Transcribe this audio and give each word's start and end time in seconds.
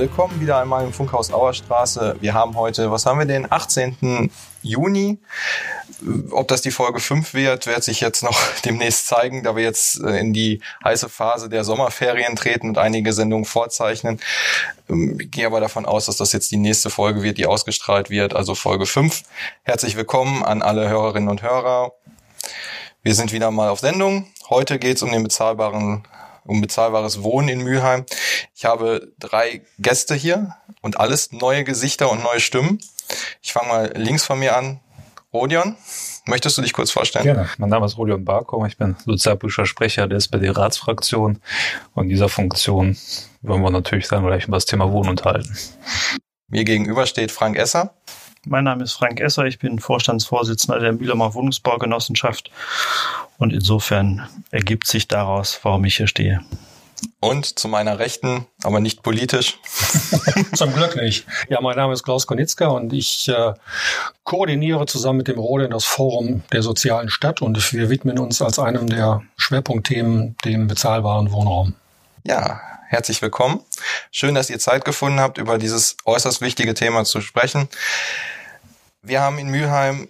Willkommen 0.00 0.40
wieder 0.40 0.58
einmal 0.58 0.82
im 0.82 0.94
Funkhaus 0.94 1.30
Auerstraße. 1.30 2.16
Wir 2.20 2.32
haben 2.32 2.56
heute, 2.56 2.90
was 2.90 3.04
haben 3.04 3.18
wir 3.18 3.26
denn? 3.26 3.46
18. 3.52 4.30
Juni. 4.62 5.18
Ob 6.30 6.48
das 6.48 6.62
die 6.62 6.70
Folge 6.70 7.00
5 7.00 7.34
wird, 7.34 7.66
wird 7.66 7.84
sich 7.84 8.00
jetzt 8.00 8.22
noch 8.22 8.40
demnächst 8.64 9.08
zeigen, 9.08 9.42
da 9.42 9.56
wir 9.56 9.62
jetzt 9.62 10.02
äh, 10.02 10.18
in 10.18 10.32
die 10.32 10.62
heiße 10.82 11.10
Phase 11.10 11.50
der 11.50 11.64
Sommerferien 11.64 12.34
treten 12.34 12.70
und 12.70 12.78
einige 12.78 13.12
Sendungen 13.12 13.44
vorzeichnen. 13.44 14.20
Ähm, 14.88 15.20
ich 15.20 15.30
gehe 15.32 15.44
aber 15.44 15.60
davon 15.60 15.84
aus, 15.84 16.06
dass 16.06 16.16
das 16.16 16.32
jetzt 16.32 16.50
die 16.50 16.56
nächste 16.56 16.88
Folge 16.88 17.22
wird, 17.22 17.36
die 17.36 17.44
ausgestrahlt 17.44 18.08
wird, 18.08 18.34
also 18.34 18.54
Folge 18.54 18.86
5. 18.86 19.22
Herzlich 19.64 19.96
willkommen 19.96 20.42
an 20.42 20.62
alle 20.62 20.88
Hörerinnen 20.88 21.28
und 21.28 21.42
Hörer. 21.42 21.92
Wir 23.02 23.14
sind 23.14 23.32
wieder 23.32 23.50
mal 23.50 23.68
auf 23.68 23.80
Sendung. 23.80 24.28
Heute 24.48 24.78
geht 24.78 24.96
es 24.96 25.02
um 25.02 25.10
den 25.10 25.24
bezahlbaren 25.24 26.04
um 26.50 26.60
bezahlbares 26.60 27.22
Wohnen 27.22 27.48
in 27.48 27.60
Mülheim. 27.62 28.04
Ich 28.56 28.64
habe 28.64 29.12
drei 29.20 29.62
Gäste 29.78 30.16
hier 30.16 30.56
und 30.82 30.98
alles 30.98 31.30
neue 31.30 31.62
Gesichter 31.62 32.10
und 32.10 32.24
neue 32.24 32.40
Stimmen. 32.40 32.80
Ich 33.40 33.52
fange 33.52 33.68
mal 33.68 33.92
links 33.94 34.24
von 34.24 34.38
mir 34.38 34.56
an. 34.56 34.80
Rodion, 35.32 35.76
möchtest 36.26 36.58
du 36.58 36.62
dich 36.62 36.72
kurz 36.72 36.90
vorstellen? 36.90 37.24
Gerne. 37.24 37.48
Mein 37.58 37.70
Name 37.70 37.86
ist 37.86 37.96
Rodion 37.96 38.24
Barko. 38.24 38.66
Ich 38.66 38.76
bin 38.76 38.96
sozialpolitischer 39.06 39.64
Sprecher 39.64 40.08
der 40.08 40.16
SPD-Ratsfraktion. 40.16 41.40
Und 41.94 42.02
in 42.02 42.08
dieser 42.08 42.28
Funktion 42.28 42.96
wollen 43.42 43.62
wir 43.62 43.70
natürlich 43.70 44.08
dann 44.08 44.26
gleich 44.26 44.48
über 44.48 44.56
das 44.56 44.66
Thema 44.66 44.90
Wohnen 44.90 45.10
unterhalten. 45.10 45.56
Mir 46.48 46.64
gegenüber 46.64 47.06
steht 47.06 47.30
Frank 47.30 47.56
Esser. 47.56 47.94
Mein 48.46 48.64
Name 48.64 48.84
ist 48.84 48.94
Frank 48.94 49.20
Esser, 49.20 49.44
ich 49.44 49.58
bin 49.58 49.78
Vorstandsvorsitzender 49.78 50.80
der 50.80 50.94
Mühlheimer 50.94 51.34
Wohnungsbaugenossenschaft 51.34 52.50
und 53.36 53.52
insofern 53.52 54.26
ergibt 54.50 54.86
sich 54.86 55.08
daraus, 55.08 55.60
warum 55.62 55.84
ich 55.84 55.98
hier 55.98 56.06
stehe. 56.06 56.40
Und 57.20 57.58
zu 57.58 57.68
meiner 57.68 57.98
Rechten, 57.98 58.46
aber 58.62 58.80
nicht 58.80 59.02
politisch. 59.02 59.58
Zum 60.54 60.72
Glück 60.72 60.96
nicht. 60.96 61.26
Ja, 61.50 61.60
mein 61.60 61.76
Name 61.76 61.92
ist 61.92 62.02
Klaus 62.02 62.26
Konitzka 62.26 62.68
und 62.68 62.94
ich 62.94 63.28
äh, 63.28 63.52
koordiniere 64.24 64.86
zusammen 64.86 65.18
mit 65.18 65.28
dem 65.28 65.38
Rode 65.38 65.68
das 65.68 65.84
Forum 65.84 66.42
der 66.50 66.62
sozialen 66.62 67.10
Stadt 67.10 67.42
und 67.42 67.72
wir 67.74 67.90
widmen 67.90 68.18
uns 68.18 68.40
als 68.40 68.58
einem 68.58 68.86
der 68.86 69.22
Schwerpunktthemen 69.36 70.36
dem 70.46 70.66
bezahlbaren 70.66 71.30
Wohnraum. 71.30 71.74
Ja, 72.24 72.60
herzlich 72.90 73.22
willkommen. 73.22 73.64
Schön, 74.10 74.34
dass 74.34 74.50
ihr 74.50 74.58
Zeit 74.58 74.84
gefunden 74.84 75.20
habt, 75.20 75.38
über 75.38 75.58
dieses 75.58 75.96
äußerst 76.04 76.40
wichtige 76.40 76.74
Thema 76.74 77.04
zu 77.04 77.20
sprechen. 77.20 77.68
Wir 79.00 79.20
haben 79.20 79.38
in 79.38 79.48
Mülheim 79.48 80.08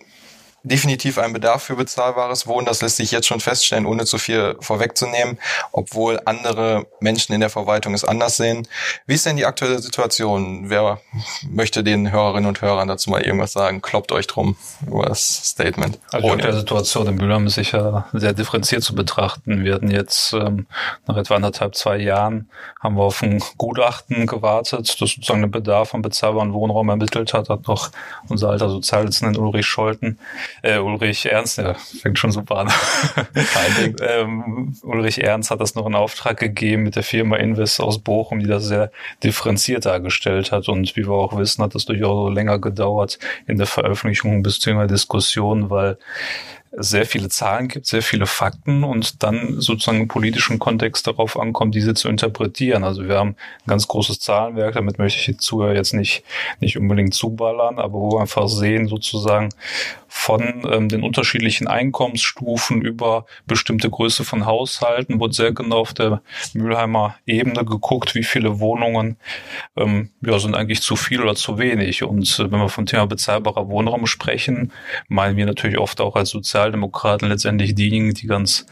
definitiv 0.62 1.19
ein 1.19 1.33
Bedarf 1.33 1.62
für 1.62 1.77
bezahlbares 1.77 2.47
Wohnen. 2.47 2.66
Das 2.66 2.83
lässt 2.83 2.97
sich 2.97 3.11
jetzt 3.11 3.27
schon 3.27 3.41
feststellen, 3.41 3.86
ohne 3.86 4.05
zu 4.05 4.19
viel 4.19 4.56
vorwegzunehmen, 4.61 5.39
obwohl 5.72 6.20
andere 6.25 6.86
Menschen 7.00 7.34
in 7.34 7.41
der 7.41 7.50
Verwaltung 7.50 7.94
es 7.94 8.05
anders 8.05 8.36
sehen. 8.36 8.69
Wie 9.06 9.14
ist 9.14 9.27
denn 9.27 9.36
die 9.36 9.47
aktuelle 9.47 9.78
Situation? 9.78 10.69
Wer 10.69 11.00
möchte 11.48 11.83
den 11.83 12.12
Hörerinnen 12.12 12.47
und 12.47 12.61
Hörern 12.61 12.88
dazu 12.88 13.11
mal 13.11 13.22
irgendwas 13.22 13.53
sagen? 13.53 13.81
Kloppt 13.81 14.12
euch 14.12 14.27
drum 14.27 14.56
über 14.86 15.06
das 15.06 15.50
Statement. 15.50 15.98
Also 16.12 16.27
die 16.27 16.33
aktuelle 16.33 16.58
Situation 16.58 17.06
in 17.06 17.14
Mülheim 17.16 17.47
ist 17.47 17.55
sicher 17.55 18.08
sehr 18.12 18.33
differenziert 18.33 18.83
zu 18.83 18.94
betrachten. 18.94 19.64
Wir 19.64 19.75
hatten 19.75 19.91
jetzt 19.91 20.33
ähm, 20.33 20.66
nach 21.06 21.16
etwa 21.16 21.36
anderthalb, 21.36 21.75
zwei 21.75 21.97
Jahren 21.97 22.50
haben 22.81 22.97
wir 22.97 23.03
auf 23.03 23.22
ein 23.22 23.42
Gutachten 23.56 24.27
gewartet, 24.27 24.88
das 25.00 25.11
sozusagen 25.11 25.42
den 25.42 25.50
Bedarf 25.50 25.94
an 25.94 26.03
bezahlbaren 26.03 26.53
Wohnraum 26.53 26.88
ermittelt 26.88 27.33
hat, 27.34 27.48
hat 27.48 27.66
noch 27.66 27.91
unser 28.28 28.50
alter 28.50 28.69
Sozialdienstler 28.69 29.38
Ulrich 29.38 29.66
Scholten 29.66 30.19
äh, 30.62 30.78
Ulrich 30.78 31.27
Ernst, 31.27 31.59
ja, 31.59 31.75
fängt 31.75 32.19
schon 32.19 32.33
super 32.33 32.59
an. 32.59 32.72
ähm, 34.03 34.77
Ulrich 34.83 35.22
Ernst 35.22 35.50
hat 35.50 35.61
das 35.61 35.75
noch 35.75 35.87
in 35.87 35.94
Auftrag 35.94 36.38
gegeben 36.38 36.84
mit 36.84 36.97
der 36.97 37.03
Firma 37.03 37.37
Invest 37.37 37.81
aus 37.81 37.99
Bochum, 37.99 38.41
die 38.41 38.47
das 38.47 38.65
sehr 38.65 38.91
differenziert 39.22 39.87
dargestellt 39.87 40.53
hat. 40.53 40.69
Und 40.69 40.97
wie 40.97 41.06
wir 41.06 41.12
auch 41.12 41.37
wissen, 41.37 41.62
hat 41.62 41.75
das 41.75 41.84
durchaus 41.84 42.33
länger 42.33 42.59
gedauert 42.59 43.19
in 43.47 43.59
der 43.59 43.66
Veröffentlichung 43.66 44.43
bis 44.43 44.59
zu 44.60 44.71
einer 44.71 44.87
Diskussion, 44.87 45.71
weil 45.71 45.99
sehr 46.72 47.04
viele 47.04 47.28
Zahlen 47.28 47.69
gibt, 47.69 47.86
sehr 47.86 48.03
viele 48.03 48.26
Fakten 48.26 48.84
und 48.84 49.22
dann 49.22 49.60
sozusagen 49.60 50.03
im 50.03 50.08
politischen 50.08 50.58
Kontext 50.58 51.06
darauf 51.06 51.38
ankommt, 51.38 51.75
diese 51.75 51.94
zu 51.94 52.08
interpretieren. 52.08 52.84
Also 52.84 53.08
wir 53.08 53.19
haben 53.19 53.31
ein 53.31 53.66
ganz 53.66 53.88
großes 53.88 54.20
Zahlenwerk, 54.20 54.75
damit 54.75 54.98
möchte 54.98 55.19
ich 55.19 55.26
die 55.26 55.36
Zuhörer 55.36 55.75
jetzt 55.75 55.94
nicht, 55.94 56.22
nicht 56.60 56.78
unbedingt 56.78 57.14
zuballern, 57.14 57.78
aber 57.78 57.94
wo 57.94 58.12
wir 58.12 58.20
einfach 58.20 58.48
sehen 58.48 58.86
sozusagen 58.86 59.50
von 60.12 60.64
ähm, 60.70 60.88
den 60.88 61.04
unterschiedlichen 61.04 61.69
Einkommensstufen 61.69 62.82
über 62.82 63.26
bestimmte 63.47 63.88
Größe 63.88 64.25
von 64.25 64.44
Haushalten, 64.44 65.20
wurde 65.20 65.34
sehr 65.34 65.53
genau 65.53 65.78
auf 65.78 65.94
der 65.94 66.20
Mülheimer 66.53 67.16
Ebene 67.26 67.64
geguckt, 67.64 68.16
wie 68.16 68.25
viele 68.25 68.59
Wohnungen 68.59 69.16
ähm, 69.76 70.10
ja, 70.20 70.38
sind 70.41 70.56
eigentlich 70.56 70.82
zu 70.82 70.97
viel 70.97 71.22
oder 71.22 71.36
zu 71.36 71.59
wenig. 71.59 72.03
Und 72.03 72.38
äh, 72.41 72.50
wenn 72.50 72.59
wir 72.59 72.69
vom 72.69 72.86
Thema 72.86 73.06
bezahlbarer 73.06 73.69
Wohnraum 73.69 74.06
sprechen, 74.06 74.72
meinen 75.09 75.36
wir 75.36 75.47
natürlich 75.47 75.78
oft 75.78 76.00
auch 76.00 76.16
als 76.16 76.30
Sozial 76.30 76.59
Sozialdemokraten 76.60 77.28
letztendlich 77.28 77.75
diejenigen, 77.75 78.12
die 78.12 78.26
ganz 78.26 78.66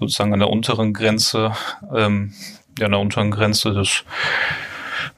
sozusagen 0.00 0.32
an 0.32 0.38
der 0.38 0.48
unteren 0.48 0.94
Grenze, 0.94 1.52
ähm, 1.94 2.32
ja, 2.78 2.86
an 2.86 2.92
der 2.92 3.00
unteren 3.00 3.30
Grenze 3.30 3.72
des 3.74 4.04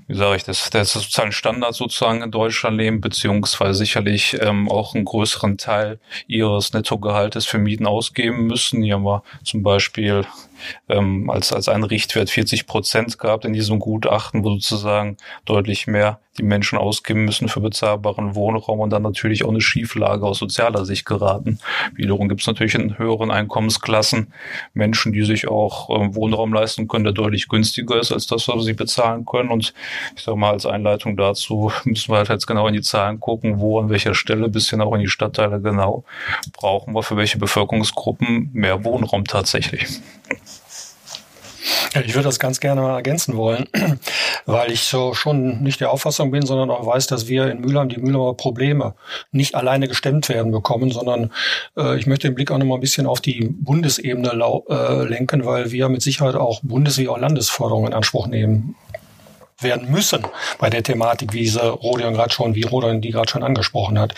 wie 0.09 0.15
sage 0.15 0.37
ich 0.37 0.45
das, 0.45 0.71
der 0.71 0.85
sozialen 0.85 1.33
Standard 1.33 1.75
sozusagen 1.75 2.23
in 2.23 2.31
Deutschland 2.31 2.77
leben, 2.77 3.01
beziehungsweise 3.01 3.75
sicherlich 3.75 4.37
ähm, 4.41 4.69
auch 4.69 4.95
einen 4.95 5.05
größeren 5.05 5.59
Teil 5.59 5.99
ihres 6.29 6.73
Nettogehaltes 6.73 7.45
für 7.45 7.59
Mieten 7.59 7.87
ausgeben 7.87 8.47
müssen. 8.47 8.83
Hier 8.83 8.95
haben 8.95 9.03
wir 9.03 9.25
zum 9.43 9.65
Beispiel 9.65 10.25
ähm, 10.89 11.29
als, 11.29 11.53
als 11.53 11.69
einen 11.69 11.83
Richtwert 11.83 12.31
40 12.31 12.67
Prozent 12.67 13.19
gehabt 13.19 13.45
in 13.45 13.53
diesem 13.53 13.81
Gutachten, 13.81 14.45
wo 14.45 14.51
sozusagen 14.51 15.17
deutlich 15.45 15.89
mehr 15.89 16.21
die 16.39 16.43
Menschen 16.43 16.79
ausgeben 16.79 17.25
müssen 17.25 17.49
für 17.49 17.61
bezahlbaren 17.61 18.35
Wohnraum 18.35 18.81
und 18.81 18.91
dann 18.91 19.03
natürlich 19.03 19.45
auch 19.45 19.51
eine 19.51 19.61
Schieflage 19.61 20.25
aus 20.27 20.39
sozialer 20.39 20.85
Sicht 20.85 21.05
geraten. 21.07 21.59
Wiederum 21.95 22.29
gibt 22.29 22.43
es 22.43 22.47
natürlich 22.47 22.75
in 22.75 22.99
höheren 22.99 23.31
Einkommensklassen 23.31 24.33
Menschen, 24.75 25.13
die 25.13 25.25
sich 25.25 25.49
auch 25.49 25.91
äh, 25.91 26.15
Wohnraum 26.15 26.53
leisten 26.53 26.89
können, 26.89 27.05
der 27.05 27.13
deutlich 27.13 27.49
günstiger 27.49 27.99
ist 27.99 28.13
als 28.13 28.27
das, 28.27 28.49
was 28.49 28.65
sie 28.65 28.75
bezahlen 28.75 29.25
können. 29.25 29.51
Und 29.51 29.75
ich 30.17 30.23
sage 30.23 30.37
mal, 30.37 30.53
als 30.53 30.67
Einleitung 30.67 31.17
dazu 31.17 31.73
müssen 31.85 32.13
wir 32.13 32.19
halt 32.19 32.29
jetzt 32.29 32.47
genau 32.47 32.67
in 32.69 32.75
die 32.75 32.83
Zahlen 32.83 33.21
gucken, 33.21 33.61
wo 33.61 33.81
an 33.81 33.91
welcher 33.91 34.15
Stelle, 34.15 34.49
bisschen 34.49 34.81
auch 34.81 34.95
in 34.95 35.01
die 35.01 35.09
Stadtteile 35.09 35.61
genau, 35.61 36.05
brauchen 36.53 36.95
wir 36.95 37.03
für 37.03 37.17
welche 37.17 37.39
Bevölkerungsgruppen 37.39 38.51
mehr 38.53 38.85
Wohnraum 38.85 39.25
tatsächlich. 39.25 39.87
Ich 42.05 42.15
würde 42.15 42.29
das 42.29 42.39
ganz 42.39 42.61
gerne 42.61 42.81
mal 42.81 42.95
ergänzen 42.95 43.37
wollen, 43.37 43.67
weil 44.47 44.71
ich 44.71 44.83
so 44.83 45.15
schon 45.15 45.63
nicht 45.63 45.81
der 45.81 45.91
Auffassung 45.91 46.31
bin, 46.31 46.45
sondern 46.45 46.71
auch 46.71 46.87
weiß, 46.87 47.07
dass 47.07 47.29
wir 47.29 47.51
in 47.51 47.61
Mülheim 47.61 47.89
die 47.89 47.99
Mülheimer 47.99 48.35
Probleme 48.35 48.95
nicht 49.33 49.55
alleine 49.55 49.89
gestemmt 49.89 50.29
werden 50.29 50.53
bekommen, 50.53 50.91
sondern 50.91 51.33
äh, 51.77 51.99
ich 51.99 52.07
möchte 52.07 52.29
den 52.29 52.35
Blick 52.35 52.51
auch 52.51 52.59
noch 52.59 52.67
mal 52.67 52.75
ein 52.75 52.81
bisschen 52.81 53.07
auf 53.07 53.21
die 53.21 53.49
Bundesebene 53.51 54.31
äh, 54.69 55.05
lenken, 55.05 55.45
weil 55.45 55.73
wir 55.73 55.89
mit 55.89 56.03
Sicherheit 56.03 56.35
auch 56.35 56.61
Bundes- 56.63 56.99
wie 56.99 57.09
auch 57.09 57.19
Landesforderungen 57.19 57.89
in 57.89 57.95
Anspruch 57.95 58.27
nehmen 58.27 58.77
werden 59.61 59.91
müssen 59.91 60.23
bei 60.59 60.69
der 60.71 60.83
Thematik, 60.83 61.33
wie 61.33 61.41
diese 61.41 61.69
Rodion 61.69 62.15
gerade 62.15 62.33
schon, 62.33 62.55
wie 62.55 62.65
Rodion 62.65 63.01
die 63.01 63.11
gerade 63.11 63.31
schon 63.31 63.43
angesprochen 63.43 63.99
hat. 63.99 64.15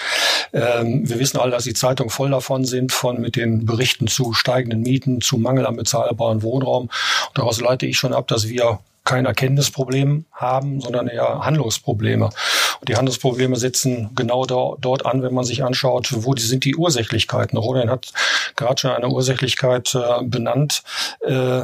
Ähm, 0.53 1.09
wir 1.09 1.19
wissen 1.19 1.39
alle, 1.39 1.53
dass 1.53 1.65
die 1.65 1.75
Zeitungen 1.75 2.11
voll 2.11 2.31
davon 2.31 2.65
sind, 2.65 2.93
von 2.93 3.21
mit 3.21 3.37
den 3.37 3.65
Berichten 3.65 4.09
zu 4.09 4.33
steigenden 4.33 4.83
Mieten, 4.83 5.21
zu 5.21 5.39
Mangel 5.39 5.67
an 5.67 5.77
bezahlbaren 5.77 6.43
Wohnraum. 6.43 6.85
Und 6.85 7.39
daraus 7.39 7.61
leite 7.61 7.87
ich 7.87 7.99
schon 7.99 8.13
ab, 8.13 8.27
dass 8.29 8.49
wir 8.49 8.81
kein 9.09 9.25
Erkenntnisproblem 9.25 10.27
haben, 10.33 10.83
sondern 10.83 11.09
eher 11.09 11.41
Handlungsprobleme. 11.43 12.27
Und 12.27 12.89
die 12.89 12.97
Handlungsprobleme 12.97 13.57
setzen 13.57 14.11
genau 14.15 14.45
da, 14.45 14.75
dort 14.79 15.07
an, 15.07 15.23
wenn 15.23 15.33
man 15.33 15.45
sich 15.45 15.65
anschaut, 15.65 16.11
wo 16.15 16.35
die, 16.35 16.43
sind 16.43 16.65
die 16.65 16.77
Ursächlichkeiten. 16.77 17.59
Rodian 17.59 17.89
hat 17.89 18.13
gerade 18.55 18.79
schon 18.79 18.91
eine 18.91 19.09
Ursächlichkeit 19.09 19.95
äh, 19.95 20.23
benannt. 20.25 20.83
Äh, 21.21 21.63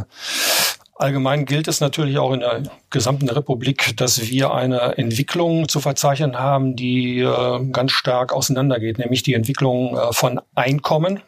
Allgemein 0.96 1.44
gilt 1.44 1.67
es 1.67 1.81
natürlich 1.81 2.19
auch 2.19 2.32
in 2.32 2.41
der 2.41 2.62
gesamten 2.91 3.29
Republik, 3.29 3.96
dass 3.96 4.29
wir 4.29 4.55
eine 4.55 4.96
Entwicklung 4.96 5.69
zu 5.69 5.81
verzeichnen 5.81 6.38
haben, 6.38 6.76
die 6.76 7.19
äh, 7.19 7.64
ganz 7.73 7.91
stark 7.93 8.32
auseinandergeht, 8.32 8.99
nämlich 8.99 9.25
die 9.25 9.35
Entwicklung 9.35 9.96
äh, 9.96 10.12
von 10.12 10.41
Einkommen 10.55 11.20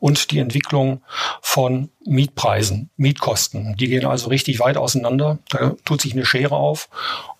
und 0.00 0.30
die 0.30 0.38
Entwicklung 0.38 1.02
von 1.42 1.90
Mietpreisen, 2.04 2.90
Mietkosten. 2.96 3.76
Die 3.76 3.88
gehen 3.88 4.06
also 4.06 4.28
richtig 4.28 4.60
weit 4.60 4.76
auseinander. 4.76 5.38
Da 5.50 5.74
tut 5.84 6.00
sich 6.00 6.12
eine 6.12 6.24
Schere 6.24 6.56
auf. 6.56 6.88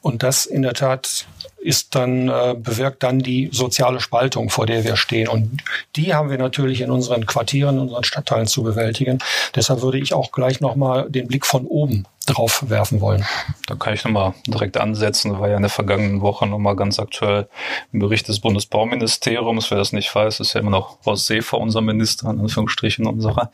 Und 0.01 0.23
das 0.23 0.47
in 0.47 0.63
der 0.63 0.75
Tat 0.75 1.27
ist 1.59 1.95
dann, 1.95 2.29
äh, 2.29 2.55
bewirkt 2.57 3.03
dann 3.03 3.19
die 3.19 3.51
soziale 3.53 4.01
Spaltung, 4.01 4.51
vor 4.51 4.67
der 4.67 4.85
wir 4.85 4.97
stehen. 4.97 5.29
Und 5.29 5.63
die 5.97 6.15
haben 6.15 6.31
wir 6.31 6.39
natürlich 6.39 6.81
in 6.81 6.91
unseren 6.91 7.27
Quartieren, 7.27 7.77
in 7.77 7.83
unseren 7.83 8.05
Stadtteilen 8.05 8.47
zu 8.47 8.63
bewältigen. 8.63 9.19
Deshalb 9.55 9.83
würde 9.83 9.99
ich 9.99 10.15
auch 10.15 10.31
gleich 10.33 10.61
nochmal 10.61 11.11
den 11.11 11.27
Blick 11.27 11.47
von 11.47 11.67
oben 11.67 12.05
drauf 12.29 12.65
werfen 12.69 13.01
wollen. 13.01 13.25
Da 13.67 13.75
kann 13.75 13.95
ich 13.95 14.05
nochmal 14.05 14.35
direkt 14.47 14.77
ansetzen. 14.77 15.33
Da 15.33 15.41
war 15.41 15.49
ja 15.49 15.57
in 15.57 15.63
der 15.63 15.71
vergangenen 15.71 16.21
Woche 16.21 16.47
nochmal 16.47 16.77
ganz 16.77 16.99
aktuell 16.99 17.49
ein 17.93 17.99
Bericht 17.99 18.29
des 18.29 18.41
Bundesbauministeriums. 18.41 19.71
Wer 19.71 19.79
das 19.79 19.93
nicht 19.93 20.15
weiß, 20.15 20.41
ist 20.41 20.53
ja 20.53 20.61
immer 20.61 20.71
noch 20.71 20.99
Horst 21.07 21.27
Seefer, 21.27 21.59
unser 21.59 21.81
Minister, 21.81 22.31
in 22.31 22.41
Anführungsstrichen 22.41 23.07
unserer, 23.07 23.51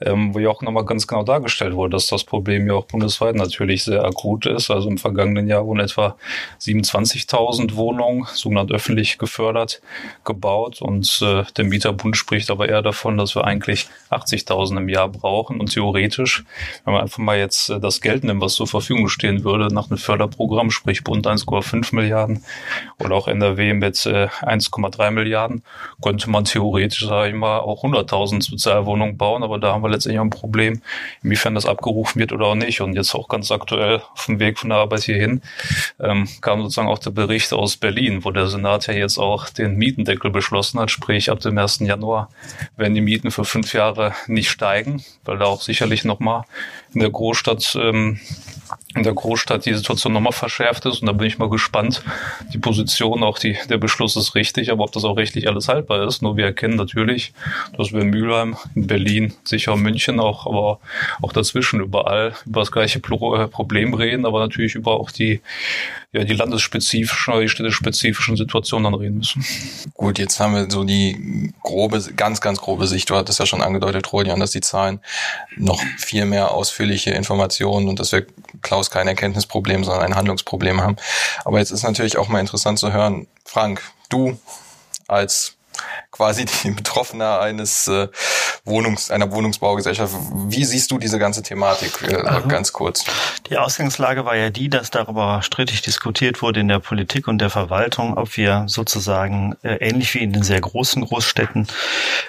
ähm, 0.00 0.34
wo 0.34 0.38
ja 0.38 0.50
auch 0.50 0.60
nochmal 0.62 0.84
ganz 0.84 1.06
genau 1.06 1.22
dargestellt 1.22 1.74
wurde, 1.74 1.92
dass 1.92 2.06
das 2.06 2.24
Problem 2.24 2.66
ja 2.66 2.74
auch 2.74 2.84
bundesweit 2.84 3.34
natürlich 3.34 3.84
sehr 3.84 4.04
akut 4.04 4.46
ist. 4.46 4.70
Also 4.70 4.88
im 4.90 4.98
vergangenen 4.98 5.48
Jahr 5.48 5.64
wurden 5.64 5.80
etwa 5.80 6.16
27.000 6.60 7.76
Wohnungen, 7.76 8.26
sogenannt 8.34 8.72
öffentlich 8.72 9.18
gefördert, 9.18 9.80
gebaut 10.24 10.82
und 10.82 11.20
äh, 11.22 11.44
der 11.56 11.64
Mieterbund 11.64 12.16
spricht 12.16 12.50
aber 12.50 12.68
eher 12.68 12.82
davon, 12.82 13.16
dass 13.16 13.34
wir 13.34 13.44
eigentlich 13.44 13.88
80.000 14.10 14.76
im 14.78 14.88
Jahr 14.88 15.08
brauchen 15.08 15.60
und 15.60 15.72
theoretisch, 15.72 16.44
wenn 16.84 16.94
man 16.94 17.02
einfach 17.02 17.18
mal 17.18 17.38
jetzt 17.38 17.70
äh, 17.70 17.80
das 17.80 18.01
Geld 18.02 18.24
nimmt, 18.24 18.40
was 18.40 18.54
zur 18.54 18.66
Verfügung 18.66 19.08
stehen 19.08 19.44
würde 19.44 19.72
nach 19.72 19.90
einem 19.90 19.98
Förderprogramm, 19.98 20.70
sprich 20.70 21.04
Bund 21.04 21.26
1,5 21.26 21.94
Milliarden 21.94 22.44
oder 22.98 23.14
auch 23.14 23.28
NRW 23.28 23.74
mit 23.74 24.04
äh, 24.06 24.28
1,3 24.42 25.10
Milliarden, 25.10 25.62
könnte 26.02 26.30
man 26.30 26.44
theoretisch, 26.44 27.06
sage 27.06 27.30
ich 27.30 27.34
mal, 27.34 27.60
auch 27.60 27.84
100.000 27.84 28.42
Sozialwohnungen 28.42 29.16
bauen, 29.16 29.42
aber 29.42 29.58
da 29.58 29.72
haben 29.72 29.82
wir 29.82 29.90
letztendlich 29.90 30.20
ein 30.20 30.30
Problem, 30.30 30.82
inwiefern 31.22 31.54
das 31.54 31.66
abgerufen 31.66 32.20
wird 32.20 32.32
oder 32.32 32.46
auch 32.46 32.54
nicht. 32.54 32.80
Und 32.80 32.94
jetzt 32.94 33.14
auch 33.14 33.28
ganz 33.28 33.50
aktuell 33.50 34.02
auf 34.12 34.26
dem 34.26 34.38
Weg 34.38 34.58
von 34.58 34.70
der 34.70 34.78
Arbeit 34.78 35.02
hierhin 35.02 35.42
ähm, 36.00 36.28
kam 36.40 36.62
sozusagen 36.62 36.88
auch 36.88 36.98
der 36.98 37.10
Bericht 37.10 37.52
aus 37.52 37.76
Berlin, 37.76 38.24
wo 38.24 38.30
der 38.30 38.48
Senat 38.48 38.86
ja 38.86 38.94
jetzt 38.94 39.18
auch 39.18 39.48
den 39.48 39.76
Mietendeckel 39.76 40.30
beschlossen 40.30 40.80
hat, 40.80 40.90
sprich 40.90 41.30
ab 41.30 41.40
dem 41.40 41.56
1. 41.56 41.80
Januar 41.80 42.28
werden 42.76 42.94
die 42.94 43.00
Mieten 43.00 43.30
für 43.30 43.44
fünf 43.44 43.72
Jahre 43.72 44.14
nicht 44.26 44.50
steigen, 44.50 45.04
weil 45.24 45.38
da 45.38 45.46
auch 45.46 45.62
sicherlich 45.62 46.04
nochmal 46.04 46.44
in 46.94 47.00
der 47.00 47.10
Großstadt 47.10 47.76
ähm, 47.80 48.20
in 48.94 49.02
der 49.04 49.14
Großstadt 49.14 49.64
die 49.64 49.74
Situation 49.74 50.12
nochmal 50.12 50.32
verschärft 50.32 50.84
ist. 50.86 51.00
Und 51.00 51.06
da 51.06 51.12
bin 51.12 51.26
ich 51.26 51.38
mal 51.38 51.48
gespannt. 51.48 52.02
Die 52.52 52.58
Position, 52.58 53.22
auch 53.22 53.38
die, 53.38 53.56
der 53.68 53.78
Beschluss 53.78 54.16
ist 54.16 54.34
richtig, 54.34 54.70
aber 54.70 54.84
ob 54.84 54.92
das 54.92 55.04
auch 55.04 55.16
rechtlich 55.16 55.48
alles 55.48 55.68
haltbar 55.68 56.06
ist. 56.06 56.22
Nur 56.22 56.36
wir 56.36 56.44
erkennen 56.44 56.76
natürlich, 56.76 57.32
dass 57.76 57.92
wir 57.92 58.00
in 58.00 58.10
Mülheim, 58.10 58.56
in 58.74 58.86
Berlin, 58.86 59.34
sicher 59.44 59.76
München 59.76 60.20
auch, 60.20 60.46
aber 60.46 60.78
auch 61.22 61.32
dazwischen 61.32 61.80
überall 61.80 62.34
über 62.46 62.60
das 62.60 62.72
gleiche 62.72 62.98
äh, 62.98 63.48
Problem 63.48 63.94
reden, 63.94 64.26
aber 64.26 64.40
natürlich 64.40 64.74
über 64.74 65.00
auch 65.00 65.10
die, 65.10 65.40
ja, 66.12 66.24
die 66.24 66.34
landesspezifischen 66.34 67.32
oder 67.32 67.42
die 67.42 67.48
städtespezifischen 67.48 68.36
Situationen 68.36 68.92
dann 68.92 69.00
reden 69.00 69.18
müssen. 69.18 69.44
Gut, 69.94 70.18
jetzt 70.18 70.38
haben 70.40 70.54
wir 70.54 70.70
so 70.70 70.84
die 70.84 71.52
grobe, 71.62 72.02
ganz, 72.16 72.42
ganz 72.42 72.60
grobe 72.60 72.86
Sicht. 72.86 73.08
Du 73.08 73.16
hattest 73.16 73.38
ja 73.38 73.46
schon 73.46 73.62
angedeutet, 73.62 74.12
Rodian, 74.12 74.38
dass 74.38 74.50
die 74.50 74.60
Zahlen 74.60 75.00
noch 75.56 75.80
viel 75.96 76.26
mehr 76.26 76.50
ausführliche 76.50 77.10
Informationen 77.12 77.88
und 77.88 77.98
dass 77.98 78.12
wir 78.12 78.26
Klaus 78.60 78.90
kein 78.90 79.08
Erkenntnisproblem, 79.08 79.84
sondern 79.84 80.04
ein 80.04 80.14
Handlungsproblem 80.14 80.82
haben. 80.82 80.96
Aber 81.46 81.58
jetzt 81.58 81.70
ist 81.70 81.82
natürlich 81.82 82.18
auch 82.18 82.28
mal 82.28 82.40
interessant 82.40 82.78
zu 82.78 82.92
hören, 82.92 83.26
Frank, 83.46 83.82
du 84.10 84.38
als 85.08 85.56
quasi 86.10 86.44
die 86.64 86.70
Betroffener 86.70 87.40
eines 87.40 87.88
äh, 87.88 88.08
Wohnungs, 88.64 89.10
einer 89.10 89.32
Wohnungsbaugesellschaft. 89.32 90.14
Wie 90.46 90.64
siehst 90.64 90.90
du 90.92 90.98
diese 90.98 91.18
ganze 91.18 91.42
Thematik 91.42 92.02
äh, 92.08 92.14
also, 92.14 92.46
ganz 92.46 92.72
kurz? 92.72 93.04
Die 93.50 93.58
Ausgangslage 93.58 94.24
war 94.24 94.36
ja 94.36 94.50
die, 94.50 94.68
dass 94.68 94.90
darüber 94.90 95.42
strittig 95.42 95.82
diskutiert 95.82 96.42
wurde 96.42 96.60
in 96.60 96.68
der 96.68 96.78
Politik 96.78 97.26
und 97.26 97.38
der 97.38 97.50
Verwaltung, 97.50 98.16
ob 98.16 98.36
wir 98.36 98.64
sozusagen 98.68 99.56
äh, 99.62 99.76
ähnlich 99.76 100.14
wie 100.14 100.20
in 100.20 100.32
den 100.32 100.44
sehr 100.44 100.60
großen 100.60 101.04
Großstädten, 101.04 101.66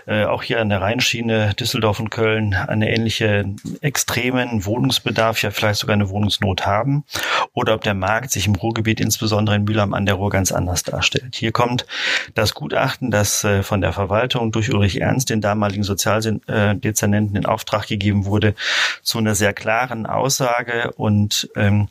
äh, 0.08 0.26
auch 0.26 0.42
hier 0.42 0.60
an 0.60 0.70
der 0.70 0.82
Rheinschiene, 0.82 1.54
Düsseldorf 1.54 2.00
und 2.00 2.10
Köln, 2.10 2.56
eine 2.56 2.92
ähnliche 2.92 3.46
extremen 3.82 4.66
Wohnungsbedarf, 4.66 5.42
ja 5.44 5.52
vielleicht 5.52 5.80
sogar 5.80 5.94
eine 5.94 6.10
Wohnungsnot 6.10 6.66
haben, 6.66 7.04
oder 7.54 7.76
ob 7.76 7.84
der 7.84 7.94
Markt 7.94 8.32
sich 8.32 8.48
im 8.48 8.56
Ruhrgebiet, 8.56 9.00
insbesondere 9.00 9.56
in 9.56 9.66
Mülheim 9.66 9.94
an 9.94 10.06
der 10.06 10.16
Ruhr, 10.16 10.32
ganz 10.32 10.52
anders 10.52 10.84
darstellt. 10.84 11.36
Hier 11.36 11.52
kommt 11.52 11.86
das 12.34 12.54
Gutachten, 12.54 13.12
das 13.34 13.44
äh, 13.44 13.64
von 13.64 13.82
der 13.82 13.94
Verwaltung 13.94 14.52
durch 14.52 14.72
Ulrich 14.74 15.02
Ernst, 15.02 15.30
den 15.30 15.42
damaligen 15.42 15.84
Sozialdezernenten, 15.84 17.36
in 17.36 17.46
Auftrag 17.46 17.88
gegeben 17.88 18.26
wurde, 18.26 18.54
zu 19.02 19.18
einer 19.18 19.36
sehr 19.36 19.54
klaren 19.54 20.06
Aussage 20.06 20.92
und 20.96 21.50
ähm, 21.56 21.88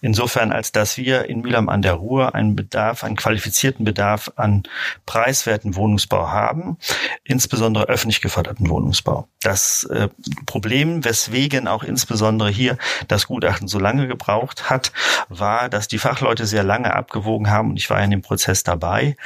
insofern, 0.00 0.52
als 0.52 0.72
dass 0.72 0.96
wir 0.96 1.26
in 1.26 1.40
Mühlheim 1.40 1.68
an 1.68 1.82
der 1.82 1.94
Ruhr 1.94 2.34
einen 2.34 2.56
Bedarf, 2.56 3.04
einen 3.04 3.16
qualifizierten 3.16 3.84
Bedarf 3.84 4.32
an 4.36 4.64
preiswerten 5.06 5.76
Wohnungsbau 5.76 6.28
haben, 6.30 6.78
insbesondere 7.24 7.84
öffentlich 7.84 8.20
geförderten 8.20 8.68
Wohnungsbau. 8.68 9.28
Das 9.42 9.84
äh, 9.84 10.08
Problem, 10.46 11.04
weswegen 11.04 11.68
auch 11.68 11.82
insbesondere 11.82 12.50
hier 12.50 12.76
das 13.08 13.26
Gutachten 13.26 13.68
so 13.68 13.78
lange 13.78 14.08
gebraucht 14.08 14.70
hat, 14.70 14.92
war, 15.28 15.68
dass 15.68 15.88
die 15.88 15.98
Fachleute 15.98 16.46
sehr 16.46 16.64
lange 16.64 16.94
abgewogen 16.94 17.50
haben, 17.50 17.70
und 17.70 17.76
ich 17.76 17.88
war 17.90 18.02
in 18.02 18.10
dem 18.10 18.22
Prozess 18.22 18.64
dabei, 18.64 19.16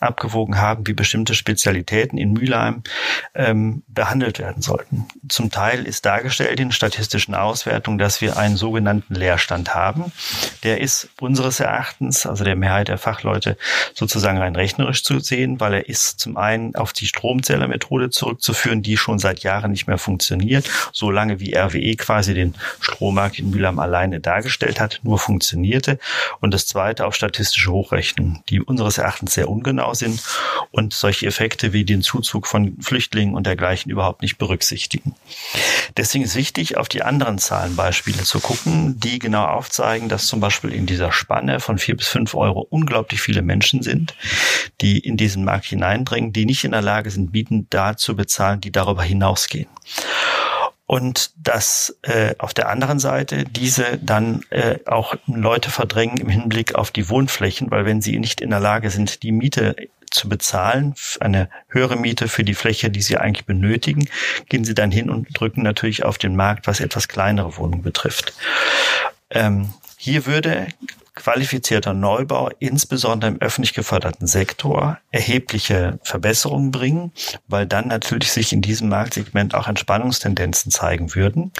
abgewogen 0.00 0.58
haben, 0.58 0.86
wie 0.86 0.92
bestimmte 0.92 1.13
Spezialitäten 1.34 2.18
in 2.18 2.32
Mülheim 2.32 2.82
ähm, 3.34 3.82
behandelt 3.86 4.38
werden 4.38 4.62
sollten. 4.62 5.06
Zum 5.28 5.50
Teil 5.50 5.86
ist 5.86 6.04
dargestellt 6.04 6.58
in 6.60 6.72
statistischen 6.72 7.34
Auswertungen, 7.34 7.98
dass 7.98 8.20
wir 8.20 8.36
einen 8.36 8.56
sogenannten 8.56 9.14
Leerstand 9.14 9.74
haben. 9.74 10.12
Der 10.62 10.80
ist 10.80 11.08
unseres 11.20 11.60
Erachtens, 11.60 12.26
also 12.26 12.44
der 12.44 12.56
Mehrheit 12.56 12.88
der 12.88 12.98
Fachleute, 12.98 13.56
sozusagen 13.94 14.38
rein 14.38 14.56
rechnerisch 14.56 15.04
zu 15.04 15.20
sehen, 15.20 15.60
weil 15.60 15.74
er 15.74 15.88
ist 15.88 16.18
zum 16.20 16.36
einen 16.36 16.74
auf 16.74 16.92
die 16.92 17.06
Stromzählermethode 17.06 18.10
zurückzuführen, 18.10 18.82
die 18.82 18.96
schon 18.96 19.18
seit 19.18 19.40
Jahren 19.40 19.70
nicht 19.70 19.86
mehr 19.86 19.98
funktioniert, 19.98 20.68
solange 20.92 21.40
wie 21.40 21.54
RWE 21.56 21.96
quasi 21.96 22.34
den 22.34 22.54
Strommarkt 22.80 23.38
in 23.38 23.50
Mülheim 23.50 23.78
alleine 23.78 24.20
dargestellt 24.20 24.80
hat, 24.80 25.00
nur 25.02 25.18
funktionierte. 25.18 25.98
Und 26.40 26.52
das 26.52 26.66
zweite 26.66 27.06
auf 27.06 27.14
statistische 27.14 27.70
Hochrechnungen, 27.70 28.42
die 28.48 28.60
unseres 28.60 28.98
Erachtens 28.98 29.34
sehr 29.34 29.48
ungenau 29.48 29.94
sind 29.94 30.22
und 30.70 30.92
solche 31.04 31.26
Effekte 31.26 31.74
wie 31.74 31.84
den 31.84 32.00
Zuzug 32.00 32.46
von 32.46 32.78
Flüchtlingen 32.80 33.34
und 33.34 33.46
dergleichen 33.46 33.92
überhaupt 33.92 34.22
nicht 34.22 34.38
berücksichtigen. 34.38 35.14
Deswegen 35.98 36.24
ist 36.24 36.34
wichtig, 36.34 36.78
auf 36.78 36.88
die 36.88 37.02
anderen 37.02 37.36
Zahlenbeispiele 37.36 38.22
zu 38.22 38.40
gucken, 38.40 38.98
die 38.98 39.18
genau 39.18 39.44
aufzeigen, 39.44 40.08
dass 40.08 40.26
zum 40.26 40.40
Beispiel 40.40 40.72
in 40.72 40.86
dieser 40.86 41.12
Spanne 41.12 41.60
von 41.60 41.76
vier 41.76 41.94
bis 41.94 42.08
fünf 42.08 42.34
Euro 42.34 42.66
unglaublich 42.70 43.20
viele 43.20 43.42
Menschen 43.42 43.82
sind, 43.82 44.14
die 44.80 44.98
in 44.98 45.18
diesen 45.18 45.44
Markt 45.44 45.66
hineindringen, 45.66 46.32
die 46.32 46.46
nicht 46.46 46.64
in 46.64 46.72
der 46.72 46.80
Lage 46.80 47.10
sind, 47.10 47.34
Mieten 47.34 47.66
da 47.68 47.98
zu 47.98 48.16
bezahlen, 48.16 48.62
die 48.62 48.72
darüber 48.72 49.02
hinausgehen 49.02 49.68
und 50.86 51.32
dass 51.36 51.98
äh, 52.02 52.34
auf 52.38 52.54
der 52.54 52.68
anderen 52.70 52.98
Seite 52.98 53.44
diese 53.44 53.98
dann 53.98 54.42
äh, 54.48 54.78
auch 54.86 55.16
Leute 55.26 55.70
verdrängen 55.70 56.18
im 56.18 56.28
Hinblick 56.28 56.74
auf 56.74 56.90
die 56.90 57.08
Wohnflächen, 57.08 57.70
weil 57.70 57.84
wenn 57.84 58.02
sie 58.02 58.18
nicht 58.18 58.40
in 58.40 58.50
der 58.50 58.60
Lage 58.60 58.90
sind, 58.90 59.22
die 59.22 59.32
Miete 59.32 59.76
zu 60.14 60.28
bezahlen, 60.28 60.94
eine 61.20 61.48
höhere 61.68 61.96
Miete 61.96 62.28
für 62.28 62.44
die 62.44 62.54
Fläche, 62.54 62.90
die 62.90 63.02
sie 63.02 63.18
eigentlich 63.18 63.46
benötigen, 63.46 64.08
gehen 64.48 64.64
sie 64.64 64.74
dann 64.74 64.90
hin 64.90 65.10
und 65.10 65.28
drücken 65.38 65.62
natürlich 65.62 66.04
auf 66.04 66.18
den 66.18 66.36
Markt, 66.36 66.66
was 66.66 66.80
etwas 66.80 67.08
kleinere 67.08 67.56
Wohnungen 67.56 67.82
betrifft. 67.82 68.32
Ähm, 69.30 69.74
hier 69.96 70.26
würde 70.26 70.66
qualifizierter 71.14 71.94
Neubau, 71.94 72.50
insbesondere 72.58 73.30
im 73.30 73.40
öffentlich 73.40 73.72
geförderten 73.72 74.26
Sektor, 74.26 74.98
erhebliche 75.10 75.98
Verbesserungen 76.02 76.70
bringen, 76.70 77.12
weil 77.46 77.66
dann 77.66 77.88
natürlich 77.88 78.32
sich 78.32 78.52
in 78.52 78.62
diesem 78.62 78.88
Marktsegment 78.88 79.54
auch 79.54 79.68
Entspannungstendenzen 79.68 80.72
zeigen 80.72 81.14
würden 81.14 81.52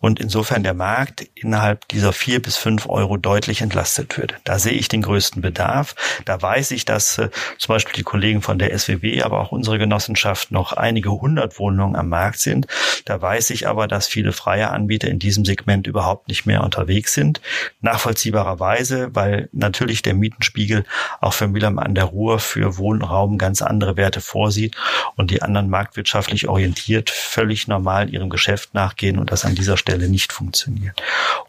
und 0.00 0.18
insofern 0.18 0.62
der 0.64 0.74
Markt 0.74 1.26
innerhalb 1.34 1.86
dieser 1.88 2.12
vier 2.12 2.42
bis 2.42 2.56
fünf 2.56 2.88
Euro 2.88 3.16
deutlich 3.16 3.60
entlastet 3.60 4.16
würde. 4.18 4.34
Da 4.44 4.58
sehe 4.58 4.72
ich 4.72 4.88
den 4.88 5.02
größten 5.02 5.42
Bedarf. 5.42 5.94
Da 6.24 6.40
weiß 6.40 6.72
ich, 6.72 6.84
dass 6.84 7.18
äh, 7.18 7.30
zum 7.58 7.74
Beispiel 7.74 7.94
die 7.94 8.02
Kollegen 8.02 8.42
von 8.42 8.58
der 8.58 8.76
SWB, 8.76 9.22
aber 9.22 9.40
auch 9.40 9.52
unsere 9.52 9.78
Genossenschaft 9.78 10.50
noch 10.50 10.72
einige 10.72 11.10
hundert 11.10 11.58
Wohnungen 11.58 11.96
am 11.96 12.08
Markt 12.08 12.40
sind. 12.40 12.66
Da 13.04 13.20
weiß 13.20 13.50
ich 13.50 13.68
aber, 13.68 13.86
dass 13.86 14.08
viele 14.08 14.32
freie 14.32 14.70
Anbieter 14.70 15.08
in 15.08 15.18
diesem 15.18 15.44
Segment 15.44 15.86
überhaupt 15.86 16.28
nicht 16.28 16.46
mehr 16.46 16.64
unterwegs 16.64 17.14
sind. 17.14 17.40
Nachvollziehbarerweise 17.80 18.87
Weise, 18.88 19.14
weil 19.14 19.48
natürlich 19.52 20.02
der 20.02 20.14
Mietenspiegel 20.14 20.84
auch 21.20 21.32
für 21.32 21.48
Mülheim 21.48 21.78
an 21.78 21.94
der 21.94 22.04
Ruhr 22.04 22.38
für 22.38 22.78
Wohnraum 22.78 23.38
ganz 23.38 23.62
andere 23.62 23.96
Werte 23.96 24.20
vorsieht 24.20 24.76
und 25.16 25.30
die 25.30 25.42
anderen 25.42 25.68
marktwirtschaftlich 25.68 26.48
orientiert 26.48 27.10
völlig 27.10 27.68
normal 27.68 28.12
ihrem 28.12 28.30
Geschäft 28.30 28.74
nachgehen 28.74 29.18
und 29.18 29.30
das 29.30 29.44
an 29.44 29.54
dieser 29.54 29.76
Stelle 29.76 30.08
nicht 30.08 30.32
funktioniert. 30.32 31.00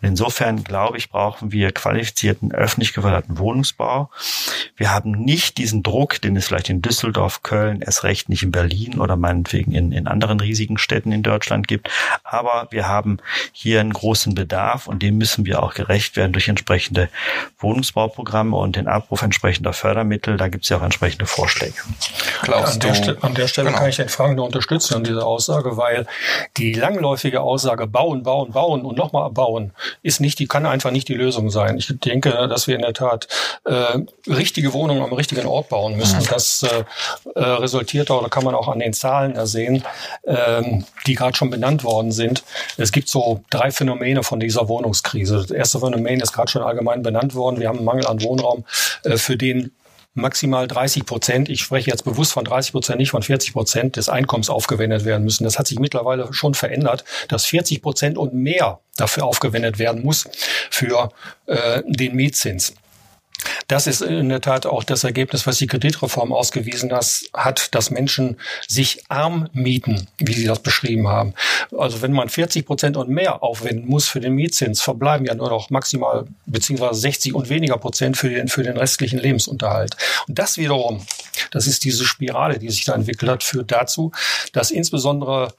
Und 0.01 0.07
insofern 0.07 0.63
glaube 0.63 0.97
ich, 0.97 1.09
brauchen 1.09 1.51
wir 1.51 1.71
qualifizierten 1.71 2.51
öffentlich 2.51 2.93
geförderten 2.93 3.37
Wohnungsbau. 3.37 4.09
Wir 4.75 4.91
haben 4.91 5.11
nicht 5.11 5.57
diesen 5.57 5.83
Druck, 5.83 6.21
den 6.21 6.35
es 6.35 6.47
vielleicht 6.47 6.69
in 6.69 6.81
Düsseldorf, 6.81 7.43
Köln, 7.43 7.81
erst 7.81 8.03
recht 8.03 8.29
nicht 8.29 8.43
in 8.43 8.51
Berlin 8.51 8.99
oder 8.99 9.15
meinetwegen 9.15 9.71
in, 9.71 9.91
in 9.91 10.07
anderen 10.07 10.39
riesigen 10.39 10.77
Städten 10.77 11.11
in 11.11 11.23
Deutschland 11.23 11.67
gibt. 11.67 11.89
Aber 12.23 12.67
wir 12.71 12.87
haben 12.87 13.17
hier 13.51 13.79
einen 13.79 13.93
großen 13.93 14.35
Bedarf 14.35 14.87
und 14.87 15.03
dem 15.03 15.17
müssen 15.17 15.45
wir 15.45 15.63
auch 15.63 15.73
gerecht 15.73 16.15
werden 16.15 16.33
durch 16.33 16.47
entsprechende 16.49 17.09
Wohnungsbauprogramme 17.59 18.55
und 18.55 18.75
den 18.75 18.87
Abruf 18.87 19.21
entsprechender 19.21 19.73
Fördermittel. 19.73 20.37
Da 20.37 20.47
gibt 20.47 20.63
es 20.63 20.69
ja 20.69 20.77
auch 20.77 20.81
entsprechende 20.81 21.25
Vorschläge. 21.25 21.75
Klaus, 22.41 22.73
an, 22.73 22.79
der 22.79 22.93
Stelle, 22.93 23.17
an 23.21 23.33
der 23.35 23.47
Stelle 23.47 23.67
genau. 23.67 23.79
kann 23.79 23.89
ich 23.89 23.97
den 23.97 24.09
Frank 24.09 24.35
nur 24.35 24.45
unterstützen 24.45 24.95
an 24.95 25.03
dieser 25.03 25.25
Aussage, 25.25 25.77
weil 25.77 26.05
die 26.57 26.73
langläufige 26.73 27.41
Aussage 27.41 27.87
bauen, 27.87 28.23
bauen, 28.23 28.51
bauen 28.51 28.81
und 28.85 28.97
nochmal 28.97 29.29
bauen 29.29 29.73
ist 30.01 30.21
nicht, 30.21 30.39
die 30.39 30.47
kann 30.47 30.65
einfach 30.65 30.91
nicht 30.91 31.07
die 31.07 31.15
Lösung 31.15 31.49
sein. 31.49 31.77
Ich 31.77 31.93
denke, 31.99 32.47
dass 32.47 32.67
wir 32.67 32.75
in 32.75 32.81
der 32.81 32.93
Tat 32.93 33.27
äh, 33.65 33.99
richtige 34.27 34.73
Wohnungen 34.73 35.01
am 35.01 35.13
richtigen 35.13 35.45
Ort 35.45 35.69
bauen 35.69 35.97
müssen. 35.97 36.19
Mhm. 36.19 36.27
Das 36.29 36.63
äh, 36.63 36.83
äh, 37.35 37.43
resultiert 37.43 38.11
oder 38.11 38.29
kann 38.29 38.43
man 38.43 38.55
auch 38.55 38.67
an 38.67 38.79
den 38.79 38.93
Zahlen 38.93 39.35
ersehen, 39.35 39.83
äh, 40.23 40.61
die 41.05 41.15
gerade 41.15 41.35
schon 41.35 41.49
benannt 41.49 41.83
worden 41.83 42.11
sind. 42.11 42.43
Es 42.77 42.91
gibt 42.91 43.09
so 43.09 43.43
drei 43.49 43.71
Phänomene 43.71 44.23
von 44.23 44.39
dieser 44.39 44.67
Wohnungskrise. 44.67 45.37
Das 45.37 45.51
erste 45.51 45.79
Phänomen 45.79 46.19
ist 46.19 46.31
gerade 46.31 46.49
schon 46.49 46.63
allgemein 46.63 47.01
benannt 47.01 47.18
worden. 47.35 47.59
Wir 47.59 47.67
haben 47.67 47.77
einen 47.77 47.85
Mangel 47.85 48.07
an 48.07 48.21
Wohnraum, 48.21 48.65
äh, 49.03 49.17
für 49.17 49.37
den 49.37 49.71
maximal 50.13 50.67
30 50.67 51.05
Prozent, 51.05 51.49
ich 51.49 51.61
spreche 51.61 51.89
jetzt 51.89 52.03
bewusst 52.03 52.33
von 52.33 52.43
30 52.43 52.71
Prozent, 52.71 52.99
nicht 52.99 53.11
von 53.11 53.23
40 53.23 53.53
Prozent 53.53 53.95
des 53.95 54.09
Einkommens 54.09 54.49
aufgewendet 54.49 55.05
werden 55.05 55.23
müssen. 55.23 55.43
Das 55.43 55.59
hat 55.59 55.67
sich 55.67 55.79
mittlerweile 55.79 56.33
schon 56.33 56.53
verändert, 56.53 57.03
dass 57.27 57.45
40 57.45 57.81
Prozent 57.81 58.17
und 58.17 58.33
mehr 58.33 58.79
dafür 58.97 59.25
aufgewendet 59.25 59.79
werden 59.79 60.03
muss 60.03 60.27
für 60.69 61.11
äh, 61.45 61.83
den 61.85 62.15
Mietzins. 62.15 62.73
Das 63.67 63.87
ist 63.87 64.01
in 64.01 64.29
der 64.29 64.41
Tat 64.41 64.65
auch 64.65 64.83
das 64.83 65.03
Ergebnis, 65.03 65.45
was 65.45 65.57
die 65.57 65.67
Kreditreform 65.67 66.33
ausgewiesen 66.33 66.91
hat, 66.91 67.75
dass 67.75 67.91
Menschen 67.91 68.37
sich 68.67 69.03
arm 69.09 69.49
mieten, 69.53 70.07
wie 70.17 70.33
Sie 70.33 70.45
das 70.45 70.59
beschrieben 70.59 71.07
haben. 71.07 71.33
Also 71.77 72.01
wenn 72.01 72.11
man 72.11 72.29
40 72.29 72.65
Prozent 72.65 72.97
und 72.97 73.09
mehr 73.09 73.43
aufwenden 73.43 73.87
muss 73.87 74.07
für 74.07 74.19
den 74.19 74.33
Mietzins, 74.33 74.81
verbleiben 74.81 75.25
ja 75.25 75.35
nur 75.35 75.49
noch 75.49 75.69
maximal 75.69 76.25
beziehungsweise 76.45 76.99
60 76.99 77.35
und 77.35 77.49
weniger 77.49 77.77
Prozent 77.77 78.17
für 78.17 78.29
den, 78.29 78.47
für 78.47 78.63
den 78.63 78.77
restlichen 78.77 79.19
Lebensunterhalt. 79.19 79.95
Und 80.27 80.39
das 80.39 80.57
wiederum, 80.57 81.05
das 81.51 81.67
ist 81.67 81.83
diese 81.83 82.05
Spirale, 82.05 82.59
die 82.59 82.69
sich 82.69 82.85
da 82.85 82.93
entwickelt 82.93 83.31
hat, 83.31 83.43
führt 83.43 83.71
dazu, 83.71 84.11
dass 84.53 84.71
insbesondere 84.71 85.53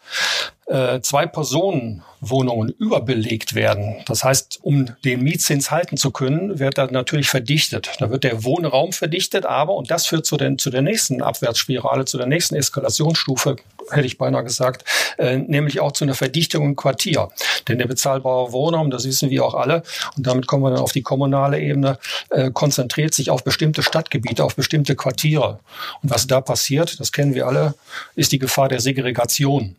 äh, 0.71 1.01
zwei 1.01 1.27
Personen 1.27 2.03
Wohnungen 2.21 2.69
überbelegt 2.79 3.55
werden. 3.55 3.97
Das 4.07 4.25
heißt, 4.25 4.61
um 4.63 4.87
den 5.05 5.23
Mietzins 5.23 5.71
halten 5.71 5.97
zu 5.97 6.11
können, 6.11 6.59
wird 6.59 6.79
da 6.79 6.87
natürlich 6.87 7.29
verdichtet. 7.29 7.91
Da 7.99 8.11
wird 8.11 8.25
der 8.25 8.45
Wohnraum 8.45 8.93
verdichtet, 8.93 9.47
aber, 9.47 9.75
und 9.75 9.91
das 9.91 10.07
führt 10.07 10.27
zu, 10.27 10.37
den, 10.37 10.59
zu 10.59 10.71
der 10.71 10.83
nächsten 10.83 11.23
Abwärtsspirale, 11.23 12.05
zu 12.05 12.19
der 12.19 12.27
nächsten 12.27 12.55
Eskalationsstufe, 12.55 13.57
hätte 13.91 14.07
ich 14.07 14.19
beinahe 14.19 14.45
gesagt, 14.45 14.85
äh, 15.19 15.39
nämlich 15.39 15.81
auch 15.81 15.93
zu 15.93 16.05
einer 16.05 16.15
Verdichtung 16.15 16.65
im 16.65 16.77
Quartier. 16.77 17.31
Denn 17.67 17.79
der 17.79 17.89
bezahlbare 17.89 18.53
Wohnraum, 18.53 18.91
das 18.91 19.07
wissen 19.07 19.31
wir 19.31 19.45
auch 19.45 19.55
alle, 19.55 19.83
und 20.17 20.27
damit 20.27 20.47
kommen 20.47 20.63
wir 20.63 20.71
dann 20.71 20.81
auf 20.81 20.93
die 20.93 21.03
kommunale 21.03 21.59
Ebene, 21.59 21.99
äh, 22.31 22.51
konzentriert 22.51 23.15
sich 23.15 23.31
auf 23.31 23.43
bestimmte 23.43 23.83
Stadtgebiete, 23.83 24.45
auf 24.45 24.55
bestimmte 24.55 24.95
Quartiere. 24.95 25.59
Und 26.03 26.11
was 26.11 26.27
da 26.27 26.41
passiert, 26.41 27.01
das 27.01 27.13
kennen 27.13 27.35
wir 27.35 27.47
alle, 27.47 27.75
ist 28.15 28.31
die 28.33 28.39
Gefahr 28.39 28.69
der 28.69 28.81
Segregation. 28.81 29.75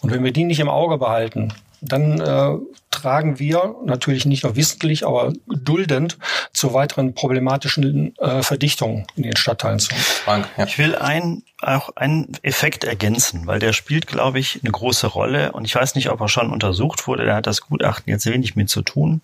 Und 0.00 0.10
wenn 0.10 0.24
wir 0.24 0.32
die 0.32 0.44
nicht 0.44 0.60
im 0.60 0.68
Auge 0.68 0.98
behalten, 0.98 1.52
dann 1.80 2.20
äh, 2.20 2.58
tragen 2.90 3.38
wir 3.38 3.74
natürlich 3.84 4.24
nicht 4.24 4.44
nur 4.44 4.56
wissentlich, 4.56 5.06
aber 5.06 5.32
duldend 5.46 6.16
zu 6.52 6.72
weiteren 6.72 7.14
problematischen 7.14 8.16
äh, 8.18 8.42
Verdichtungen 8.42 9.06
in 9.16 9.24
den 9.24 9.36
Stadtteilen 9.36 9.78
zu. 9.78 9.94
Frank, 9.94 10.48
ja. 10.56 10.64
Ich 10.64 10.78
will 10.78 10.94
ein, 10.94 11.42
auch 11.60 11.90
einen 11.96 12.32
Effekt 12.42 12.84
ergänzen, 12.84 13.46
weil 13.46 13.58
der 13.58 13.72
spielt, 13.72 14.06
glaube 14.06 14.38
ich, 14.38 14.60
eine 14.62 14.70
große 14.70 15.08
Rolle. 15.08 15.52
Und 15.52 15.64
ich 15.64 15.74
weiß 15.74 15.94
nicht, 15.96 16.10
ob 16.10 16.20
er 16.20 16.28
schon 16.28 16.50
untersucht 16.50 17.06
wurde. 17.06 17.26
Da 17.26 17.36
hat 17.36 17.46
das 17.46 17.62
Gutachten 17.62 18.10
jetzt 18.10 18.26
wenig 18.26 18.56
mit 18.56 18.70
zu 18.70 18.82
tun. 18.82 19.20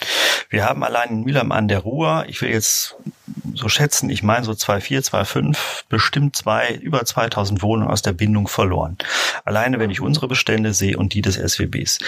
Wir 0.51 0.65
haben 0.65 0.83
allein 0.85 1.09
in 1.11 1.21
Mühlheim 1.25 1.53
an 1.53 1.69
der 1.69 1.79
Ruhr, 1.79 2.25
ich 2.29 2.43
will 2.43 2.51
jetzt 2.51 2.97
so 3.55 3.69
schätzen, 3.69 4.11
ich 4.11 4.23
meine 4.23 4.45
so 4.45 4.53
2,4, 4.53 5.11
2,5, 5.11 5.57
bestimmt 5.89 6.37
zwei, 6.37 6.75
über 6.75 7.05
2000 7.05 7.63
Wohnungen 7.63 7.91
aus 7.91 8.03
der 8.03 8.13
Bindung 8.13 8.49
verloren. 8.49 8.97
Alleine, 9.45 9.79
wenn 9.79 9.91
ich 9.91 10.01
unsere 10.01 10.29
Bestände 10.29 10.73
sehe 10.73 10.97
und 10.97 11.15
die 11.15 11.23
des 11.23 11.37
SWBs. 11.37 11.99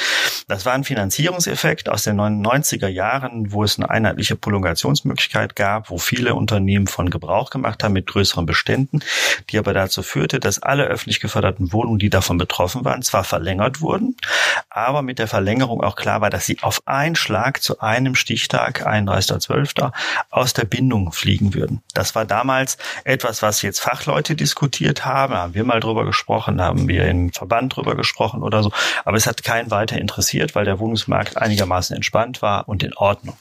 Das 0.48 0.66
war 0.66 0.72
ein 0.72 0.84
Finanzierungseffekt 0.84 1.88
aus 1.88 2.04
den 2.04 2.20
90er 2.20 2.88
Jahren, 2.88 3.52
wo 3.52 3.64
es 3.64 3.78
eine 3.78 3.90
einheitliche 3.90 4.36
Prolongationsmöglichkeit 4.36 5.56
gab, 5.56 5.90
wo 5.90 5.98
viele 5.98 6.34
Unternehmen 6.34 6.86
von 6.86 7.10
Gebrauch 7.10 7.50
gemacht 7.50 7.82
haben 7.82 7.92
mit 7.92 8.06
größeren 8.06 8.46
Beständen, 8.46 9.00
die 9.50 9.58
aber 9.58 9.72
dazu 9.72 10.02
führte, 10.02 10.40
dass 10.40 10.62
alle 10.62 10.84
öffentlich 10.84 11.20
geförderten 11.20 11.72
Wohnungen, 11.72 11.98
die 11.98 12.10
davon 12.10 12.38
betroffen 12.38 12.84
waren, 12.84 13.02
zwar 13.02 13.24
verlängert 13.24 13.80
wurden, 13.80 14.16
aber 14.70 15.02
mit 15.02 15.18
der 15.18 15.28
Verlängerung 15.28 15.82
auch 15.82 15.96
klar 15.96 16.20
war, 16.20 16.30
dass 16.30 16.46
sie 16.46 16.58
auf 16.62 16.82
einen 16.86 17.16
Schlag 17.16 17.62
zu 17.62 17.80
einem 17.80 18.14
Stichtag, 18.14 18.86
31.12., 18.86 19.92
aus 20.30 20.52
der 20.52 20.64
Bindung 20.64 21.11
fliegen 21.12 21.54
würden. 21.54 21.82
Das 21.94 22.14
war 22.14 22.24
damals 22.24 22.78
etwas, 23.04 23.42
was 23.42 23.62
jetzt 23.62 23.80
Fachleute 23.80 24.34
diskutiert 24.34 25.04
haben, 25.04 25.34
haben 25.34 25.54
wir 25.54 25.64
mal 25.64 25.80
drüber 25.80 26.04
gesprochen, 26.04 26.60
haben 26.60 26.88
wir 26.88 27.06
im 27.06 27.32
Verband 27.32 27.76
drüber 27.76 27.94
gesprochen 27.94 28.42
oder 28.42 28.62
so, 28.62 28.72
aber 29.04 29.16
es 29.16 29.26
hat 29.26 29.42
keinen 29.42 29.70
weiter 29.70 29.98
interessiert, 29.98 30.54
weil 30.54 30.64
der 30.64 30.78
Wohnungsmarkt 30.78 31.36
einigermaßen 31.36 31.94
entspannt 31.94 32.42
war 32.42 32.68
und 32.68 32.82
in 32.82 32.94
Ordnung. 32.96 33.36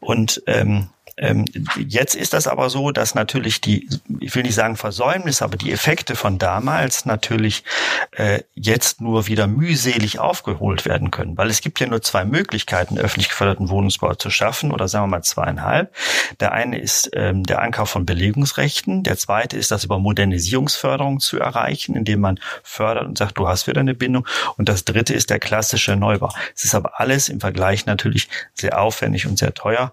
Und 0.00 0.42
ähm, 0.46 0.88
ähm, 1.18 1.44
jetzt 1.76 2.14
ist 2.14 2.32
das 2.32 2.46
aber 2.46 2.70
so, 2.70 2.90
dass 2.92 3.14
natürlich 3.14 3.60
die, 3.60 3.88
ich 4.20 4.34
will 4.34 4.42
nicht 4.44 4.54
sagen 4.54 4.76
Versäumnis, 4.76 5.42
aber 5.42 5.56
die 5.56 5.72
Effekte 5.72 6.16
von 6.16 6.38
damals 6.38 7.04
natürlich 7.04 7.64
äh, 8.12 8.42
jetzt 8.54 9.00
nur 9.00 9.26
wieder 9.26 9.46
mühselig 9.46 10.18
aufgeholt 10.18 10.84
werden 10.84 11.10
können, 11.10 11.36
weil 11.36 11.50
es 11.50 11.60
gibt 11.60 11.80
ja 11.80 11.86
nur 11.86 12.02
zwei 12.02 12.24
Möglichkeiten, 12.24 12.98
öffentlich 12.98 13.28
geförderten 13.28 13.68
Wohnungsbau 13.68 14.14
zu 14.14 14.30
schaffen 14.30 14.70
oder 14.70 14.88
sagen 14.88 15.04
wir 15.04 15.16
mal 15.18 15.22
zweieinhalb. 15.22 15.94
Der 16.40 16.52
eine 16.52 16.78
ist 16.78 17.10
ähm, 17.14 17.42
der 17.44 17.62
Ankauf 17.62 17.90
von 17.90 18.06
Belegungsrechten, 18.06 19.02
der 19.02 19.16
zweite 19.16 19.56
ist 19.56 19.70
das 19.70 19.84
über 19.84 19.98
Modernisierungsförderung 19.98 21.20
zu 21.20 21.38
erreichen, 21.38 21.96
indem 21.96 22.20
man 22.20 22.40
fördert 22.62 23.06
und 23.06 23.18
sagt, 23.18 23.38
du 23.38 23.48
hast 23.48 23.66
wieder 23.66 23.80
eine 23.80 23.94
Bindung 23.94 24.26
und 24.56 24.68
das 24.68 24.84
dritte 24.84 25.14
ist 25.14 25.30
der 25.30 25.40
klassische 25.40 25.96
Neubau. 25.96 26.32
Es 26.54 26.64
ist 26.64 26.74
aber 26.74 27.00
alles 27.00 27.28
im 27.28 27.40
Vergleich 27.40 27.86
natürlich 27.86 28.28
sehr 28.54 28.80
aufwendig 28.80 29.26
und 29.26 29.38
sehr 29.38 29.54
teuer, 29.54 29.92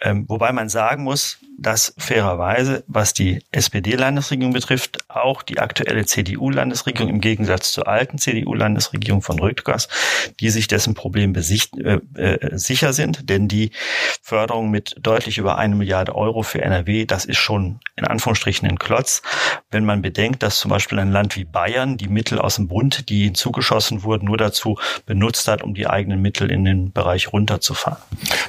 ähm, 0.00 0.26
wobei 0.28 0.52
man 0.52 0.59
man 0.60 0.68
sagen 0.68 1.04
muss, 1.04 1.38
dass 1.56 1.94
fairerweise, 1.98 2.84
was 2.86 3.12
die 3.12 3.42
SPD-Landesregierung 3.50 4.52
betrifft, 4.52 5.10
auch 5.10 5.42
die 5.42 5.58
aktuelle 5.58 6.06
CDU-Landesregierung 6.06 7.10
im 7.10 7.20
Gegensatz 7.20 7.72
zur 7.72 7.86
alten 7.86 8.18
CDU-Landesregierung 8.18 9.20
von 9.20 9.38
Rüttgers, 9.38 9.88
die 10.40 10.50
sich 10.50 10.68
dessen 10.68 10.94
Problem 10.94 11.32
besicht, 11.32 11.76
äh, 11.78 12.00
äh, 12.14 12.58
sicher 12.58 12.92
sind, 12.92 13.28
denn 13.28 13.48
die 13.48 13.72
Förderung 14.22 14.70
mit 14.70 14.96
deutlich 15.00 15.38
über 15.38 15.56
eine 15.56 15.76
Milliarde 15.76 16.14
Euro 16.14 16.42
für 16.42 16.62
NRW, 16.62 17.06
das 17.06 17.24
ist 17.24 17.38
schon 17.38 17.80
in 17.96 18.06
Anführungsstrichen 18.06 18.68
ein 18.68 18.78
Klotz. 18.78 19.22
Wenn 19.70 19.84
man 19.84 20.02
bedenkt, 20.02 20.42
dass 20.42 20.58
zum 20.58 20.70
Beispiel 20.70 20.98
ein 20.98 21.10
Land 21.10 21.36
wie 21.36 21.44
Bayern 21.44 21.96
die 21.96 22.08
Mittel 22.08 22.38
aus 22.38 22.56
dem 22.56 22.68
Bund, 22.68 23.08
die 23.08 23.24
hinzugeschossen 23.24 24.02
wurden, 24.02 24.26
nur 24.26 24.38
dazu 24.38 24.78
benutzt 25.04 25.48
hat, 25.48 25.62
um 25.62 25.74
die 25.74 25.86
eigenen 25.86 26.22
Mittel 26.22 26.50
in 26.50 26.64
den 26.64 26.92
Bereich 26.92 27.32
runterzufahren. 27.32 27.98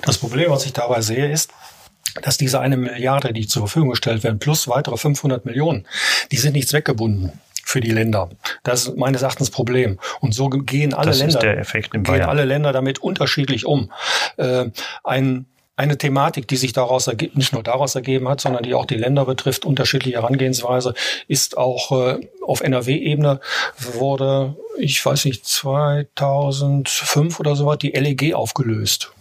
Das 0.03 0.17
Problem, 0.17 0.51
was 0.51 0.65
ich 0.65 0.73
dabei 0.73 1.01
sehe, 1.01 1.29
ist, 1.29 1.51
dass 2.21 2.37
diese 2.37 2.59
eine 2.59 2.77
Milliarde, 2.77 3.33
die 3.33 3.47
zur 3.47 3.63
Verfügung 3.63 3.91
gestellt 3.91 4.23
werden, 4.23 4.39
plus 4.39 4.67
weitere 4.67 4.97
500 4.97 5.45
Millionen, 5.45 5.87
die 6.31 6.37
sind 6.37 6.53
nicht 6.53 6.69
zweckgebunden 6.69 7.31
für 7.63 7.79
die 7.79 7.91
Länder. 7.91 8.29
Das 8.63 8.87
ist 8.87 8.97
meines 8.97 9.21
Erachtens 9.21 9.49
Problem. 9.49 9.99
Und 10.19 10.33
so 10.33 10.49
gehen 10.49 10.93
alle 10.93 11.13
Länder, 11.13 11.63
gehen 11.89 12.21
alle 12.23 12.45
Länder 12.45 12.73
damit 12.73 12.99
unterschiedlich 12.99 13.65
um. 13.65 13.91
Äh, 14.37 14.71
ein 15.03 15.45
eine 15.77 15.97
Thematik, 15.97 16.47
die 16.47 16.57
sich 16.57 16.73
daraus 16.73 17.07
ergibt, 17.07 17.35
nicht 17.35 17.53
nur 17.53 17.63
daraus 17.63 17.95
ergeben 17.95 18.29
hat, 18.29 18.39
sondern 18.39 18.61
die 18.61 18.75
auch 18.75 18.85
die 18.85 18.97
Länder 18.97 19.25
betrifft, 19.25 19.65
unterschiedliche 19.65 20.17
Herangehensweise, 20.17 20.93
ist 21.27 21.57
auch 21.57 21.91
äh, 21.91 22.27
auf 22.45 22.61
NRW-Ebene 22.61 23.39
wurde, 23.79 24.55
ich 24.77 25.03
weiß 25.03 25.25
nicht, 25.25 25.45
2005 25.45 27.39
oder 27.39 27.55
so 27.55 27.65
was, 27.65 27.79
die 27.79 27.91
LEG 27.91 28.35
aufgelöst. 28.35 29.11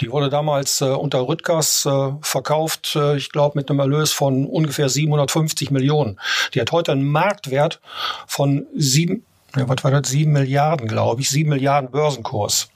Die 0.00 0.10
wurde 0.10 0.28
damals 0.28 0.80
äh, 0.80 0.86
unter 0.86 1.26
Rüttgers 1.28 1.86
äh, 1.86 2.12
verkauft, 2.20 2.96
äh, 2.96 3.16
ich 3.16 3.30
glaube, 3.30 3.58
mit 3.58 3.70
einem 3.70 3.80
Erlös 3.80 4.12
von 4.12 4.46
ungefähr 4.46 4.88
750 4.88 5.70
Millionen. 5.70 6.18
Die 6.54 6.60
hat 6.60 6.72
heute 6.72 6.92
einen 6.92 7.04
Marktwert 7.04 7.80
von 8.26 8.66
sieben, 8.74 9.24
ja, 9.56 9.68
was 9.68 9.84
war 9.84 9.90
das, 9.90 10.08
sieben 10.08 10.32
Milliarden, 10.32 10.88
glaube 10.88 11.20
ich, 11.20 11.30
sieben 11.30 11.50
Milliarden 11.50 11.90
Börsenkurs. 11.90 12.71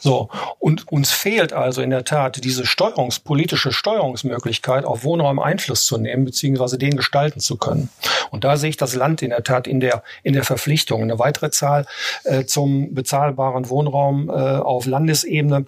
So, 0.00 0.28
und 0.58 0.88
uns 0.88 1.10
fehlt 1.12 1.52
also 1.52 1.82
in 1.82 1.90
der 1.90 2.04
Tat 2.04 2.42
diese 2.42 2.66
steuerungspolitische 2.66 3.72
Steuerungsmöglichkeit, 3.72 4.84
auf 4.84 5.04
Wohnraum 5.04 5.38
Einfluss 5.38 5.84
zu 5.84 5.98
nehmen, 5.98 6.24
beziehungsweise 6.24 6.78
den 6.78 6.96
gestalten 6.96 7.40
zu 7.40 7.56
können. 7.56 7.90
Und 8.30 8.44
da 8.44 8.56
sehe 8.56 8.70
ich 8.70 8.76
das 8.76 8.94
Land 8.94 9.22
in 9.22 9.30
der 9.30 9.42
Tat 9.42 9.66
in 9.66 9.80
der, 9.80 10.02
in 10.22 10.32
der 10.32 10.44
Verpflichtung. 10.44 11.02
Eine 11.02 11.18
weitere 11.18 11.50
Zahl 11.50 11.86
äh, 12.24 12.44
zum 12.44 12.94
bezahlbaren 12.94 13.68
Wohnraum 13.68 14.28
äh, 14.28 14.32
auf 14.32 14.86
Landesebene. 14.86 15.66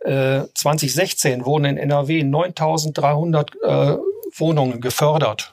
Äh, 0.00 0.42
2016 0.54 1.44
wurden 1.44 1.64
in 1.64 1.76
NRW 1.76 2.22
9300 2.22 3.50
äh, 3.62 3.96
Wohnungen 4.36 4.80
gefördert. 4.80 5.52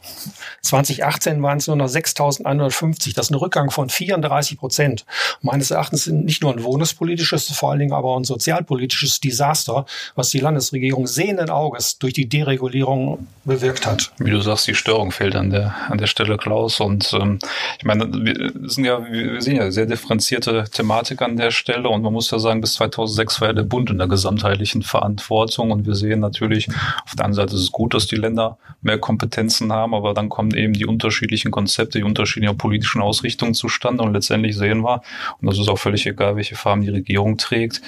2018 0.63 1.41
waren 1.43 1.59
es 1.59 1.67
nur 1.67 1.75
noch 1.75 1.87
6.150. 1.87 3.13
Das 3.15 3.27
ist 3.27 3.31
ein 3.31 3.35
Rückgang 3.35 3.69
von 3.69 3.89
34 3.89 4.57
Prozent. 4.57 5.05
Meines 5.41 5.71
Erachtens 5.71 6.07
nicht 6.07 6.41
nur 6.41 6.53
ein 6.53 6.63
wohnungspolitisches, 6.63 7.51
vor 7.51 7.71
allen 7.71 7.79
Dingen 7.79 7.93
aber 7.93 8.17
ein 8.17 8.23
sozialpolitisches 8.23 9.19
Desaster, 9.19 9.85
was 10.15 10.29
die 10.29 10.39
Landesregierung 10.39 11.05
sehenden 11.05 11.49
Auges 11.49 11.99
durch 11.99 12.13
die 12.13 12.27
Deregulierung 12.27 13.27
bewirkt 13.43 13.85
hat. 13.85 14.11
Wie 14.17 14.31
du 14.31 14.41
sagst, 14.41 14.67
die 14.67 14.75
Störung 14.75 15.11
fehlt 15.11 15.35
an 15.35 15.49
der, 15.49 15.75
an 15.89 15.97
der 15.97 16.07
Stelle, 16.07 16.37
Klaus. 16.37 16.79
Und 16.79 17.13
ähm, 17.13 17.39
ich 17.77 17.85
meine, 17.85 18.07
wir, 18.11 18.51
sind 18.69 18.85
ja, 18.85 19.05
wir 19.11 19.41
sehen 19.41 19.57
ja 19.57 19.71
sehr 19.71 19.85
differenzierte 19.85 20.65
Thematik 20.71 21.21
an 21.21 21.37
der 21.37 21.51
Stelle. 21.51 21.89
Und 21.89 22.01
man 22.01 22.13
muss 22.13 22.31
ja 22.31 22.39
sagen, 22.39 22.61
bis 22.61 22.73
2006 22.75 23.41
war 23.41 23.49
ja 23.49 23.53
der 23.53 23.63
Bund 23.63 23.89
in 23.89 23.97
der 23.97 24.07
gesamtheitlichen 24.07 24.81
Verantwortung. 24.81 25.71
Und 25.71 25.85
wir 25.85 25.95
sehen 25.95 26.19
natürlich, 26.19 26.67
auf 27.05 27.15
der 27.15 27.25
einen 27.25 27.33
Seite 27.33 27.55
ist 27.55 27.61
es 27.61 27.71
gut, 27.71 27.93
dass 27.93 28.07
die 28.07 28.15
Länder 28.15 28.57
mehr 28.81 28.97
Kompetenzen 28.97 29.71
haben, 29.71 29.93
aber 29.93 30.13
dann 30.13 30.29
kommen 30.29 30.53
eben 30.55 30.73
die 30.73 30.85
unterschiedlichen 30.85 31.51
Konzepte, 31.51 31.99
die 31.99 32.03
unterschiedlichen 32.03 32.57
politischen 32.57 33.01
Ausrichtungen 33.01 33.53
zustande. 33.53 34.03
Und 34.03 34.13
letztendlich 34.13 34.55
sehen 34.55 34.81
wir, 34.81 35.01
und 35.39 35.47
das 35.49 35.59
ist 35.59 35.69
auch 35.69 35.77
völlig 35.77 36.05
egal, 36.05 36.35
welche 36.35 36.55
Farben 36.55 36.81
die 36.81 36.89
Regierung 36.89 37.37
trägt, 37.37 37.81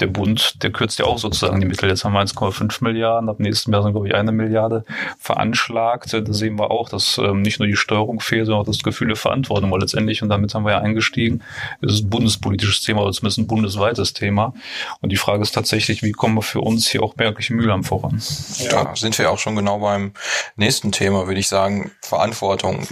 der 0.00 0.06
Bund, 0.06 0.62
der 0.62 0.70
kürzt 0.70 0.98
ja 0.98 1.06
auch 1.06 1.18
sozusagen 1.18 1.60
die 1.60 1.66
Mittel. 1.66 1.88
Jetzt 1.88 2.04
haben 2.04 2.12
wir 2.12 2.20
1,5 2.20 2.82
Milliarden, 2.82 3.28
ab 3.28 3.40
nächsten 3.40 3.72
Jahr 3.72 3.82
sind, 3.82 3.92
glaube 3.92 4.08
ich, 4.08 4.14
eine 4.14 4.32
Milliarde 4.32 4.84
veranschlagt. 5.18 6.12
Da 6.12 6.32
sehen 6.32 6.58
wir 6.58 6.70
auch, 6.70 6.88
dass 6.88 7.18
ähm, 7.18 7.42
nicht 7.42 7.58
nur 7.58 7.68
die 7.68 7.76
Steuerung 7.76 8.20
fehlt, 8.20 8.46
sondern 8.46 8.62
auch 8.62 8.66
das 8.66 8.82
Gefühl 8.82 9.08
der 9.08 9.16
Verantwortung. 9.16 9.70
Weil 9.70 9.80
letztendlich, 9.80 10.22
und 10.22 10.28
damit 10.28 10.54
haben 10.54 10.64
wir 10.64 10.72
ja 10.72 10.78
eingestiegen, 10.78 11.42
ist 11.80 11.92
es 11.92 12.00
ein 12.02 12.10
bundespolitisches 12.10 12.80
Thema, 12.80 13.02
oder 13.02 13.12
zumindest 13.12 13.38
ein 13.38 13.46
bundesweites 13.46 14.12
Thema. 14.12 14.54
Und 15.00 15.10
die 15.10 15.16
Frage 15.16 15.42
ist 15.42 15.52
tatsächlich, 15.52 16.02
wie 16.02 16.12
kommen 16.12 16.34
wir 16.36 16.42
für 16.42 16.60
uns 16.60 16.88
hier 16.88 17.02
auch 17.02 17.16
merklich 17.16 17.50
Mühlheim 17.50 17.84
voran? 17.84 18.20
Ja, 18.58 18.94
sind 18.96 19.18
wir 19.18 19.30
auch 19.30 19.38
schon 19.38 19.56
genau 19.56 19.78
beim 19.78 20.11
nächsten 20.56 20.92
Thema, 20.92 21.26
würde 21.26 21.40
ich 21.40 21.48
sagen, 21.48 21.92
Verantwortung. 22.02 22.86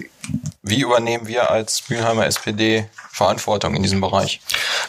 Wie 0.62 0.80
übernehmen 0.80 1.26
wir 1.26 1.50
als 1.50 1.88
Mülheimer 1.88 2.26
SPD 2.26 2.86
Verantwortung 3.10 3.74
in 3.74 3.82
diesem 3.82 4.00
Bereich? 4.00 4.40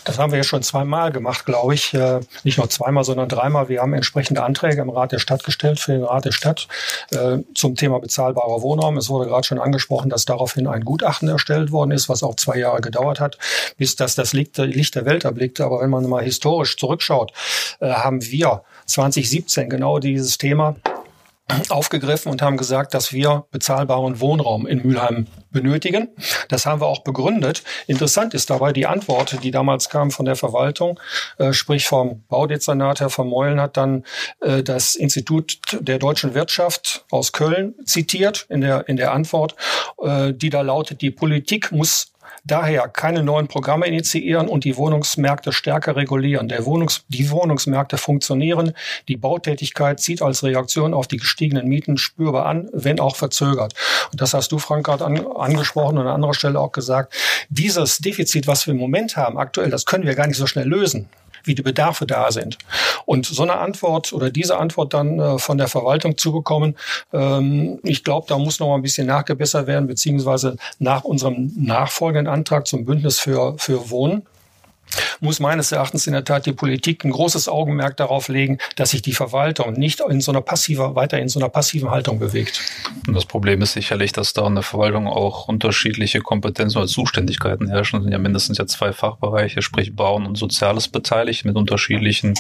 Das 0.04 0.20
haben 0.20 0.32
wir 0.32 0.38
ja 0.38 0.44
schon 0.44 0.64
zweimal 0.64 1.12
gemacht, 1.12 1.46
glaube 1.46 1.74
ich. 1.74 1.94
Äh, 1.94 2.20
nicht 2.44 2.58
nur 2.58 2.70
zweimal, 2.70 3.04
sondern 3.04 3.30
dreimal. 3.30 3.68
Wir 3.70 3.82
haben 3.82 3.94
entsprechende 3.94 4.44
Anträge 4.44 4.82
im 4.82 4.90
Rat 4.90 5.12
der 5.12 5.20
Stadt 5.20 5.44
gestellt, 5.44 5.80
für 5.80 5.94
den 5.94 6.04
Rat 6.04 6.26
der 6.26 6.32
Stadt, 6.32 6.68
äh, 7.12 7.40
zum 7.56 7.76
Thema 7.76 8.00
bezahlbarer 8.00 8.62
Wohnraum. 8.62 8.98
Es 8.98 9.10
wurde 9.10 9.30
gerade 9.30 9.46
schon 9.46 9.60
angesprochen, 9.60 10.10
dass 10.10 10.26
daraufhin 10.26 10.68
ein 10.68 10.86
Gutachten 10.86 11.30
erstellt 11.30 11.72
worden 11.72 11.92
ist, 11.92 12.10
was 12.10 12.24
auch 12.24 12.36
zwei 12.36 12.58
Jahre 12.58 12.82
gedauert 12.82 13.20
hat, 13.20 13.38
bis 13.78 13.96
das 13.96 14.16
das 14.16 14.34
Licht 14.34 14.58
der 14.58 15.06
Welt 15.06 15.26
erblickte. 15.26 15.66
Aber 15.66 15.82
wenn 15.82 15.90
man 15.90 16.08
mal 16.08 16.24
historisch 16.24 16.78
zurückschaut, 16.78 17.32
äh, 17.80 17.90
haben 17.90 18.22
wir 18.22 18.64
2017 18.86 19.70
genau 19.70 20.00
dieses 20.00 20.38
Thema 20.38 20.76
aufgegriffen 21.70 22.32
und 22.32 22.42
haben 22.42 22.58
gesagt, 22.58 22.94
dass 22.94 23.14
wir 23.14 23.46
bezahlbaren 23.52 24.20
Wohnraum 24.20 24.68
in 24.68 24.82
Mülheim 24.86 25.28
benötigen. 25.52 26.10
Das 26.50 26.66
haben 26.66 26.82
wir 26.82 26.88
auch 26.88 27.04
begründet. 27.04 27.64
Interessant 27.88 28.34
ist 28.34 28.50
dabei 28.50 28.72
die 28.72 28.86
Antwort, 28.86 29.44
die 29.44 29.52
damals 29.52 29.90
kam 29.90 30.12
von 30.12 30.26
der 30.26 30.36
Verwaltung, 30.36 31.00
äh, 31.38 31.54
sprich 31.54 31.88
vom 31.88 32.24
Baudezernat. 32.30 33.02
Herr 33.02 33.10
Vermeulen 33.10 33.60
hat 33.60 33.78
dann 33.78 34.06
äh, 34.42 34.64
das 34.64 34.96
Institut 34.96 35.60
der 35.80 36.00
deutschen 36.00 36.34
Wirtschaft 36.34 37.06
aus 37.12 37.32
Köln 37.34 37.76
zitiert 37.86 38.46
in 38.50 38.62
der, 38.62 38.88
in 38.88 38.98
der 38.98 39.12
Antwort, 39.12 39.56
äh, 40.02 40.34
die 40.34 40.50
da 40.50 40.62
lautet, 40.62 41.02
die 41.02 41.12
Politik 41.12 41.72
muss 41.72 42.11
Daher 42.44 42.88
keine 42.88 43.24
neuen 43.24 43.48
Programme 43.48 43.86
initiieren 43.86 44.48
und 44.48 44.64
die 44.64 44.76
Wohnungsmärkte 44.76 45.52
stärker 45.52 45.96
regulieren. 45.96 46.48
Der 46.48 46.66
Wohnungs 46.66 47.06
die 47.08 47.30
Wohnungsmärkte 47.30 47.98
funktionieren. 47.98 48.74
Die 49.08 49.18
Bautätigkeit 49.18 50.00
zieht 50.00 50.22
als 50.22 50.44
Reaktion 50.44 50.94
auf 50.94 51.08
die 51.08 51.18
gestiegenen 51.18 51.68
Mieten 51.68 51.98
spürbar 51.98 52.48
an, 52.48 52.70
wenn 52.74 53.00
auch 53.00 53.16
verzögert. 53.16 53.74
Und 54.12 54.22
das 54.22 54.34
hast 54.34 54.52
du, 54.52 54.58
Frank, 54.58 54.86
gerade 54.88 55.06
an, 55.06 55.26
angesprochen 55.36 55.98
und 56.00 56.08
an 56.08 56.16
anderer 56.16 56.34
Stelle 56.34 56.60
auch 56.60 56.72
gesagt. 56.72 57.14
Dieses 57.50 58.00
Defizit, 58.00 58.48
was 58.48 58.66
wir 58.66 58.74
im 58.74 58.80
Moment 58.80 59.18
haben, 59.18 59.38
aktuell, 59.38 59.70
das 59.70 59.86
können 59.86 60.06
wir 60.06 60.16
gar 60.16 60.28
nicht 60.28 60.38
so 60.38 60.48
schnell 60.48 60.68
lösen 60.68 61.10
wie 61.44 61.56
die 61.56 61.62
Bedarfe 61.62 62.06
da 62.06 62.32
sind. 62.32 62.58
Und 63.06 63.26
so 63.26 63.44
eine 63.44 63.58
Antwort 63.58 64.14
oder 64.14 64.30
diese 64.30 64.58
Antwort 64.58 64.94
dann 64.94 65.20
äh, 65.20 65.38
von 65.38 65.58
der 65.58 65.68
Verwaltung 65.68 66.18
zu 66.18 66.32
bekommen, 66.32 66.76
ähm, 67.14 67.80
ich 67.84 68.04
glaube, 68.04 68.28
da 68.28 68.38
muss 68.38 68.60
noch 68.60 68.68
mal 68.68 68.76
ein 68.76 68.82
bisschen 68.82 69.08
nachgebessert 69.08 69.68
werden, 69.68 69.88
beziehungsweise 69.88 70.58
nach 70.80 71.04
unserem 71.04 71.52
nachfolgenden 71.58 72.32
Antrag 72.32 72.68
zum 72.68 72.86
Bündnis 72.86 73.20
für, 73.20 73.56
für 73.58 73.90
Wohnen 73.90 74.24
muss 75.20 75.40
meines 75.40 75.72
Erachtens 75.72 76.08
in 76.08 76.14
der 76.14 76.24
Tat 76.24 76.46
die 76.46 76.54
Politik 76.54 77.04
ein 77.04 77.12
großes 77.12 77.48
Augenmerk 77.48 77.98
darauf 77.98 78.28
legen, 78.28 78.58
dass 78.76 78.92
sich 78.92 79.02
die 79.02 79.14
Verwaltung 79.14 79.74
nicht 79.74 80.02
in 80.02 80.22
so 80.22 80.32
einer 80.32 80.42
passiver, 80.42 80.96
weiter 80.96 81.20
in 81.20 81.30
so 81.30 81.40
einer 81.40 81.50
passiven 81.50 81.92
Haltung 81.92 82.20
bewegt. 82.20 82.62
Und 83.08 83.14
das 83.14 83.26
Problem 83.26 83.62
ist 83.62 83.74
sicherlich, 83.74 84.12
dass 84.12 84.34
da 84.34 84.48
in 84.48 84.56
der 84.56 84.64
Verwaltung 84.64 85.08
auch 85.08 85.48
unterschiedliche 85.48 86.22
Kompetenzen 86.22 86.78
oder 86.78 86.88
Zuständigkeiten 86.88 87.70
herrschen. 87.70 88.00
Es 88.00 88.04
sind 88.04 88.12
ja 88.12 88.20
mindestens 88.20 88.58
ja 88.58 88.68
zwei 88.68 88.94
Fachbereiche, 88.94 89.62
sprich 89.62 89.96
Bauen 89.96 90.26
und 90.26 90.38
Soziales 90.38 90.88
beteiligt 90.88 91.46
mit 91.46 91.56
unterschiedlichen, 91.56 92.36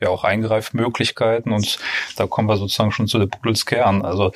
ja 0.00 0.08
auch 0.08 0.24
Eingreifmöglichkeiten. 0.24 1.52
Und 1.52 1.78
da 2.16 2.26
kommen 2.26 2.48
wir 2.48 2.56
sozusagen 2.56 2.92
schon 2.92 3.06
zu 3.06 3.18
der 3.18 3.26
Pudelskern. 3.26 4.04
Also 4.04 4.32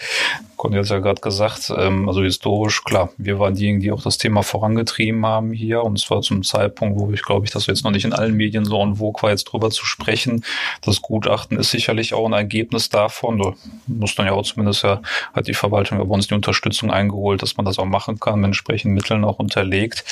Conny 0.57 0.77
hat 0.77 0.85
es 0.85 0.91
ja 0.91 0.99
gerade 0.99 1.21
gesagt, 1.21 1.73
ähm, 1.77 2.09
also 2.09 2.23
historisch, 2.23 2.83
klar, 2.85 3.11
wir 3.17 3.39
waren 3.39 3.55
diejenigen, 3.55 3.81
die 3.81 3.93
auch 3.93 4.03
das 4.03 4.19
Thema 4.19 4.43
vorangetrieben 4.43 5.25
haben 5.25 5.53
hier. 5.53 5.83
Und 5.85 5.99
zwar 5.99 6.21
zum 6.21 6.43
Zeitpunkt, 6.43 6.99
wo 6.99 7.11
ich 7.13 7.23
glaube 7.23 7.47
ich, 7.47 7.53
das 7.59 7.67
jetzt 7.67 7.85
noch 7.85 7.93
nicht 7.93 8.05
in 8.05 8.13
allen 8.13 8.35
Medien 8.35 8.65
so 8.65 8.83
en 8.83 8.97
vogue 8.97 9.23
war, 9.23 9.31
jetzt 9.31 9.45
drüber 9.45 9.71
zu 9.71 9.87
sprechen. 9.87 10.45
Das 10.83 11.01
Gutachten 11.01 11.59
ist 11.59 11.71
sicherlich 11.71 12.15
auch 12.15 12.27
ein 12.27 12.33
Ergebnis 12.33 12.89
davon. 12.89 13.39
Da 13.39 13.55
muss 13.87 14.15
dann 14.15 14.27
ja 14.27 14.33
auch 14.33 14.43
zumindest 14.43 14.83
ja, 14.83 15.01
hat 15.33 15.47
die 15.47 15.55
Verwaltung 15.55 15.99
bei 15.99 16.05
uns 16.05 16.27
die 16.27 16.35
Unterstützung 16.35 16.91
eingeholt, 16.91 17.43
dass 17.43 17.57
man 17.57 17.65
das 17.65 17.79
auch 17.79 17.85
machen 17.85 18.19
kann, 18.19 18.41
mit 18.41 18.49
entsprechenden 18.49 18.95
Mitteln 18.95 19.25
auch 19.25 19.39
unterlegt. 19.39 20.05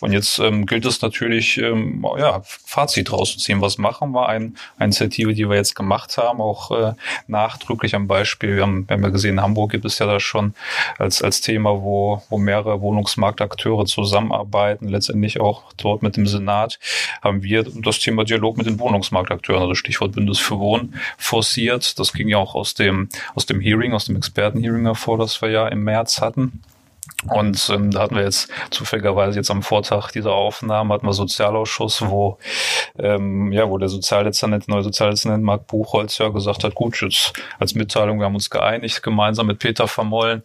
Und 0.00 0.12
jetzt 0.12 0.38
ähm, 0.40 0.66
gilt 0.66 0.84
es 0.84 1.00
natürlich, 1.00 1.58
ähm, 1.58 2.04
ja, 2.18 2.42
Fazit 2.44 3.12
rauszuziehen. 3.12 3.60
Was 3.60 3.78
machen 3.78 4.12
wir? 4.12 4.28
Ein, 4.28 4.56
eine 4.78 4.86
Initiative, 4.86 5.34
die 5.34 5.48
wir 5.48 5.56
jetzt 5.56 5.74
gemacht 5.74 6.16
haben, 6.18 6.40
auch 6.40 6.70
äh, 6.70 6.94
nachdrücklich 7.28 7.94
am 7.94 8.08
Beispiel. 8.08 8.56
Wir 8.56 8.62
haben, 8.62 8.88
wir 8.88 8.94
haben 8.94 9.02
ja 9.02 9.10
gesehen, 9.10 9.32
in 9.32 9.42
Hamburg 9.42 9.70
gibt 9.70 9.84
es 9.84 9.92
es 9.92 9.98
ja 9.98 10.06
da 10.06 10.20
schon 10.20 10.54
als, 10.98 11.22
als 11.22 11.40
Thema, 11.40 11.82
wo, 11.82 12.22
wo 12.28 12.38
mehrere 12.38 12.80
Wohnungsmarktakteure 12.80 13.86
zusammenarbeiten, 13.86 14.88
letztendlich 14.88 15.40
auch 15.40 15.72
dort 15.76 16.02
mit 16.02 16.16
dem 16.16 16.26
Senat, 16.26 16.78
haben 17.22 17.42
wir 17.42 17.64
das 17.64 17.98
Thema 18.00 18.24
Dialog 18.24 18.56
mit 18.56 18.66
den 18.66 18.78
Wohnungsmarktakteuren, 18.78 19.62
also 19.62 19.74
Stichwort 19.74 20.12
Bündnis 20.12 20.38
für 20.38 20.58
Wohnen, 20.58 20.94
forciert. 21.18 21.98
Das 21.98 22.12
ging 22.12 22.28
ja 22.28 22.38
auch 22.38 22.54
aus 22.54 22.74
dem, 22.74 23.08
aus 23.34 23.46
dem 23.46 23.60
Hearing, 23.60 23.92
aus 23.92 24.06
dem 24.06 24.16
Expertenhearing 24.16 24.84
hervor, 24.84 25.18
das 25.18 25.40
wir 25.42 25.50
ja 25.50 25.68
im 25.68 25.84
März 25.84 26.20
hatten. 26.20 26.62
Und 27.28 27.70
ähm, 27.72 27.90
da 27.90 28.00
hatten 28.00 28.16
wir 28.16 28.24
jetzt 28.24 28.50
zufälligerweise 28.70 29.38
jetzt 29.38 29.50
am 29.50 29.62
Vortag 29.62 30.10
dieser 30.10 30.32
Aufnahme 30.32 30.94
hatten 30.94 31.06
wir 31.06 31.12
Sozialausschuss, 31.12 32.02
wo 32.02 32.38
ähm, 32.98 33.52
ja, 33.52 33.68
wo 33.68 33.78
der 33.78 33.88
Sozialdezernent, 33.88 34.68
neue 34.68 34.82
Sozialdezernent 34.82 35.44
Marc 35.44 35.66
Buchholz 35.66 36.18
ja 36.18 36.28
gesagt 36.28 36.64
hat, 36.64 36.74
gut, 36.74 37.00
jetzt 37.00 37.32
als 37.58 37.74
Mitteilung, 37.74 38.18
wir 38.18 38.26
haben 38.26 38.34
uns 38.34 38.50
geeinigt, 38.50 39.02
gemeinsam 39.02 39.46
mit 39.46 39.58
Peter 39.58 39.86
Vermollen, 39.86 40.42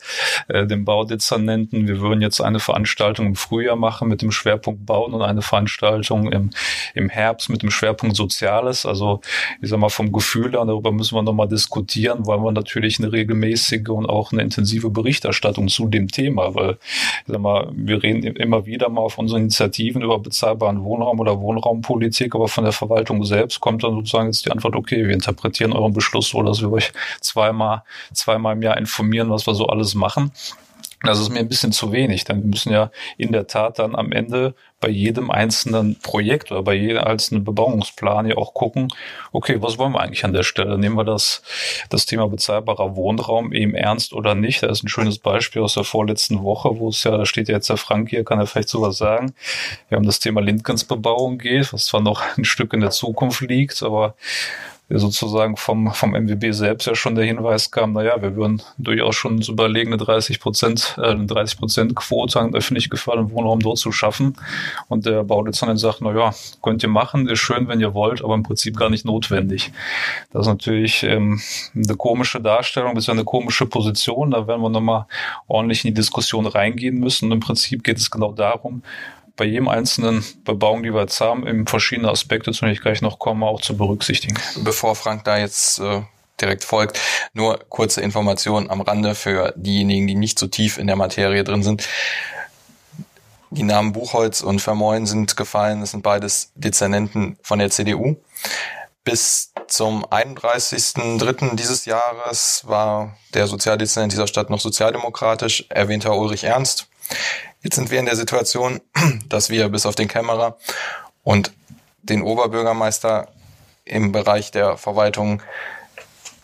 äh, 0.47 0.67
dem 0.67 0.85
Baudezernenten, 0.85 1.87
wir 1.87 1.99
würden 1.99 2.21
jetzt 2.21 2.41
eine 2.41 2.59
Veranstaltung 2.59 3.27
im 3.27 3.35
Frühjahr 3.35 3.75
machen 3.75 4.07
mit 4.07 4.21
dem 4.21 4.31
Schwerpunkt 4.31 4.85
Bauen 4.85 5.13
und 5.13 5.21
eine 5.21 5.41
Veranstaltung 5.41 6.31
im, 6.31 6.51
im 6.93 7.09
Herbst 7.09 7.49
mit 7.49 7.63
dem 7.63 7.71
Schwerpunkt 7.71 8.15
Soziales. 8.15 8.85
Also 8.85 9.21
ich 9.61 9.69
sag 9.69 9.79
mal 9.79 9.89
vom 9.89 10.11
Gefühl 10.11 10.51
her, 10.51 10.65
darüber 10.65 10.91
müssen 10.91 11.15
wir 11.15 11.23
nochmal 11.23 11.47
diskutieren, 11.47 12.27
weil 12.27 12.39
wir 12.39 12.51
natürlich 12.51 12.99
eine 12.99 13.11
regelmäßige 13.11 13.89
und 13.89 14.05
auch 14.05 14.31
eine 14.31 14.41
intensive 14.41 14.89
Berichterstattung 14.89 15.67
zu 15.67 15.87
dem 15.87 16.07
Thema, 16.07 16.53
weil 16.53 16.66
ich 16.71 17.23
sag 17.27 17.39
mal, 17.39 17.69
wir 17.73 18.01
reden 18.01 18.23
immer 18.23 18.65
wieder 18.65 18.89
mal 18.89 19.01
auf 19.01 19.17
unseren 19.17 19.41
Initiativen 19.41 20.01
über 20.01 20.19
bezahlbaren 20.19 20.83
Wohnraum 20.83 21.19
oder 21.19 21.39
Wohnraumpolitik, 21.39 22.35
aber 22.35 22.47
von 22.47 22.63
der 22.63 22.73
Verwaltung 22.73 23.23
selbst 23.23 23.59
kommt 23.59 23.83
dann 23.83 23.93
sozusagen 23.93 24.27
jetzt 24.27 24.45
die 24.45 24.51
Antwort, 24.51 24.75
okay, 24.75 25.07
wir 25.07 25.13
interpretieren 25.13 25.73
euren 25.73 25.93
Beschluss 25.93 26.29
so, 26.29 26.41
dass 26.43 26.61
wir 26.61 26.71
euch 26.71 26.91
zweimal, 27.21 27.83
zweimal 28.13 28.55
im 28.55 28.61
Jahr 28.61 28.77
informieren, 28.77 29.29
was 29.29 29.47
wir 29.47 29.55
so 29.55 29.67
alles 29.67 29.95
machen. 29.95 30.31
Das 31.03 31.19
ist 31.19 31.29
mir 31.29 31.39
ein 31.39 31.47
bisschen 31.47 31.71
zu 31.71 31.91
wenig, 31.91 32.27
wir 32.27 32.35
müssen 32.35 32.71
ja 32.71 32.89
in 33.17 33.31
der 33.31 33.45
Tat 33.45 33.77
dann 33.77 33.95
am 33.95 34.11
Ende 34.11 34.55
bei 34.79 34.89
jedem 34.89 35.29
einzelnen 35.29 35.99
Projekt 35.99 36.51
oder 36.51 36.63
bei 36.63 36.73
jedem 36.73 37.03
einzelnen 37.03 37.43
Bebauungsplan 37.43 38.27
ja 38.27 38.35
auch 38.37 38.53
gucken, 38.53 38.89
okay, 39.31 39.61
was 39.61 39.77
wollen 39.77 39.93
wir 39.93 40.01
eigentlich 40.01 40.25
an 40.25 40.33
der 40.33 40.43
Stelle? 40.43 40.77
Nehmen 40.77 40.97
wir 40.97 41.03
das, 41.03 41.43
das 41.89 42.05
Thema 42.05 42.27
bezahlbarer 42.27 42.95
Wohnraum 42.95 43.53
eben 43.53 43.75
ernst 43.75 44.13
oder 44.13 44.33
nicht? 44.33 44.63
Da 44.63 44.69
ist 44.69 44.83
ein 44.83 44.87
schönes 44.87 45.19
Beispiel 45.19 45.61
aus 45.61 45.75
der 45.75 45.83
vorletzten 45.83 46.43
Woche, 46.43 46.79
wo 46.79 46.89
es 46.89 47.03
ja, 47.03 47.15
da 47.15 47.25
steht 47.25 47.47
ja 47.47 47.55
jetzt 47.55 47.69
der 47.69 47.77
Frank 47.77 48.09
hier, 48.09 48.23
kann 48.23 48.39
er 48.39 48.47
vielleicht 48.47 48.69
sowas 48.69 48.97
sagen. 48.97 49.33
Wir 49.89 49.97
haben 49.97 50.05
das 50.05 50.19
Thema 50.19 50.41
Lindgans 50.41 50.85
Bebauung 50.85 51.37
geht, 51.37 51.73
was 51.73 51.85
zwar 51.85 52.01
noch 52.01 52.23
ein 52.37 52.45
Stück 52.45 52.73
in 52.73 52.81
der 52.81 52.91
Zukunft 52.91 53.41
liegt, 53.41 53.83
aber 53.83 54.15
sozusagen 54.89 55.57
vom, 55.57 55.91
vom 55.93 56.11
MWB 56.11 56.53
selbst 56.53 56.87
ja 56.87 56.95
schon 56.95 57.15
der 57.15 57.25
Hinweis 57.25 57.71
kam, 57.71 57.93
naja, 57.93 58.21
wir 58.21 58.35
würden 58.35 58.61
durchaus 58.77 59.15
schon 59.15 59.35
uns 59.35 59.49
überlegen, 59.49 59.91
eine 59.91 60.01
30 60.01 60.39
Prozent, 60.39 60.97
äh, 61.01 61.13
30 61.15 61.59
Prozent 61.59 61.95
Quote 61.95 62.39
an 62.39 62.55
öffentlich 62.55 62.89
geförderten 62.89 63.31
Wohnraum 63.31 63.59
dort 63.59 63.77
zu 63.77 63.91
schaffen. 63.91 64.37
Und 64.87 65.05
der 65.05 65.23
Baudezernent 65.23 65.79
sagt, 65.79 66.01
naja, 66.01 66.33
könnt 66.61 66.83
ihr 66.83 66.89
machen, 66.89 67.27
ist 67.27 67.39
schön, 67.39 67.67
wenn 67.67 67.81
ihr 67.81 67.93
wollt, 67.93 68.23
aber 68.23 68.35
im 68.35 68.43
Prinzip 68.43 68.77
gar 68.77 68.89
nicht 68.89 69.03
notwendig. 69.03 69.71
Das 70.31 70.43
ist 70.43 70.47
natürlich 70.47 71.03
ähm, 71.03 71.41
eine 71.75 71.95
komische 71.95 72.39
Darstellung, 72.39 72.95
ist 72.95 73.09
eine 73.09 73.25
komische 73.25 73.65
Position. 73.65 74.31
Da 74.31 74.47
werden 74.47 74.61
wir 74.61 74.69
nochmal 74.69 75.05
ordentlich 75.47 75.83
in 75.83 75.89
die 75.93 75.95
Diskussion 75.95 76.45
reingehen 76.45 76.99
müssen. 76.99 77.25
Und 77.25 77.33
im 77.33 77.39
Prinzip 77.41 77.83
geht 77.83 77.97
es 77.97 78.09
genau 78.09 78.31
darum, 78.31 78.83
bei 79.37 79.45
jedem 79.45 79.69
einzelnen 79.69 80.25
Bebauung, 80.43 80.83
die 80.83 80.93
wir 80.93 81.01
jetzt 81.01 81.21
haben, 81.21 81.47
eben 81.47 81.65
verschiedene 81.67 82.09
Aspekte, 82.09 82.51
zu 82.51 82.61
denen 82.61 82.73
ich 82.73 82.81
gleich 82.81 83.01
noch 83.01 83.19
komme, 83.19 83.45
auch 83.45 83.61
zu 83.61 83.77
berücksichtigen. 83.77 84.35
Bevor 84.63 84.95
Frank 84.95 85.23
da 85.23 85.37
jetzt 85.37 85.79
äh, 85.79 86.01
direkt 86.41 86.63
folgt, 86.63 86.99
nur 87.33 87.59
kurze 87.69 88.01
Informationen 88.01 88.69
am 88.69 88.81
Rande 88.81 89.15
für 89.15 89.53
diejenigen, 89.55 90.07
die 90.07 90.15
nicht 90.15 90.37
so 90.37 90.47
tief 90.47 90.77
in 90.77 90.87
der 90.87 90.95
Materie 90.95 91.43
drin 91.43 91.63
sind. 91.63 91.87
Die 93.49 93.63
Namen 93.63 93.93
Buchholz 93.93 94.41
und 94.41 94.59
Vermoyen 94.59 95.05
sind 95.05 95.37
gefallen. 95.37 95.79
Das 95.79 95.91
sind 95.91 96.03
beides 96.03 96.51
Dezernenten 96.55 97.37
von 97.41 97.59
der 97.59 97.69
CDU. 97.69 98.17
Bis 99.05 99.53
zum 99.67 100.05
31.03. 100.05 101.55
dieses 101.55 101.85
Jahres 101.85 102.63
war 102.65 103.15
der 103.33 103.47
Sozialdezernent 103.47 104.11
dieser 104.11 104.27
Stadt 104.27 104.49
noch 104.49 104.59
sozialdemokratisch, 104.59 105.65
erwähnter 105.69 106.17
Ulrich 106.17 106.43
Ernst. 106.43 106.89
Jetzt 107.67 107.75
sind 107.75 107.91
wir 107.91 107.99
in 107.99 108.05
der 108.05 108.15
Situation, 108.15 108.79
dass 109.27 109.49
wir 109.49 109.67
bis 109.67 109.85
auf 109.85 109.93
den 109.93 110.07
Kämmerer 110.07 110.57
und 111.25 111.51
den 112.01 112.21
Oberbürgermeister 112.21 113.27
im 113.83 114.13
Bereich 114.13 114.51
der 114.51 114.77
Verwaltung 114.77 115.41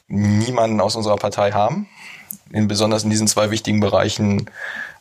niemanden 0.09 0.81
aus 0.81 0.97
unserer 0.97 1.15
Partei 1.15 1.53
haben. 1.53 1.87
In, 2.51 2.67
besonders 2.67 3.05
in 3.05 3.09
diesen 3.09 3.29
zwei 3.29 3.51
wichtigen 3.51 3.79
Bereichen 3.79 4.49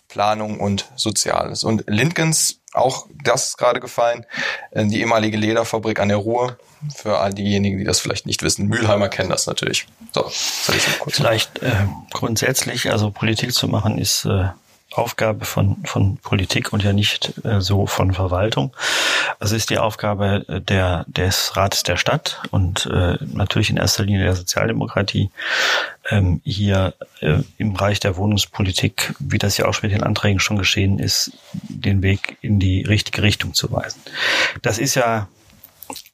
Planung 0.06 0.60
und 0.60 0.92
Soziales. 0.94 1.64
Und 1.64 1.82
Lindgens, 1.88 2.60
auch 2.72 3.08
das 3.24 3.48
ist 3.48 3.58
gerade 3.58 3.80
gefallen, 3.80 4.24
äh, 4.70 4.86
die 4.86 5.00
ehemalige 5.00 5.36
Lederfabrik 5.36 5.98
an 5.98 6.06
der 6.06 6.18
Ruhr. 6.18 6.56
Für 6.94 7.18
all 7.18 7.34
diejenigen, 7.34 7.78
die 7.78 7.84
das 7.84 7.98
vielleicht 7.98 8.26
nicht 8.26 8.44
wissen. 8.44 8.68
Mülheimer 8.68 9.08
kennen 9.08 9.30
das 9.30 9.48
natürlich. 9.48 9.86
So, 10.14 10.30
soll 10.30 10.76
ich 10.76 11.00
kurz 11.00 11.16
Vielleicht 11.16 11.62
äh, 11.62 11.86
grundsätzlich, 12.12 12.92
also 12.92 13.10
Politik 13.10 13.52
zu 13.52 13.66
machen 13.66 13.98
ist 13.98 14.24
äh, 14.24 14.50
Aufgabe 14.92 15.44
von, 15.44 15.76
von 15.84 16.18
Politik 16.18 16.72
und 16.72 16.82
ja 16.82 16.92
nicht 16.92 17.44
äh, 17.44 17.60
so 17.60 17.86
von 17.86 18.12
Verwaltung. 18.12 18.74
Also 19.38 19.56
ist 19.56 19.70
die 19.70 19.78
Aufgabe 19.78 20.44
äh, 20.48 20.60
der, 20.60 21.04
des 21.08 21.56
Rates 21.56 21.82
der 21.82 21.96
Stadt 21.96 22.42
und 22.50 22.86
äh, 22.86 23.16
natürlich 23.20 23.70
in 23.70 23.76
erster 23.76 24.04
Linie 24.04 24.24
der 24.24 24.36
Sozialdemokratie, 24.36 25.30
ähm, 26.10 26.40
hier 26.44 26.94
äh, 27.20 27.38
im 27.58 27.74
Bereich 27.74 28.00
der 28.00 28.16
Wohnungspolitik, 28.16 29.14
wie 29.18 29.38
das 29.38 29.56
ja 29.56 29.66
auch 29.66 29.82
mit 29.82 29.92
den 29.92 30.02
Anträgen 30.02 30.40
schon 30.40 30.58
geschehen 30.58 30.98
ist, 30.98 31.32
den 31.52 32.02
Weg 32.02 32.36
in 32.40 32.58
die 32.58 32.82
richtige 32.82 33.22
Richtung 33.22 33.54
zu 33.54 33.70
weisen. 33.72 34.00
Das 34.62 34.78
ist 34.78 34.94
ja 34.94 35.28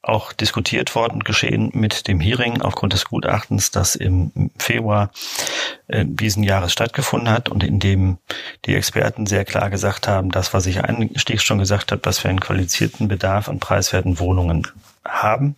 auch 0.01 0.31
diskutiert 0.31 0.95
worden, 0.95 1.23
geschehen 1.23 1.71
mit 1.73 2.07
dem 2.07 2.19
Hearing 2.19 2.61
aufgrund 2.61 2.93
des 2.93 3.05
Gutachtens, 3.05 3.71
das 3.71 3.95
im 3.95 4.49
Februar 4.57 5.11
äh, 5.87 6.05
diesen 6.05 6.43
Jahres 6.43 6.71
stattgefunden 6.71 7.29
hat 7.29 7.49
und 7.49 7.63
in 7.63 7.79
dem 7.79 8.17
die 8.65 8.75
Experten 8.75 9.25
sehr 9.25 9.43
klar 9.43 9.69
gesagt 9.69 10.07
haben, 10.07 10.31
das, 10.31 10.53
was 10.53 10.65
ich 10.67 10.83
einstiegs 10.83 11.43
schon 11.43 11.59
gesagt 11.59 11.91
habe, 11.91 12.01
dass 12.01 12.23
wir 12.23 12.29
einen 12.29 12.39
qualifizierten 12.39 13.09
Bedarf 13.09 13.49
an 13.49 13.59
preiswerten 13.59 14.19
Wohnungen 14.19 14.67
haben. 15.05 15.55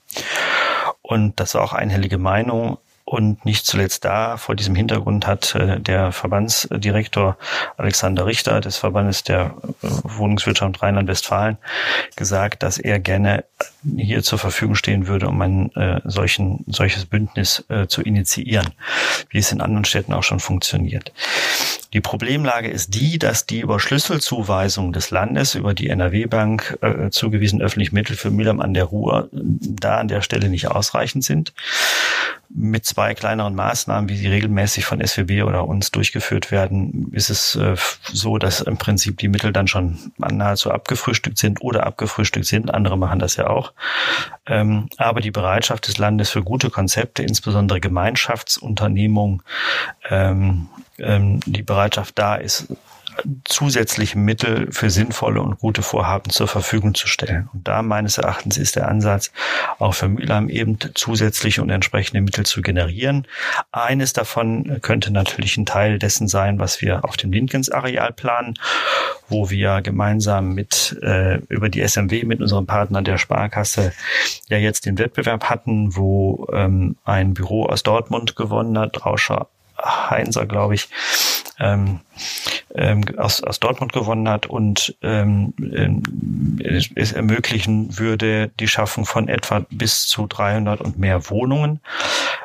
Und 1.02 1.40
das 1.40 1.54
war 1.54 1.64
auch 1.64 1.74
einhellige 1.74 2.18
Meinung. 2.18 2.78
Und 3.12 3.44
nicht 3.44 3.66
zuletzt 3.66 4.06
da, 4.06 4.38
vor 4.38 4.56
diesem 4.56 4.74
Hintergrund 4.74 5.28
hat 5.28 5.54
äh, 5.56 5.82
der 5.82 6.14
Verbandsdirektor 6.14 7.38
Alexander 7.76 8.26
Richter 8.26 8.62
des 8.62 8.78
Verbandes 8.78 9.26
der 9.26 9.54
äh, 9.84 9.88
Wohnungswirtschaft 10.04 10.82
Rheinland-Westfalen 10.82 11.58
gesagt, 12.16 12.64
dass 12.64 12.78
er 12.78 13.02
gerne 13.02 13.44
hier 13.98 14.24
zur 14.24 14.40
Verfügung 14.40 14.76
stehen 14.76 15.08
würde, 15.08 15.28
um 15.28 15.42
ein 15.42 15.76
äh, 15.76 16.00
solchen, 16.06 16.64
solches 16.68 17.06
Bündnis 17.06 17.66
äh, 17.68 17.88
zu 17.88 18.02
initiieren, 18.02 18.70
wie 19.30 19.40
es 19.40 19.52
in 19.52 19.60
anderen 19.60 19.84
Städten 19.84 20.14
auch 20.14 20.24
schon 20.24 20.40
funktioniert. 20.40 21.12
Die 21.94 22.02
Problemlage 22.02 22.70
ist 22.70 22.94
die, 22.94 23.20
dass 23.20 23.46
die 23.46 23.60
über 23.60 23.80
Schlüsselzuweisung 23.80 24.94
des 24.94 25.12
Landes 25.12 25.56
über 25.56 25.74
die 25.74 25.90
NRW-Bank 25.90 26.80
äh, 26.82 27.10
zugewiesen 27.10 27.62
öffentliche 27.62 27.94
Mittel 27.94 28.16
für 28.16 28.32
Milam 28.32 28.62
an 28.62 28.74
der 28.74 28.86
Ruhr 28.86 29.30
da 29.32 29.98
an 29.98 30.08
der 30.08 30.22
Stelle 30.22 30.50
nicht 30.50 30.68
ausreichend 30.68 31.24
sind 31.24 31.54
mit 32.54 32.86
zwei 32.86 33.14
kleineren 33.14 33.56
Maßnahmen, 33.56 34.10
wie 34.10 34.18
sie 34.18 34.28
regelmäßig 34.28 34.86
von 34.86 35.06
SWB 35.06 35.44
oder 35.44 35.68
uns 35.68 35.92
durchgeführt 35.92 36.52
werden, 36.52 37.12
ist 37.14 37.30
es 37.30 37.56
äh, 37.56 37.76
so, 38.04 38.38
dass 38.38 38.62
im 38.62 38.78
Prinzip 38.78 39.18
die 39.18 39.28
Mittel 39.28 39.54
dann 39.54 39.68
schon 39.68 40.12
nahezu 40.18 40.72
abgefrühstückt 40.72 41.38
sind 41.38 41.62
oder 41.62 41.86
abgefrühstückt 41.86 42.46
sind. 42.46 42.74
Andere 42.74 42.98
machen 42.98 43.20
das 43.20 43.36
ja 43.38 43.48
auch. 43.48 43.74
Ähm, 44.48 44.90
aber 44.98 45.22
die 45.22 45.32
Bereitschaft 45.32 45.88
des 45.88 45.98
Landes 45.98 46.30
für 46.30 46.44
gute 46.44 46.70
Konzepte, 46.70 47.24
insbesondere 47.24 47.80
Gemeinschaftsunternehmungen, 47.80 49.44
ähm, 50.10 50.68
ähm, 51.02 51.40
die 51.46 51.64
Bereitschaft 51.64 52.18
da 52.18 52.36
ist, 52.36 52.68
zusätzliche 53.44 54.18
Mittel 54.18 54.72
für 54.72 54.90
sinnvolle 54.90 55.42
und 55.42 55.60
gute 55.60 55.82
Vorhaben 55.82 56.30
zur 56.30 56.48
Verfügung 56.48 56.96
zu 56.96 57.08
stellen. 57.08 57.50
Und 57.54 57.68
da 57.68 57.82
meines 57.82 58.18
Erachtens 58.18 58.58
ist 58.58 58.76
der 58.76 58.88
Ansatz, 58.88 59.32
auch 59.80 59.94
für 59.94 60.08
Mülheim 60.08 60.50
eben 60.50 60.78
zusätzliche 60.94 61.62
und 61.62 61.70
entsprechende 61.70 62.22
Mittel 62.22 62.46
zu 62.46 62.62
generieren. 62.62 63.28
Eines 63.72 64.14
davon 64.14 64.80
könnte 64.82 65.12
natürlich 65.12 65.58
ein 65.58 65.66
Teil 65.66 66.00
dessen 66.00 66.28
sein, 66.28 66.60
was 66.60 66.82
wir 66.82 67.04
auf 67.04 67.18
dem 67.18 67.32
Linkens-Areal 67.32 68.14
planen, 68.14 68.56
wo 69.28 69.50
wir 69.50 69.82
gemeinsam 69.82 70.54
mit 70.54 70.98
äh, 71.02 71.40
über 71.50 71.70
die 71.70 71.86
SMW 71.86 72.24
mit 72.26 72.42
unserem 72.42 72.66
Partner 72.66 73.02
der 73.02 73.18
Sparkasse 73.18 73.94
ja 74.50 74.58
jetzt 74.58 74.86
den 74.86 74.98
Wettbewerb 74.98 75.46
hatten, 75.46 75.96
wo 75.96 76.48
ähm, 76.54 76.96
ein 77.04 77.34
Büro 77.34 77.66
aus 77.66 77.84
Dortmund 77.84 78.36
gewonnen 78.36 78.78
hat, 78.78 79.06
Rauscher 79.06 79.48
Heinzer, 79.82 80.46
glaube 80.46 80.76
ich, 80.76 80.90
ähm, 81.60 82.00
ähm, 82.76 83.04
aus, 83.18 83.44
aus 83.44 83.60
Dortmund 83.60 83.94
gewonnen 83.94 84.28
hat 84.30 84.46
und 84.46 84.96
ähm, 85.02 85.54
es, 86.64 86.90
es 86.96 87.12
ermöglichen 87.12 87.98
würde 88.00 88.50
die 88.60 88.68
Schaffung 88.68 89.06
von 89.06 89.28
etwa 89.28 89.66
bis 89.70 90.08
zu 90.08 90.28
300 90.28 90.82
und 90.82 90.98
mehr 90.98 91.30
Wohnungen. 91.30 91.80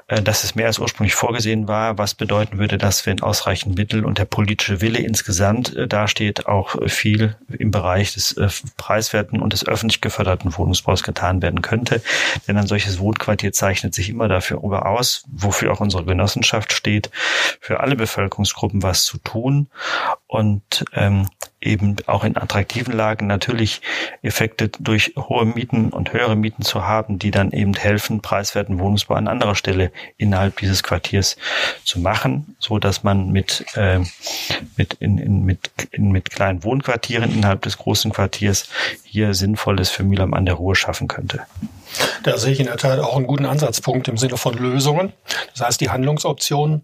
Äh, 0.08 0.22
dass 0.22 0.44
es 0.44 0.54
mehr 0.54 0.66
als 0.66 0.78
ursprünglich 0.78 1.16
vorgesehen 1.16 1.66
war, 1.66 1.98
was 1.98 2.14
bedeuten 2.14 2.58
würde, 2.58 2.78
dass 2.78 3.06
wenn 3.06 3.20
ausreichend 3.22 3.76
Mittel 3.76 4.04
und 4.04 4.18
der 4.18 4.24
politische 4.24 4.80
Wille 4.80 5.00
insgesamt 5.00 5.74
äh, 5.74 5.88
dasteht, 5.88 6.46
auch 6.46 6.76
viel 6.86 7.34
im 7.58 7.72
Bereich 7.72 8.14
des 8.14 8.32
äh, 8.36 8.48
preiswerten 8.76 9.40
und 9.40 9.52
des 9.52 9.66
öffentlich 9.66 10.00
geförderten 10.00 10.56
Wohnungsbaus 10.56 11.02
getan 11.02 11.42
werden 11.42 11.60
könnte. 11.60 12.02
Denn 12.46 12.56
ein 12.56 12.68
solches 12.68 13.00
Wohnquartier 13.00 13.52
zeichnet 13.52 13.94
sich 13.94 14.08
immer 14.08 14.28
dafür 14.28 14.62
aus, 14.62 15.24
wofür 15.26 15.72
auch 15.72 15.80
unsere 15.80 16.04
Genossenschaft 16.04 16.72
steht, 16.72 17.10
für 17.60 17.80
alle 17.80 17.96
Bevölkerungsgruppen 17.96 18.82
was 18.82 19.04
zu 19.04 19.18
tun 19.18 19.68
und 20.26 20.84
ähm, 20.92 21.28
eben 21.60 21.96
auch 22.06 22.24
in 22.24 22.36
attraktiven 22.36 22.94
Lagen 22.94 23.26
natürlich 23.26 23.80
Effekte 24.22 24.68
durch 24.68 25.14
hohe 25.16 25.44
Mieten 25.46 25.90
und 25.90 26.12
höhere 26.12 26.36
Mieten 26.36 26.62
zu 26.62 26.84
haben, 26.84 27.18
die 27.18 27.30
dann 27.30 27.50
eben 27.50 27.74
helfen, 27.74 28.20
preiswerten 28.20 28.78
Wohnungsbau 28.78 29.14
an 29.14 29.26
anderer 29.26 29.54
Stelle 29.54 29.90
innerhalb 30.16 30.58
dieses 30.58 30.82
Quartiers 30.82 31.36
zu 31.84 31.98
machen, 31.98 32.56
so 32.58 32.78
dass 32.78 33.02
man 33.02 33.30
mit 33.30 33.64
äh, 33.74 34.00
mit 34.76 34.94
in, 34.94 35.18
in, 35.18 35.44
mit 35.44 35.70
in, 35.90 36.12
mit 36.12 36.30
kleinen 36.30 36.62
Wohnquartieren 36.62 37.32
innerhalb 37.32 37.62
des 37.62 37.78
großen 37.78 38.12
Quartiers 38.12 38.68
hier 39.04 39.34
Sinnvolles 39.34 39.90
für 39.90 40.04
Mühlheim 40.04 40.34
an 40.34 40.46
der 40.46 40.54
Ruhe 40.54 40.76
schaffen 40.76 41.08
könnte. 41.08 41.40
Da 42.22 42.36
sehe 42.36 42.52
ich 42.52 42.60
in 42.60 42.66
der 42.66 42.76
Tat 42.76 42.98
auch 42.98 43.16
einen 43.16 43.26
guten 43.26 43.46
Ansatzpunkt 43.46 44.08
im 44.08 44.18
Sinne 44.18 44.36
von 44.36 44.54
Lösungen. 44.54 45.12
Das 45.52 45.66
heißt, 45.66 45.80
die 45.80 45.90
Handlungsoptionen 45.90 46.82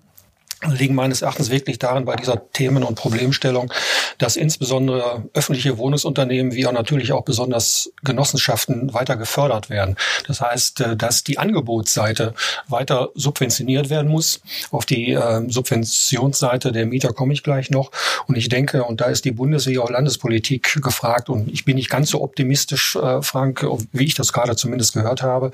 liegen 0.70 0.94
meines 0.94 1.22
Erachtens 1.22 1.50
wirklich 1.50 1.78
darin 1.78 2.04
bei 2.04 2.16
dieser 2.16 2.50
Themen- 2.52 2.84
und 2.84 2.94
Problemstellung, 2.94 3.72
dass 4.18 4.36
insbesondere 4.36 5.24
öffentliche 5.34 5.78
Wohnungsunternehmen 5.78 6.52
wie 6.52 6.66
auch 6.66 6.72
natürlich 6.72 7.12
auch 7.12 7.24
besonders 7.24 7.90
Genossenschaften 8.04 8.94
weiter 8.94 9.16
gefördert 9.16 9.70
werden. 9.70 9.96
Das 10.26 10.40
heißt, 10.40 10.80
äh, 10.80 10.96
dass 10.96 11.24
die 11.24 11.38
Angebotsseite 11.38 12.34
weiter 12.68 13.10
subventioniert 13.14 13.90
werden 13.90 14.10
muss. 14.10 14.40
Auf 14.70 14.86
die 14.86 15.12
äh, 15.12 15.42
Subventionsseite 15.48 16.72
der 16.72 16.86
Mieter 16.86 17.12
komme 17.12 17.32
ich 17.32 17.42
gleich 17.42 17.70
noch. 17.70 17.90
Und 18.26 18.36
ich 18.36 18.48
denke, 18.48 18.84
und 18.84 19.00
da 19.00 19.06
ist 19.06 19.24
die 19.24 19.32
Bundes- 19.32 19.66
wie 19.66 19.78
auch 19.78 19.90
Landespolitik 19.90 20.80
gefragt, 20.82 21.28
und 21.28 21.48
ich 21.48 21.64
bin 21.64 21.76
nicht 21.76 21.90
ganz 21.90 22.10
so 22.10 22.22
optimistisch, 22.22 22.96
äh, 22.96 23.22
Frank, 23.22 23.66
wie 23.92 24.04
ich 24.04 24.14
das 24.14 24.32
gerade 24.32 24.56
zumindest 24.56 24.92
gehört 24.92 25.22
habe, 25.22 25.52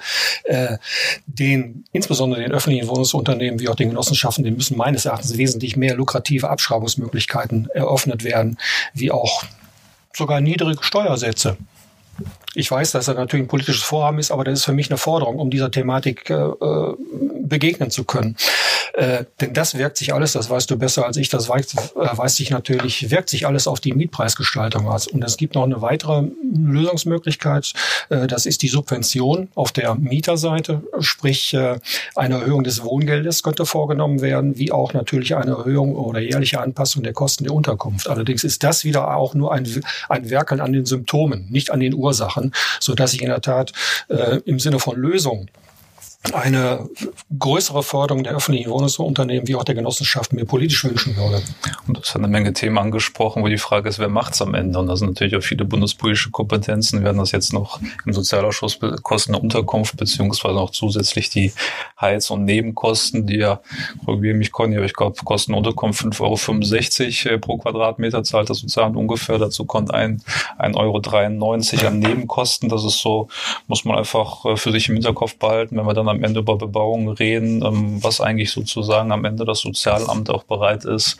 den, 1.27 1.85
insbesondere 1.92 2.40
den 2.40 2.53
öffentlichen 2.53 2.88
Wohnungsunternehmen 2.88 3.61
wie 3.61 3.68
auch 3.68 3.75
den 3.75 3.90
Genossenschaften, 3.90 4.44
den 4.44 4.57
müssen 4.57 4.77
meines 4.77 4.98
meines 4.99 5.05
Erachtens 5.05 5.39
wesentlich 5.39 5.77
mehr 5.77 5.95
lukrative 5.95 6.51
Abschreibungsmöglichkeiten 6.51 7.69
eröffnet 7.73 8.25
werden, 8.25 8.59
wie 8.95 9.13
auch 9.13 9.45
sogar 10.13 10.41
niedrige 10.41 10.83
Steuersätze. 10.83 11.57
Ich 12.55 12.71
weiß, 12.71 12.93
dass 12.93 13.09
er 13.09 13.15
natürlich 13.15 13.45
ein 13.45 13.49
politisches 13.49 13.83
Vorhaben 13.83 14.19
ist, 14.19 14.31
aber 14.31 14.45
das 14.45 14.61
ist 14.61 14.65
für 14.65 14.73
mich 14.73 14.91
eine 14.91 14.99
Forderung, 14.99 15.39
um 15.39 15.51
dieser 15.51 15.71
Thematik 15.71 16.29
äh, 16.31 16.49
begegnen 17.43 17.91
zu 17.91 18.05
können. 18.05 18.37
Äh, 18.95 19.27
denn 19.41 19.53
das 19.53 19.77
wirkt 19.77 19.97
sich 19.97 20.13
alles, 20.13 20.33
das 20.33 20.51
weißt 20.51 20.71
du 20.71 20.77
besser 20.77 21.07
als 21.07 21.17
ich, 21.17 21.29
das 21.29 21.49
weiß, 21.49 21.75
äh, 21.75 22.17
weiß 22.17 22.41
ich 22.41 22.51
natürlich, 22.51 23.11
wirkt 23.11 23.29
sich 23.29 23.47
alles 23.47 23.69
auf 23.69 23.81
die 23.81 23.93
Mietpreisgestaltung 23.93 24.89
aus. 24.89 25.07
Und 25.07 25.23
es 25.23 25.37
gibt 25.37 25.55
noch 25.55 25.63
eine 25.63 25.81
weitere 25.83 26.25
Lösungsmöglichkeit, 26.53 27.73
äh, 28.09 28.27
das 28.27 28.45
ist 28.45 28.63
die 28.63 28.69
Subvention 28.69 29.49
auf 29.55 29.71
der 29.71 29.95
Mieterseite, 29.95 30.83
sprich 30.99 31.55
äh, 31.55 31.79
eine 32.17 32.41
Erhöhung 32.41 32.65
des 32.65 32.83
Wohngeldes 32.83 33.43
könnte 33.45 33.67
vorgenommen 33.67 34.21
werden, 34.21 34.59
wie 34.59 34.73
auch 34.73 34.93
natürlich 34.95 35.37
eine 35.37 35.53
Erhöhung 35.53 35.95
oder 35.95 36.19
jährliche 36.19 36.61
Anpassung 36.61 37.03
der 37.03 37.13
Kosten 37.13 37.45
der 37.45 37.53
Unterkunft. 37.55 38.09
Allerdings 38.09 38.43
ist 38.43 38.65
das 38.65 38.85
wieder 38.85 39.17
auch 39.17 39.35
nur 39.35 39.53
ein, 39.53 39.67
ein 40.09 40.29
Werkeln 40.31 40.61
an 40.61 40.73
den 40.73 40.87
Symptomen, 40.87 41.47
nicht 41.51 41.71
an 41.71 41.79
den 41.79 41.95
Ursachen, 41.95 42.08
so 42.81 42.94
dass 42.94 43.12
ich 43.12 43.23
in 43.23 43.29
der 43.29 43.40
Tat 43.40 43.73
äh, 44.09 44.40
im 44.44 44.59
Sinne 44.59 44.79
von 44.79 44.97
Lösung 44.97 45.49
eine 46.33 46.89
größere 47.39 47.83
Förderung 47.83 48.25
der 48.25 48.35
öffentlichen 48.35 48.71
Wohnungsunternehmen 48.71 49.47
wie 49.47 49.55
auch 49.55 49.65
der 49.65 49.77
Genossenschaften 49.77 50.37
mir 50.37 50.45
politisch 50.45 50.85
wünschen 50.85 51.17
würde. 51.17 51.41
Und 51.87 51.97
das 51.97 52.11
hat 52.11 52.17
eine 52.17 52.29
Menge 52.29 52.53
Themen 52.53 52.77
angesprochen, 52.77 53.43
wo 53.43 53.49
die 53.49 53.57
Frage 53.57 53.89
ist, 53.89 53.99
wer 53.99 54.09
macht's 54.09 54.43
am 54.43 54.55
Ende? 54.55 54.79
Und 54.79 54.89
da 54.89 54.97
sind 54.97 55.09
natürlich 55.09 55.37
auch 55.37 55.43
viele 55.43 55.65
bundespolitische 55.65 56.31
Kompetenzen. 56.31 56.99
Wir 56.99 57.07
werden 57.07 57.19
das 57.19 57.33
jetzt 57.33 57.53
noch 57.53 57.81
im 58.05 58.13
Sozialausschuss 58.13 58.79
Kosten 59.03 59.33
der 59.33 59.43
Unterkunft 59.43 59.97
beziehungsweise 59.97 60.59
auch 60.59 60.71
zusätzlich 60.71 61.31
die 61.31 61.53
Heiz- 62.01 62.31
und 62.31 62.45
Nebenkosten, 62.45 63.27
die 63.27 63.37
ja, 63.39 63.61
korrigiere 64.05 64.35
mich 64.35 64.51
Conny, 64.51 64.77
aber 64.77 64.87
ich 64.87 64.95
glaube, 64.95 65.17
Kosten 65.25 65.53
der 65.53 65.59
Unterkunft 65.59 66.03
5,65 66.03 67.27
Euro 67.27 67.35
äh, 67.35 67.39
pro 67.39 67.59
Quadratmeter 67.59 68.25
zahlt 68.25 68.51
das 68.51 68.59
Sozialamt 68.59 68.97
ungefähr. 68.97 69.39
Dazu 69.39 69.65
kommt 69.65 69.95
ein, 69.95 70.21
ein 70.59 70.75
Euro 70.75 70.99
93 70.99 71.87
an 71.87 72.01
Nebenkosten. 72.01 72.69
Das 72.69 72.85
ist 72.85 72.99
so, 72.99 73.29
muss 73.69 73.85
man 73.85 73.97
einfach 73.97 74.45
äh, 74.45 74.57
für 74.57 74.73
sich 74.73 74.89
im 74.89 74.97
Hinterkopf 74.97 75.37
behalten, 75.37 75.77
wenn 75.77 75.87
wir 75.87 75.95
dann 75.95 76.08
am 76.09 76.25
Ende 76.25 76.40
über 76.40 76.57
Bebauung 76.57 77.11
reden, 77.11 77.62
ähm, 77.64 78.03
was 78.03 78.21
eigentlich 78.21 78.51
sozusagen 78.51 79.12
am 79.12 79.25
Ende 79.25 79.44
das 79.44 79.61
Sozialamt 79.61 80.31
auch 80.31 80.44
bereit 80.44 80.85
ist, 80.85 81.18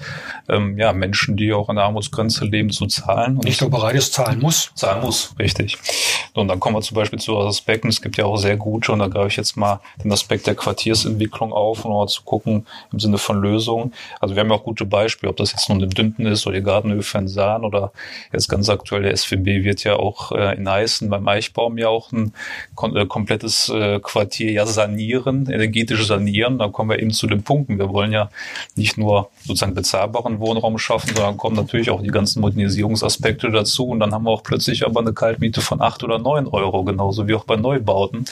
ähm, 0.49 0.79
ja, 0.79 0.93
Menschen, 0.93 1.37
die 1.37 1.53
auch 1.53 1.69
an 1.69 1.77
der 1.77 1.85
Armutsgrenze 1.85 2.45
leben, 2.45 2.71
zu 2.71 2.87
zahlen. 2.87 3.37
Und 3.37 3.45
Nicht 3.45 3.61
nur 3.61 3.71
bereit 3.71 3.95
ist, 3.95 4.13
zahlen 4.13 4.41
muss. 4.41 4.71
Zahlen 4.75 5.03
muss, 5.03 5.35
richtig. 5.39 5.77
Und 6.35 6.49
dann 6.49 6.61
kommen 6.61 6.77
wir 6.77 6.83
zum 6.83 6.95
Beispiel 6.95 7.19
zu 7.19 7.37
Aspekten. 7.39 7.89
Es 7.89 8.01
gibt 8.01 8.17
ja 8.17 8.25
auch 8.25 8.37
sehr 8.37 8.57
gute, 8.57 8.93
und 8.93 9.01
da 9.01 9.09
greife 9.09 9.29
ich 9.29 9.37
jetzt 9.37 9.57
mal 9.57 9.81
den 10.03 10.13
Aspekt 10.13 10.47
der 10.47 10.55
Quartiersentwicklung 10.55 11.53
auf, 11.53 11.85
um 11.85 11.93
mal 11.93 12.07
zu 12.07 12.23
gucken 12.23 12.67
im 12.93 13.01
Sinne 13.01 13.19
von 13.19 13.41
Lösungen. 13.41 13.93
Also 14.21 14.35
wir 14.35 14.41
haben 14.41 14.51
ja 14.51 14.57
auch 14.57 14.65
gute 14.65 14.85
Beispiele, 14.85 15.31
ob 15.31 15.37
das 15.37 15.53
jetzt 15.53 15.69
nun 15.69 15.81
in 15.81 15.91
Dünden 15.91 16.27
ist 16.27 16.47
oder 16.47 16.57
die 16.57 16.63
Gartenhöfe 16.63 17.19
in 17.19 17.29
Sahn 17.29 17.65
oder 17.65 17.93
jetzt 18.33 18.49
ganz 18.49 18.69
aktuell 18.69 19.03
der 19.03 19.17
SWB 19.17 19.65
wird 19.65 19.85
ja 19.85 19.97
auch 19.97 20.33
äh, 20.33 20.57
in 20.57 20.69
Heißen 20.69 21.09
beim 21.09 21.27
Eichbaum 21.27 21.79
ja 21.79 21.89
auch 21.89 22.13
ein 22.13 22.33
kom 22.75 22.97
äh, 22.97 23.07
komplettes 23.07 23.69
äh, 23.69 24.01
Quartier 24.01 24.53
ja 24.53 24.67
sanieren, 24.79 25.51
energetisch 25.51 26.07
sanieren. 26.07 26.59
Da 26.59 26.69
kommen 26.69 26.91
wir 26.91 27.01
eben 27.01 27.11
zu 27.11 27.27
den 27.27 27.43
Punkten. 27.43 27.79
Wir 27.79 27.89
wollen 27.89 28.13
ja 28.13 28.31
nicht 28.77 28.97
nur 28.97 29.31
sozusagen 29.45 29.75
bezahlbaren 29.75 30.39
Wohnraum 30.39 30.79
schaffen, 30.79 31.17
sondern 31.17 31.37
kommen 31.37 31.57
natürlich 31.57 31.91
auch 31.91 32.01
die 32.01 32.15
ganzen 32.19 32.41
Modernisierungsaspekte 32.41 33.51
dazu. 33.51 33.89
Und 33.89 33.99
dann 33.99 34.15
haben 34.15 34.25
wir 34.25 34.31
auch 34.31 34.45
plötzlich 34.45 34.87
aber 34.87 35.01
eine 35.01 35.13
Kaltmiete 35.13 35.63
von 35.63 35.81
acht 35.81 36.05
oder 36.05 36.19
neun 36.21 36.47
Euro, 36.47 36.85
genauso 36.85 37.27
wie 37.27 37.35
auch 37.35 37.45
bei 37.45 37.57
Neubauten, 37.57 38.25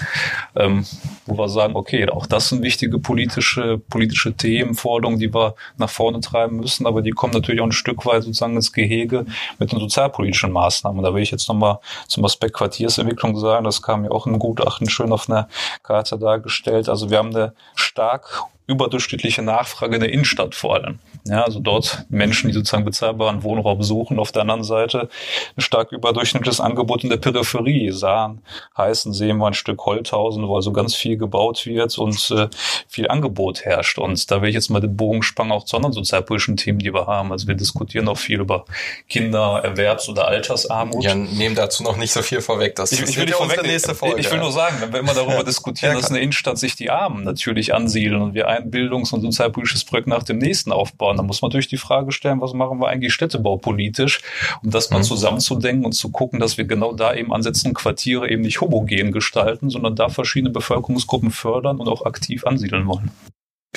ähm, 0.54 0.84
wo 1.26 1.36
wir 1.36 1.48
sagen, 1.48 1.74
okay, 1.74 2.08
auch 2.08 2.26
das 2.26 2.50
sind 2.50 2.62
wichtige 2.62 3.00
politische, 3.00 3.78
politische 3.78 4.32
Themen, 4.34 4.74
Forderungen, 4.74 5.18
die 5.18 5.34
wir 5.34 5.56
nach 5.78 5.90
vorne 5.90 6.20
treiben 6.20 6.58
müssen, 6.58 6.86
aber 6.86 7.02
die 7.02 7.10
kommen 7.10 7.32
natürlich 7.32 7.60
auch 7.60 7.66
ein 7.66 7.72
Stück 7.72 8.06
weit 8.06 8.22
sozusagen 8.22 8.54
ins 8.54 8.72
Gehege 8.72 9.26
mit 9.58 9.72
den 9.72 9.80
sozialpolitischen 9.80 10.52
Maßnahmen. 10.52 11.02
Da 11.02 11.12
will 11.12 11.22
ich 11.22 11.32
jetzt 11.32 11.48
nochmal 11.48 11.78
zum 12.06 12.24
Aspekt 12.24 12.54
Quartiersentwicklung 12.54 13.36
sagen, 13.36 13.64
das 13.64 13.82
kam 13.82 14.04
ja 14.04 14.12
auch 14.12 14.26
im 14.26 14.38
Gutachten 14.38 14.88
schön 14.88 15.12
auf 15.12 15.28
einer 15.28 15.48
Karte 15.82 16.18
da 16.18 16.35
dargestellt. 16.36 16.88
Also 16.88 17.10
wir 17.10 17.18
haben 17.18 17.34
eine 17.34 17.54
stark 17.74 18.42
überdurchschnittliche 18.66 19.42
Nachfrage 19.42 19.94
in 19.94 20.00
der 20.00 20.12
Innenstadt 20.12 20.54
vor 20.54 20.74
allem. 20.74 20.98
Ja, 21.24 21.44
also 21.44 21.60
dort 21.60 22.04
Menschen, 22.08 22.48
die 22.48 22.54
sozusagen 22.54 22.84
bezahlbaren 22.84 23.42
Wohnraum 23.42 23.82
suchen. 23.82 24.18
Auf 24.18 24.32
der 24.32 24.42
anderen 24.42 24.64
Seite 24.64 25.08
ein 25.56 25.60
stark 25.60 25.92
überdurchschnittliches 25.92 26.60
Angebot 26.60 27.04
in 27.04 27.10
der 27.10 27.16
Peripherie. 27.16 27.90
Sahen, 27.92 28.42
heißen 28.76 29.12
sehen 29.12 29.38
wir 29.38 29.46
ein 29.46 29.54
Stück 29.54 29.84
Holthausen, 29.86 30.46
wo 30.48 30.56
also 30.56 30.72
ganz 30.72 30.94
viel 30.94 31.16
gebaut 31.16 31.66
wird 31.66 31.96
und 31.98 32.30
äh, 32.30 32.48
viel 32.88 33.08
Angebot 33.08 33.64
herrscht. 33.64 33.98
Und 33.98 34.30
da 34.30 34.42
will 34.42 34.48
ich 34.48 34.54
jetzt 34.54 34.70
mal 34.70 34.80
den 34.80 34.96
Bogen 34.96 35.22
spannen 35.22 35.52
auch 35.52 35.64
zu 35.64 35.76
anderen 35.76 35.92
sozialpolitischen 35.92 36.56
Themen, 36.56 36.78
die 36.78 36.92
wir 36.92 37.06
haben. 37.06 37.32
Also 37.32 37.46
wir 37.46 37.54
diskutieren 37.54 38.08
auch 38.08 38.18
viel 38.18 38.40
über 38.40 38.64
Kinder, 39.08 39.62
Erwerbs- 39.64 40.08
oder 40.08 40.26
Altersarmut. 40.26 41.04
Ja, 41.04 41.14
nehmen 41.14 41.54
dazu 41.54 41.82
noch 41.82 41.96
nicht 41.96 42.12
so 42.12 42.22
viel 42.22 42.40
vorweg. 42.40 42.74
Das 42.74 42.92
ich, 42.92 43.02
ich 43.02 43.16
will, 43.16 43.32
unsere 43.34 43.66
nächste 43.66 43.94
Folge. 43.94 44.20
Ich 44.20 44.30
will 44.30 44.38
nur 44.38 44.52
sagen, 44.52 44.76
wenn 44.80 44.92
wir 44.92 45.00
immer 45.00 45.14
darüber 45.14 45.44
diskutieren, 45.44 45.94
ja, 45.94 46.00
dass 46.00 46.08
in 46.08 46.14
der 46.14 46.22
Innenstadt 46.22 46.58
sich 46.58 46.74
die 46.74 46.90
Armen 46.90 47.24
natürlich 47.24 47.74
ansiedeln 47.74 48.22
und 48.22 48.34
wir 48.34 48.48
ein 48.56 48.70
Bildungs- 48.70 49.12
und 49.12 49.22
sozialpolitisches 49.22 49.84
Projekt 49.84 50.08
nach 50.08 50.22
dem 50.22 50.38
nächsten 50.38 50.72
aufbauen, 50.72 51.16
dann 51.16 51.26
muss 51.26 51.42
man 51.42 51.50
natürlich 51.50 51.68
die 51.68 51.76
Frage 51.76 52.12
stellen, 52.12 52.40
was 52.40 52.52
machen 52.52 52.80
wir 52.80 52.88
eigentlich 52.88 53.12
städtebaupolitisch, 53.12 54.20
um 54.62 54.70
das 54.70 54.90
mal 54.90 54.98
mhm. 54.98 55.04
zusammenzudenken 55.04 55.84
und 55.84 55.92
zu 55.92 56.10
gucken, 56.10 56.40
dass 56.40 56.58
wir 56.58 56.64
genau 56.64 56.92
da 56.92 57.14
eben 57.14 57.32
ansetzen, 57.32 57.74
Quartiere 57.74 58.30
eben 58.30 58.42
nicht 58.42 58.60
homogen 58.60 59.12
gestalten, 59.12 59.70
sondern 59.70 59.96
da 59.96 60.08
verschiedene 60.08 60.50
Bevölkerungsgruppen 60.50 61.30
fördern 61.30 61.78
und 61.78 61.88
auch 61.88 62.04
aktiv 62.04 62.46
ansiedeln 62.46 62.86
wollen 62.86 63.10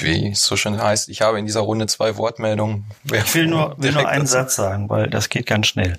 wie 0.01 0.29
es 0.29 0.45
so 0.45 0.55
schön 0.55 0.81
heißt, 0.81 1.09
ich 1.09 1.21
habe 1.21 1.39
in 1.39 1.45
dieser 1.45 1.61
Runde 1.61 1.87
zwei 1.87 2.15
Wortmeldungen. 2.15 2.85
Ich 3.11 3.35
will 3.35 3.47
nur, 3.47 3.75
will 3.81 3.91
nur 3.91 4.07
einen 4.07 4.27
Satz 4.27 4.55
sagen, 4.55 4.89
weil 4.89 5.09
das 5.09 5.27
geht 5.29 5.45
ganz 5.45 5.67
schnell. 5.67 5.97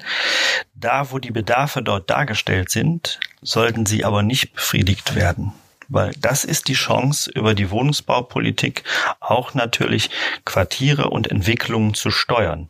Da, 0.74 1.10
wo 1.10 1.18
die 1.18 1.30
Bedarfe 1.30 1.82
dort 1.82 2.08
dargestellt 2.08 2.70
sind, 2.70 3.20
sollten 3.42 3.86
sie 3.86 4.04
aber 4.04 4.22
nicht 4.22 4.54
befriedigt 4.54 5.14
werden 5.14 5.52
weil 5.90 6.12
das 6.20 6.44
ist 6.44 6.68
die 6.68 6.74
Chance, 6.74 7.31
über 7.35 7.55
die 7.55 7.70
Wohnungsbaupolitik 7.70 8.85
auch 9.20 9.55
natürlich 9.55 10.09
Quartiere 10.44 11.11
und 11.11 11.31
Entwicklungen 11.31 11.94
zu 11.94 12.11
steuern. 12.11 12.68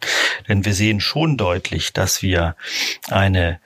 Denn 0.49 0.65
wir 0.65 0.75
sehen 0.75 1.01
schon 1.01 1.37
deutlich, 1.37 1.93
dass 1.93 2.23
wir 2.23 2.57
eine 3.09 3.61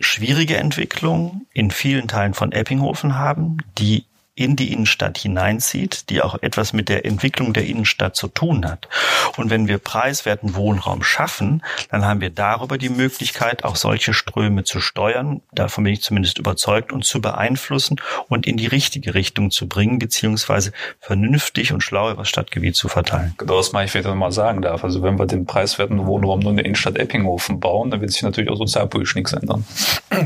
schwierige 0.00 0.56
Entwicklung 0.56 1.46
in 1.52 1.70
vielen 1.70 2.08
Teilen 2.08 2.34
von 2.34 2.50
Eppinghofen 2.50 3.16
haben, 3.16 3.58
die 3.78 4.06
in 4.34 4.56
die 4.56 4.72
Innenstadt 4.72 5.18
hineinzieht, 5.18 6.08
die 6.08 6.22
auch 6.22 6.40
etwas 6.40 6.72
mit 6.72 6.88
der 6.88 7.04
Entwicklung 7.04 7.52
der 7.52 7.66
Innenstadt 7.66 8.16
zu 8.16 8.28
tun 8.28 8.66
hat. 8.66 8.88
Und 9.36 9.50
wenn 9.50 9.68
wir 9.68 9.76
preiswerten 9.76 10.54
Wohnraum 10.54 11.02
schaffen, 11.02 11.62
dann 11.90 12.06
haben 12.06 12.22
wir 12.22 12.30
darüber 12.30 12.78
die 12.78 12.88
Möglichkeit, 12.88 13.62
auch 13.64 13.76
solche 13.76 14.14
Ströme 14.14 14.64
zu 14.64 14.80
steuern, 14.80 15.42
davon 15.52 15.84
bin 15.84 15.92
ich 15.92 16.02
zumindest 16.02 16.38
überzeugt, 16.38 16.92
und 16.92 17.04
zu 17.04 17.20
beeinflussen 17.20 17.96
und 18.28 18.46
in 18.46 18.56
die 18.56 18.66
richtige 18.66 19.14
Richtung 19.14 19.50
zu 19.50 19.68
bringen, 19.68 19.98
beziehungsweise 19.98 20.72
vernünftig 20.98 21.72
und 21.72 21.82
schlau 21.82 22.10
über 22.10 22.22
das 22.22 22.28
Stadtgebiet 22.30 22.74
zu 22.74 22.88
verteilen. 22.88 23.34
Genau, 23.36 23.58
das 23.58 23.72
mal 23.72 23.84
ich 23.84 23.92
wieder 23.94 24.14
mal 24.14 24.32
sagen 24.32 24.62
darf. 24.62 24.82
Also 24.82 25.02
wenn 25.02 25.18
wir 25.18 25.26
den 25.26 25.44
preiswerten 25.44 26.06
Wohnraum 26.06 26.40
nur 26.40 26.50
in 26.50 26.56
der 26.56 26.64
Innenstadt 26.64 26.96
Eppinghofen 26.96 27.60
bauen, 27.60 27.90
dann 27.90 28.00
wird 28.00 28.12
sich 28.12 28.22
natürlich 28.22 28.50
auch 28.50 28.56
sozialpolitisch 28.56 29.14
nichts 29.14 29.34
ändern. 29.34 29.66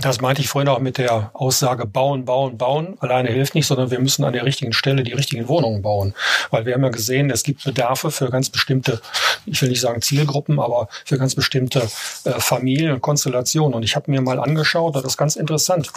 Das 0.01 0.21
meinte 0.21 0.43
ich 0.43 0.49
vorhin 0.49 0.69
auch 0.69 0.79
mit 0.79 0.99
der 0.99 1.31
Aussage 1.33 1.87
bauen, 1.87 2.25
bauen, 2.25 2.57
bauen. 2.57 2.97
Alleine 3.01 3.31
hilft 3.31 3.55
nicht, 3.55 3.67
sondern 3.67 3.91
wir 3.91 3.96
müssen 3.99 4.25
an 4.25 4.33
der 4.33 4.45
richtigen 4.45 4.73
Stelle 4.73 5.03
die 5.03 5.13
richtigen 5.13 5.49
Wohnungen 5.49 5.83
bauen. 5.83 6.15
Weil 6.51 6.67
wir 6.67 6.75
haben 6.75 6.83
ja 6.83 6.91
gesehen, 6.91 7.31
es 7.31 7.43
gibt 7.43 7.65
Bedarfe 7.65 8.11
für 8.11 8.31
ganz 8.31 8.51
bestimmte, 8.51 9.01
ich 9.47 9.61
will 9.63 9.69
nicht 9.69 9.81
sagen 9.81 10.03
Zielgruppen, 10.03 10.61
aber 10.61 10.89
für 11.05 11.19
ganz 11.19 11.35
bestimmte 11.35 11.89
äh, 12.25 12.33
Familien 12.39 13.01
und 13.01 13.83
ich 13.83 13.97
habe 13.97 14.11
mir 14.11 14.21
mal 14.21 14.39
angeschaut, 14.39 14.97
das 14.97 15.05
ist 15.05 15.17
ganz 15.17 15.37
interessant, 15.37 15.91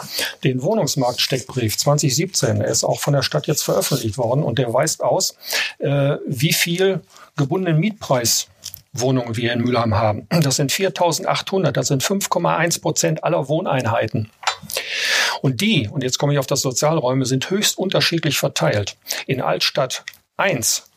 den 0.44 0.62
Wohnungsmarktsteckbrief 0.62 1.78
2017, 1.78 2.60
der 2.60 2.68
ist 2.68 2.84
auch 2.84 3.00
von 3.00 3.14
der 3.14 3.22
Stadt 3.22 3.48
jetzt 3.48 3.64
veröffentlicht 3.64 4.18
worden 4.18 4.44
und 4.44 4.60
der 4.60 4.74
weist 4.74 5.04
aus, 5.04 5.36
äh, 5.80 6.16
wie 6.28 6.54
viel 6.54 7.02
gebundenen 7.36 7.80
Mietpreis 7.80 8.48
Wohnungen 8.94 9.38
wir 9.38 9.54
in 9.54 9.62
Mülheim 9.62 9.96
haben. 9.96 10.28
Das 10.30 10.56
sind 10.56 10.72
4.800, 10.72 11.72
das 11.72 11.88
sind 11.88 12.04
5,1 12.04 12.82
Prozent 12.82 13.24
aller 13.24 13.48
Wohneinheiten. 13.48 14.30
Und 15.42 15.62
die, 15.62 15.88
und 15.88 16.04
jetzt 16.04 16.18
komme 16.18 16.34
ich 16.34 16.40
auf 16.40 16.48
das 16.48 16.62
Sozialräume, 16.62 17.26
sind 17.26 17.50
höchst 17.50 17.78
unterschiedlich 17.78 18.38
verteilt. 18.40 18.98
In 19.26 19.42
Altstadt 19.42 20.04
1 20.38 20.90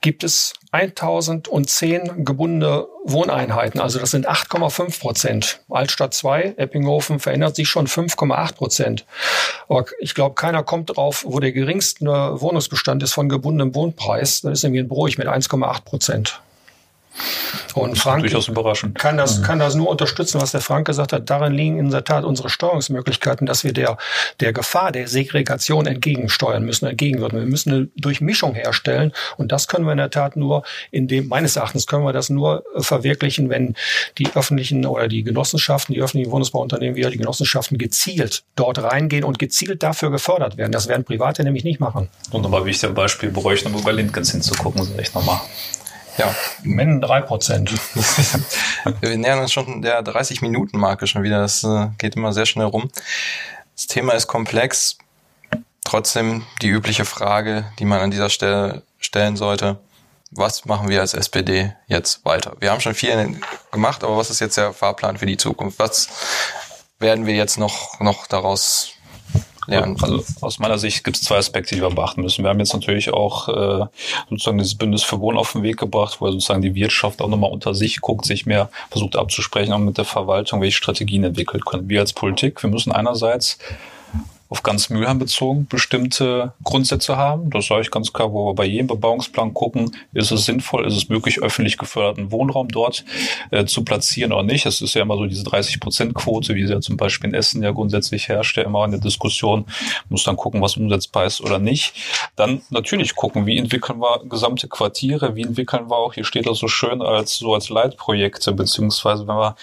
gibt 0.00 0.24
es 0.24 0.52
1010 0.72 2.24
gebundene 2.24 2.86
Wohneinheiten, 3.04 3.80
also 3.80 4.00
das 4.00 4.10
sind 4.10 4.28
8,5 4.28 5.00
Prozent. 5.00 5.60
Altstadt 5.70 6.12
2, 6.12 6.54
Eppinghofen, 6.56 7.20
verändert 7.20 7.56
sich 7.56 7.68
schon 7.68 7.86
5,8 7.86 8.54
Prozent. 8.54 9.06
Aber 9.68 9.86
ich 10.00 10.14
glaube, 10.14 10.34
keiner 10.34 10.62
kommt 10.62 10.96
drauf, 10.96 11.24
wo 11.26 11.38
der 11.38 11.52
geringste 11.52 12.04
Wohnungsbestand 12.04 13.02
ist 13.02 13.12
von 13.12 13.28
gebundenem 13.28 13.74
Wohnpreis. 13.74 14.40
Das 14.40 14.52
ist 14.52 14.64
irgendwie 14.64 14.80
in 14.80 14.88
Bruch 14.88 15.16
mit 15.16 15.28
1,8 15.28 15.84
Prozent. 15.84 16.40
Und 17.74 17.98
Frank 17.98 18.22
durchaus 18.22 18.48
überraschend. 18.48 18.98
Kann 18.98 19.16
das, 19.16 19.42
kann 19.42 19.58
das 19.58 19.74
nur 19.74 19.88
unterstützen, 19.88 20.40
was 20.40 20.52
der 20.52 20.60
Frank 20.60 20.86
gesagt 20.86 21.12
hat. 21.12 21.28
Darin 21.28 21.52
liegen 21.52 21.78
in 21.78 21.90
der 21.90 22.04
Tat 22.04 22.24
unsere 22.24 22.48
Steuerungsmöglichkeiten, 22.48 23.46
dass 23.46 23.64
wir 23.64 23.72
der, 23.72 23.96
der 24.40 24.52
Gefahr 24.52 24.92
der 24.92 25.08
Segregation 25.08 25.86
entgegensteuern 25.86 26.64
müssen, 26.64 26.86
entgegenwirken. 26.86 27.40
Wir 27.40 27.46
müssen 27.46 27.72
eine 27.72 27.88
Durchmischung 27.96 28.54
herstellen. 28.54 29.12
Und 29.36 29.50
das 29.50 29.66
können 29.66 29.86
wir 29.86 29.92
in 29.92 29.98
der 29.98 30.10
Tat 30.10 30.36
nur, 30.36 30.62
in 30.90 31.08
dem, 31.08 31.28
meines 31.28 31.56
Erachtens 31.56 31.86
können 31.86 32.04
wir 32.04 32.12
das 32.12 32.30
nur 32.30 32.64
verwirklichen, 32.76 33.50
wenn 33.50 33.74
die 34.18 34.28
öffentlichen 34.34 34.86
oder 34.86 35.08
die 35.08 35.24
Genossenschaften, 35.24 35.94
die 35.94 36.00
öffentlichen 36.00 36.30
Wohnungsbauunternehmen, 36.30 36.96
wie 36.96 37.02
die 37.10 37.18
Genossenschaften 37.18 37.78
gezielt 37.78 38.44
dort 38.56 38.82
reingehen 38.82 39.24
und 39.24 39.38
gezielt 39.38 39.82
dafür 39.82 40.10
gefördert 40.10 40.56
werden. 40.56 40.72
Das 40.72 40.88
werden 40.88 41.04
Private 41.04 41.42
nämlich 41.42 41.64
nicht 41.64 41.80
machen. 41.80 42.08
Und 42.30 42.42
nochmal 42.42 42.64
wichtig, 42.64 42.94
Beispiel 42.94 43.30
bräuchten, 43.30 43.74
um 43.74 43.82
bei 43.82 43.92
Lindgens 43.92 44.30
hinzugucken, 44.30 44.84
sag 44.84 45.00
ich 45.00 45.14
nochmal. 45.14 45.40
Ja. 46.18 46.34
Wenn 46.62 47.00
drei 47.00 47.20
Prozent. 47.20 47.72
Wir 49.00 49.16
nähern 49.16 49.40
uns 49.40 49.52
schon 49.52 49.82
der 49.82 50.02
30-Minuten-Marke 50.02 51.06
schon 51.06 51.22
wieder. 51.22 51.40
Das 51.40 51.64
äh, 51.64 51.88
geht 51.98 52.16
immer 52.16 52.32
sehr 52.32 52.46
schnell 52.46 52.66
rum. 52.66 52.90
Das 53.74 53.86
Thema 53.86 54.12
ist 54.12 54.26
komplex. 54.26 54.98
Trotzdem 55.84 56.44
die 56.62 56.68
übliche 56.68 57.04
Frage, 57.04 57.66
die 57.78 57.84
man 57.84 58.00
an 58.00 58.10
dieser 58.10 58.30
Stelle 58.30 58.82
stellen 58.98 59.36
sollte. 59.36 59.78
Was 60.30 60.64
machen 60.64 60.88
wir 60.88 61.00
als 61.00 61.14
SPD 61.14 61.74
jetzt 61.86 62.24
weiter? 62.24 62.56
Wir 62.58 62.70
haben 62.70 62.80
schon 62.80 62.94
viel 62.94 63.40
gemacht, 63.70 64.02
aber 64.02 64.16
was 64.16 64.30
ist 64.30 64.40
jetzt 64.40 64.56
der 64.56 64.72
Fahrplan 64.72 65.18
für 65.18 65.26
die 65.26 65.36
Zukunft? 65.36 65.78
Was 65.78 66.08
werden 66.98 67.26
wir 67.26 67.34
jetzt 67.34 67.58
noch, 67.58 68.00
noch 68.00 68.26
daraus 68.26 68.93
lernen. 69.66 69.96
Also 70.00 70.22
aus 70.40 70.58
meiner 70.58 70.78
Sicht 70.78 71.04
gibt 71.04 71.16
es 71.16 71.22
zwei 71.22 71.36
Aspekte, 71.36 71.74
die 71.74 71.82
wir 71.82 71.90
beachten 71.90 72.22
müssen. 72.22 72.44
Wir 72.44 72.50
haben 72.50 72.58
jetzt 72.58 72.72
natürlich 72.72 73.12
auch 73.12 73.48
äh, 73.48 73.86
sozusagen 74.30 74.58
dieses 74.58 74.74
Bündnis 74.74 75.02
für 75.02 75.20
Wohnen 75.20 75.38
auf 75.38 75.52
den 75.52 75.62
Weg 75.62 75.76
gebracht, 75.76 76.20
wo 76.20 76.30
sozusagen 76.30 76.62
die 76.62 76.74
Wirtschaft 76.74 77.22
auch 77.22 77.28
nochmal 77.28 77.50
unter 77.50 77.74
sich 77.74 78.00
guckt, 78.00 78.24
sich 78.24 78.46
mehr 78.46 78.70
versucht 78.90 79.16
abzusprechen, 79.16 79.72
auch 79.72 79.78
mit 79.78 79.98
der 79.98 80.04
Verwaltung, 80.04 80.60
welche 80.60 80.76
Strategien 80.76 81.24
entwickelt 81.24 81.64
können. 81.64 81.88
Wir 81.88 82.00
als 82.00 82.12
Politik, 82.12 82.62
wir 82.62 82.70
müssen 82.70 82.92
einerseits 82.92 83.58
auf 84.48 84.62
ganz 84.62 84.90
Mülheim 84.90 85.18
bezogen 85.18 85.66
bestimmte 85.66 86.52
Grundsätze 86.62 87.16
haben. 87.16 87.50
Das 87.50 87.66
sage 87.66 87.80
ich 87.82 87.90
ganz 87.90 88.12
klar, 88.12 88.32
wo 88.32 88.46
wir 88.50 88.54
bei 88.54 88.64
jedem 88.64 88.86
Bebauungsplan 88.86 89.54
gucken, 89.54 89.96
ist 90.12 90.30
es 90.30 90.44
sinnvoll, 90.44 90.86
ist 90.86 90.96
es 90.96 91.08
möglich, 91.08 91.42
öffentlich 91.42 91.78
geförderten 91.78 92.30
Wohnraum 92.30 92.68
dort 92.68 93.04
äh, 93.50 93.64
zu 93.64 93.84
platzieren 93.84 94.32
oder 94.32 94.42
nicht. 94.42 94.66
Es 94.66 94.80
ist 94.80 94.94
ja 94.94 95.02
immer 95.02 95.16
so 95.16 95.26
diese 95.26 95.44
30-Prozent-Quote, 95.44 96.54
wie 96.54 96.66
sie 96.66 96.72
ja 96.72 96.80
zum 96.80 96.96
Beispiel 96.96 97.30
in 97.30 97.34
Essen 97.34 97.62
ja 97.62 97.70
grundsätzlich 97.70 98.28
herrscht, 98.28 98.56
ja 98.56 98.64
immer 98.64 98.84
in 98.84 98.90
der 98.90 99.00
Diskussion, 99.00 99.64
muss 100.08 100.24
dann 100.24 100.36
gucken, 100.36 100.60
was 100.60 100.76
umsetzbar 100.76 101.24
ist 101.24 101.40
oder 101.40 101.58
nicht. 101.58 101.94
Dann 102.36 102.60
natürlich 102.70 103.14
gucken, 103.14 103.46
wie 103.46 103.58
entwickeln 103.58 104.00
wir 104.00 104.22
gesamte 104.28 104.68
Quartiere, 104.68 105.36
wie 105.36 105.42
entwickeln 105.42 105.90
wir 105.90 105.96
auch, 105.96 106.14
hier 106.14 106.24
steht 106.24 106.46
das 106.46 106.58
so 106.58 106.68
schön 106.68 107.00
als 107.00 107.38
so 107.38 107.54
als 107.54 107.70
Leitprojekte, 107.70 108.52
beziehungsweise 108.52 109.26
wenn 109.26 109.36
wir 109.36 109.56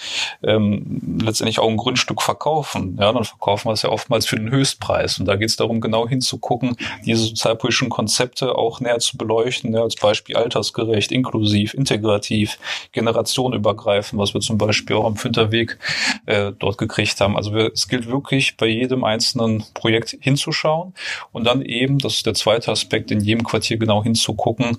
ähm, 0.44 1.20
letztendlich 1.24 1.60
auch 1.60 1.70
ein 1.70 1.78
Grundstück 1.78 2.22
verkaufen, 2.22 2.98
ja, 3.00 3.13
dann 3.13 3.24
verkaufen 3.24 3.70
wir 3.70 3.74
es 3.74 3.84
ja 3.84 3.89
oftmals 3.89 4.26
für 4.26 4.36
den 4.36 4.50
höchsten 4.50 4.71
Preis. 4.76 5.20
Und 5.20 5.26
da 5.26 5.36
geht 5.36 5.50
es 5.50 5.56
darum, 5.56 5.82
genau 5.82 6.08
hinzugucken, 6.08 6.76
diese 7.06 7.24
sozialpolitischen 7.24 7.90
Konzepte 7.90 8.56
auch 8.56 8.80
näher 8.80 9.00
zu 9.00 9.18
beleuchten, 9.18 9.74
ja, 9.74 9.82
als 9.82 9.96
Beispiel 9.96 10.36
altersgerecht, 10.36 11.12
inklusiv, 11.12 11.74
integrativ, 11.74 12.58
generationenübergreifend, 12.92 14.20
was 14.20 14.34
wir 14.34 14.42
zum 14.42 14.58
Beispiel 14.58 14.96
auch 14.96 15.06
am 15.06 15.16
Fünterweg 15.16 15.78
äh, 16.26 16.52
dort 16.58 16.78
gekriegt 16.78 17.20
haben. 17.22 17.38
Also 17.38 17.54
wir, 17.54 17.72
es 17.74 17.88
gilt 17.88 18.08
wirklich 18.08 18.58
bei 18.58 18.68
jedem 18.68 19.04
einzelnen 19.04 19.64
Projekt 19.74 20.18
hinzuschauen 20.20 20.94
und 21.32 21.46
dann 21.46 21.62
eben, 21.62 22.00
das 22.00 22.16
ist 22.16 22.26
der 22.26 22.34
zweite 22.34 22.72
Aspekt, 22.72 23.12
in 23.12 23.22
jedem 23.22 23.44
Quartier 23.44 23.78
genau 23.78 24.04
hinzugucken, 24.04 24.78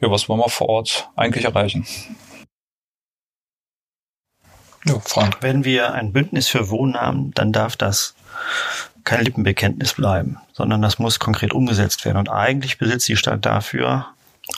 ja, 0.00 0.10
was 0.10 0.28
wollen 0.28 0.40
wir 0.40 0.48
vor 0.48 0.68
Ort 0.68 1.08
eigentlich 1.16 1.44
erreichen. 1.44 1.86
Ja, 4.86 5.00
Frank. 5.00 5.38
Wenn 5.40 5.64
wir 5.64 5.94
ein 5.94 6.12
Bündnis 6.12 6.48
für 6.48 6.68
Wohnen 6.68 6.94
haben, 6.94 7.32
dann 7.34 7.52
darf 7.52 7.76
das 7.76 8.14
kein 9.04 9.24
Lippenbekenntnis 9.24 9.94
bleiben, 9.94 10.38
sondern 10.52 10.82
das 10.82 10.98
muss 10.98 11.18
konkret 11.18 11.52
umgesetzt 11.52 12.04
werden. 12.04 12.18
Und 12.18 12.30
eigentlich 12.30 12.78
besitzt 12.78 13.08
die 13.08 13.16
Stadt 13.16 13.44
dafür 13.44 14.06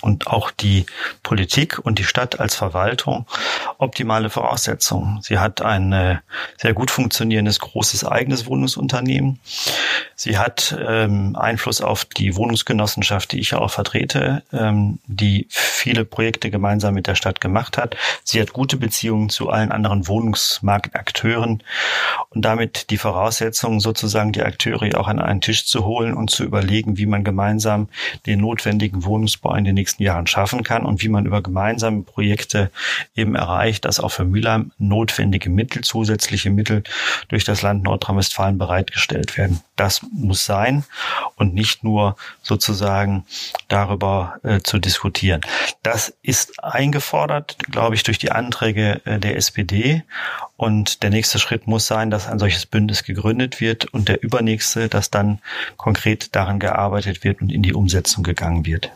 und 0.00 0.26
auch 0.26 0.50
die 0.50 0.84
Politik 1.22 1.78
und 1.78 1.98
die 1.98 2.04
Stadt 2.04 2.40
als 2.40 2.56
Verwaltung 2.56 3.26
optimale 3.78 4.30
Voraussetzungen. 4.30 5.20
Sie 5.22 5.38
hat 5.38 5.62
ein 5.62 5.92
äh, 5.92 6.16
sehr 6.56 6.74
gut 6.74 6.90
funktionierendes 6.90 7.60
großes 7.60 8.04
eigenes 8.04 8.46
Wohnungsunternehmen. 8.46 9.38
Sie 10.16 10.38
hat 10.38 10.76
ähm, 10.86 11.36
Einfluss 11.36 11.80
auf 11.80 12.04
die 12.04 12.34
Wohnungsgenossenschaft, 12.36 13.30
die 13.32 13.38
ich 13.38 13.54
auch 13.54 13.70
vertrete, 13.70 14.42
ähm, 14.52 14.98
die 15.06 15.46
viele 15.50 16.04
Projekte 16.04 16.50
gemeinsam 16.50 16.94
mit 16.94 17.06
der 17.06 17.14
Stadt 17.14 17.40
gemacht 17.40 17.78
hat. 17.78 17.96
Sie 18.24 18.40
hat 18.40 18.52
gute 18.52 18.78
Beziehungen 18.78 19.28
zu 19.28 19.50
allen 19.50 19.70
anderen 19.70 20.08
Wohnungsmarktakteuren 20.08 21.62
und 22.30 22.42
damit 22.42 22.90
die 22.90 22.98
Voraussetzungen, 22.98 23.78
sozusagen 23.78 24.32
die 24.32 24.42
Akteure 24.42 24.98
auch 24.98 25.08
an 25.08 25.20
einen 25.20 25.40
Tisch 25.40 25.66
zu 25.66 25.84
holen 25.84 26.14
und 26.14 26.30
zu 26.30 26.42
überlegen, 26.44 26.98
wie 26.98 27.06
man 27.06 27.22
gemeinsam 27.22 27.88
den 28.26 28.40
notwendigen 28.40 29.04
Wohnungsbau 29.04 29.54
in 29.54 29.64
den 29.64 29.75
nächsten 29.76 30.02
Jahren 30.02 30.26
schaffen 30.26 30.64
kann 30.64 30.84
und 30.84 31.02
wie 31.02 31.08
man 31.08 31.26
über 31.26 31.42
gemeinsame 31.42 32.02
Projekte 32.02 32.70
eben 33.14 33.36
erreicht, 33.36 33.84
dass 33.84 34.00
auch 34.00 34.10
für 34.10 34.24
Mülheim 34.24 34.72
notwendige 34.78 35.50
Mittel, 35.50 35.82
zusätzliche 35.82 36.50
Mittel 36.50 36.82
durch 37.28 37.44
das 37.44 37.62
Land 37.62 37.84
Nordrhein-Westfalen 37.84 38.58
bereitgestellt 38.58 39.36
werden. 39.36 39.60
Das 39.76 40.02
muss 40.12 40.44
sein 40.44 40.84
und 41.36 41.54
nicht 41.54 41.84
nur 41.84 42.16
sozusagen 42.42 43.24
darüber 43.68 44.40
äh, 44.42 44.60
zu 44.60 44.78
diskutieren. 44.78 45.42
Das 45.82 46.12
ist 46.22 46.62
eingefordert, 46.64 47.56
glaube 47.70 47.94
ich, 47.94 48.02
durch 48.02 48.18
die 48.18 48.32
Anträge 48.32 49.00
äh, 49.04 49.18
der 49.18 49.36
SPD 49.36 50.02
und 50.56 51.02
der 51.02 51.10
nächste 51.10 51.38
Schritt 51.38 51.66
muss 51.66 51.86
sein, 51.86 52.10
dass 52.10 52.26
ein 52.26 52.38
solches 52.38 52.66
Bündnis 52.66 53.04
gegründet 53.04 53.60
wird 53.60 53.86
und 53.92 54.08
der 54.08 54.22
übernächste, 54.22 54.88
dass 54.88 55.10
dann 55.10 55.40
konkret 55.76 56.34
daran 56.34 56.58
gearbeitet 56.58 57.24
wird 57.24 57.42
und 57.42 57.52
in 57.52 57.62
die 57.62 57.74
Umsetzung 57.74 58.24
gegangen 58.24 58.64
wird. 58.64 58.90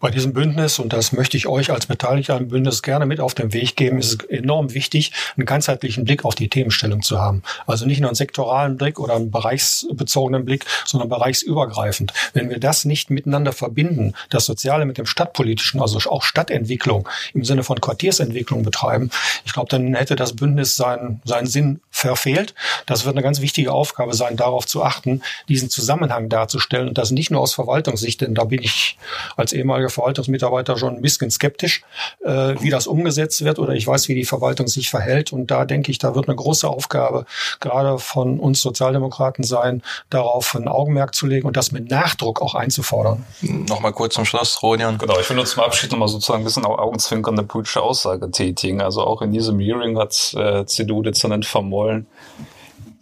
Bei 0.00 0.10
diesem 0.10 0.32
Bündnis, 0.32 0.78
und 0.78 0.92
das 0.92 1.12
möchte 1.12 1.36
ich 1.36 1.46
euch 1.46 1.70
als 1.70 1.86
Beteiligter 1.86 2.34
am 2.36 2.48
Bündnis 2.48 2.82
gerne 2.82 3.06
mit 3.06 3.20
auf 3.20 3.34
den 3.34 3.52
Weg 3.52 3.76
geben, 3.76 3.98
ist 3.98 4.22
es 4.22 4.28
enorm 4.28 4.74
wichtig, 4.74 5.12
einen 5.36 5.46
ganzheitlichen 5.46 6.04
Blick 6.04 6.24
auf 6.24 6.34
die 6.34 6.48
Themenstellung 6.48 7.02
zu 7.02 7.18
haben. 7.18 7.42
Also 7.66 7.86
nicht 7.86 8.00
nur 8.00 8.10
einen 8.10 8.14
sektoralen 8.14 8.76
Blick 8.76 8.98
oder 8.98 9.14
einen 9.14 9.30
bereichsbezogenen 9.30 10.44
Blick, 10.44 10.66
sondern 10.84 11.08
bereichsübergreifend. 11.08 12.12
Wenn 12.32 12.50
wir 12.50 12.60
das 12.60 12.84
nicht 12.84 13.10
miteinander 13.10 13.52
verbinden, 13.52 14.14
das 14.30 14.46
Soziale 14.46 14.84
mit 14.84 14.98
dem 14.98 15.06
Stadtpolitischen, 15.06 15.80
also 15.80 15.98
auch 16.10 16.22
Stadtentwicklung 16.22 17.08
im 17.32 17.44
Sinne 17.44 17.62
von 17.62 17.80
Quartiersentwicklung 17.80 18.62
betreiben, 18.62 19.10
ich 19.44 19.52
glaube, 19.52 19.68
dann 19.70 19.94
hätte 19.94 20.16
das 20.16 20.34
Bündnis 20.36 20.76
seinen, 20.76 21.22
seinen 21.24 21.46
Sinn 21.46 21.80
verfehlt. 21.90 22.54
Das 22.86 23.04
wird 23.04 23.14
eine 23.14 23.22
ganz 23.22 23.40
wichtige 23.40 23.72
Aufgabe 23.72 24.14
sein, 24.14 24.36
darauf 24.36 24.66
zu 24.66 24.82
achten, 24.82 25.22
diesen 25.48 25.70
Zusammenhang 25.70 26.28
darzustellen 26.28 26.88
und 26.88 26.98
das 26.98 27.10
nicht 27.10 27.30
nur 27.30 27.40
aus 27.40 27.54
Verwaltungssicht, 27.54 28.20
denn 28.20 28.34
da 28.34 28.44
bin 28.44 28.62
ich 28.62 28.98
als 29.36 29.53
ehemaliger 29.54 29.90
Verwaltungsmitarbeiter 29.90 30.76
schon 30.76 30.96
ein 30.96 31.02
bisschen 31.02 31.30
skeptisch, 31.30 31.82
äh, 32.24 32.54
wie 32.60 32.70
das 32.70 32.86
umgesetzt 32.86 33.44
wird 33.44 33.58
oder 33.58 33.74
ich 33.74 33.86
weiß, 33.86 34.08
wie 34.08 34.14
die 34.14 34.24
Verwaltung 34.24 34.68
sich 34.68 34.90
verhält. 34.90 35.32
Und 35.32 35.50
da 35.50 35.64
denke 35.64 35.90
ich, 35.90 35.98
da 35.98 36.14
wird 36.14 36.28
eine 36.28 36.36
große 36.36 36.68
Aufgabe 36.68 37.26
gerade 37.60 37.98
von 37.98 38.38
uns 38.38 38.60
Sozialdemokraten 38.60 39.44
sein, 39.44 39.82
darauf 40.10 40.54
ein 40.54 40.68
Augenmerk 40.68 41.14
zu 41.14 41.26
legen 41.26 41.46
und 41.46 41.56
das 41.56 41.72
mit 41.72 41.90
Nachdruck 41.90 42.42
auch 42.42 42.54
einzufordern. 42.54 43.24
Nochmal 43.40 43.92
kurz 43.92 44.14
zum 44.14 44.24
Schluss, 44.24 44.62
Rodian. 44.62 44.98
Genau, 44.98 45.18
ich 45.18 45.28
will 45.28 45.36
nur 45.36 45.46
zum 45.46 45.62
Abschied 45.62 45.90
nochmal 45.90 46.08
sozusagen 46.08 46.42
ein 46.42 46.44
bisschen 46.44 46.64
augenzwinkernde 46.64 47.42
politische 47.42 47.82
Aussage 47.82 48.30
tätigen. 48.30 48.80
Also 48.80 49.02
auch 49.02 49.22
in 49.22 49.32
diesem 49.32 49.58
Hearing 49.60 49.98
hat 49.98 50.34
äh, 50.36 50.64
CDU-Dezernent 50.64 51.46
vermollen, 51.46 52.06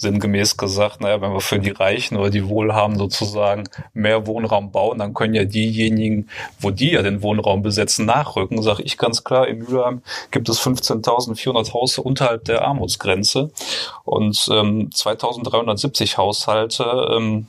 sinngemäß 0.03 0.57
gesagt, 0.57 1.01
naja, 1.01 1.21
wenn 1.21 1.33
wir 1.33 1.41
für 1.41 1.59
die 1.59 1.71
Reichen 1.71 2.17
oder 2.17 2.31
die 2.31 2.49
Wohlhaben 2.49 2.99
sozusagen 2.99 3.65
mehr 3.95 4.27
Wohnraum 4.27 4.71
bauen, 4.71 4.99
dann 4.99 5.15
können 5.15 5.35
ja 5.35 5.45
diejenigen, 5.45 6.29
wo 6.61 6.71
die 6.71 6.93
ja 6.93 7.03
den 7.03 7.23
Wohnraum 7.23 7.62
besetzen, 7.62 8.05
nachrücken. 8.05 8.61
Sage 8.62 8.83
ich 8.83 8.99
ganz 8.99 9.25
klar, 9.25 9.49
in 9.49 9.59
Mülheim 9.59 10.03
gibt 10.31 10.49
es 10.49 10.61
15.400 10.61 11.73
Haushalte 11.73 12.03
unterhalb 12.03 12.45
der 12.45 12.62
Armutsgrenze 12.62 13.51
und 14.05 14.49
ähm, 14.51 14.91
2.370 14.91 16.17
Haushalte, 16.17 16.85
ähm, 17.17 17.47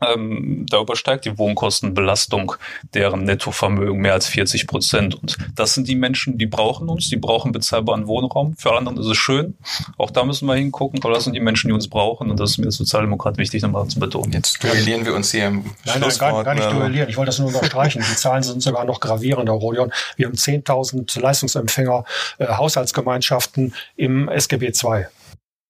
ähm, 0.00 0.66
da 0.70 0.80
übersteigt 0.80 1.24
die 1.24 1.36
Wohnkostenbelastung 1.36 2.54
deren 2.94 3.24
Nettovermögen 3.24 4.00
mehr 4.00 4.12
als 4.12 4.28
40 4.28 4.66
Prozent. 4.66 5.14
Und 5.14 5.36
das 5.56 5.74
sind 5.74 5.88
die 5.88 5.96
Menschen, 5.96 6.38
die 6.38 6.46
brauchen 6.46 6.88
uns, 6.88 7.08
die 7.08 7.16
brauchen 7.16 7.52
bezahlbaren 7.52 8.06
Wohnraum. 8.06 8.54
Für 8.56 8.70
alle 8.70 8.78
anderen 8.78 8.98
ist 8.98 9.06
es 9.06 9.16
schön. 9.16 9.56
Auch 9.98 10.10
da 10.10 10.24
müssen 10.24 10.46
wir 10.46 10.54
hingucken, 10.54 11.00
aber 11.02 11.14
das 11.14 11.24
sind 11.24 11.34
die 11.34 11.40
Menschen, 11.40 11.63
Menschen, 11.64 11.68
die 11.68 11.72
uns 11.72 11.88
brauchen. 11.88 12.30
Und 12.30 12.38
das 12.38 12.52
ist 12.52 12.58
mir 12.58 12.66
als 12.66 12.76
Sozialdemokrat 12.76 13.38
wichtig, 13.38 13.62
nochmal 13.62 13.86
zu 13.88 13.98
betonen. 13.98 14.32
Jetzt 14.32 14.62
duellieren 14.62 15.04
wir 15.04 15.14
uns 15.14 15.30
hier 15.30 15.46
im 15.46 15.64
Nein, 15.84 16.00
nein 16.00 16.18
gar, 16.18 16.44
gar 16.44 16.54
nicht 16.54 16.68
ne? 16.68 16.74
duellieren. 16.74 17.08
Ich 17.08 17.16
wollte 17.16 17.30
das 17.30 17.38
nur 17.38 17.48
unterstreichen. 17.48 18.04
Die 18.08 18.16
Zahlen 18.16 18.42
sind 18.42 18.62
sogar 18.62 18.84
noch 18.84 19.00
gravierender, 19.00 19.52
Rodion. 19.52 19.92
Wir 20.16 20.26
haben 20.26 20.34
10.000 20.34 21.20
Leistungsempfänger, 21.20 22.04
äh, 22.38 22.46
Haushaltsgemeinschaften 22.46 23.74
im 23.96 24.28
SGB 24.28 24.66
II. 24.66 25.06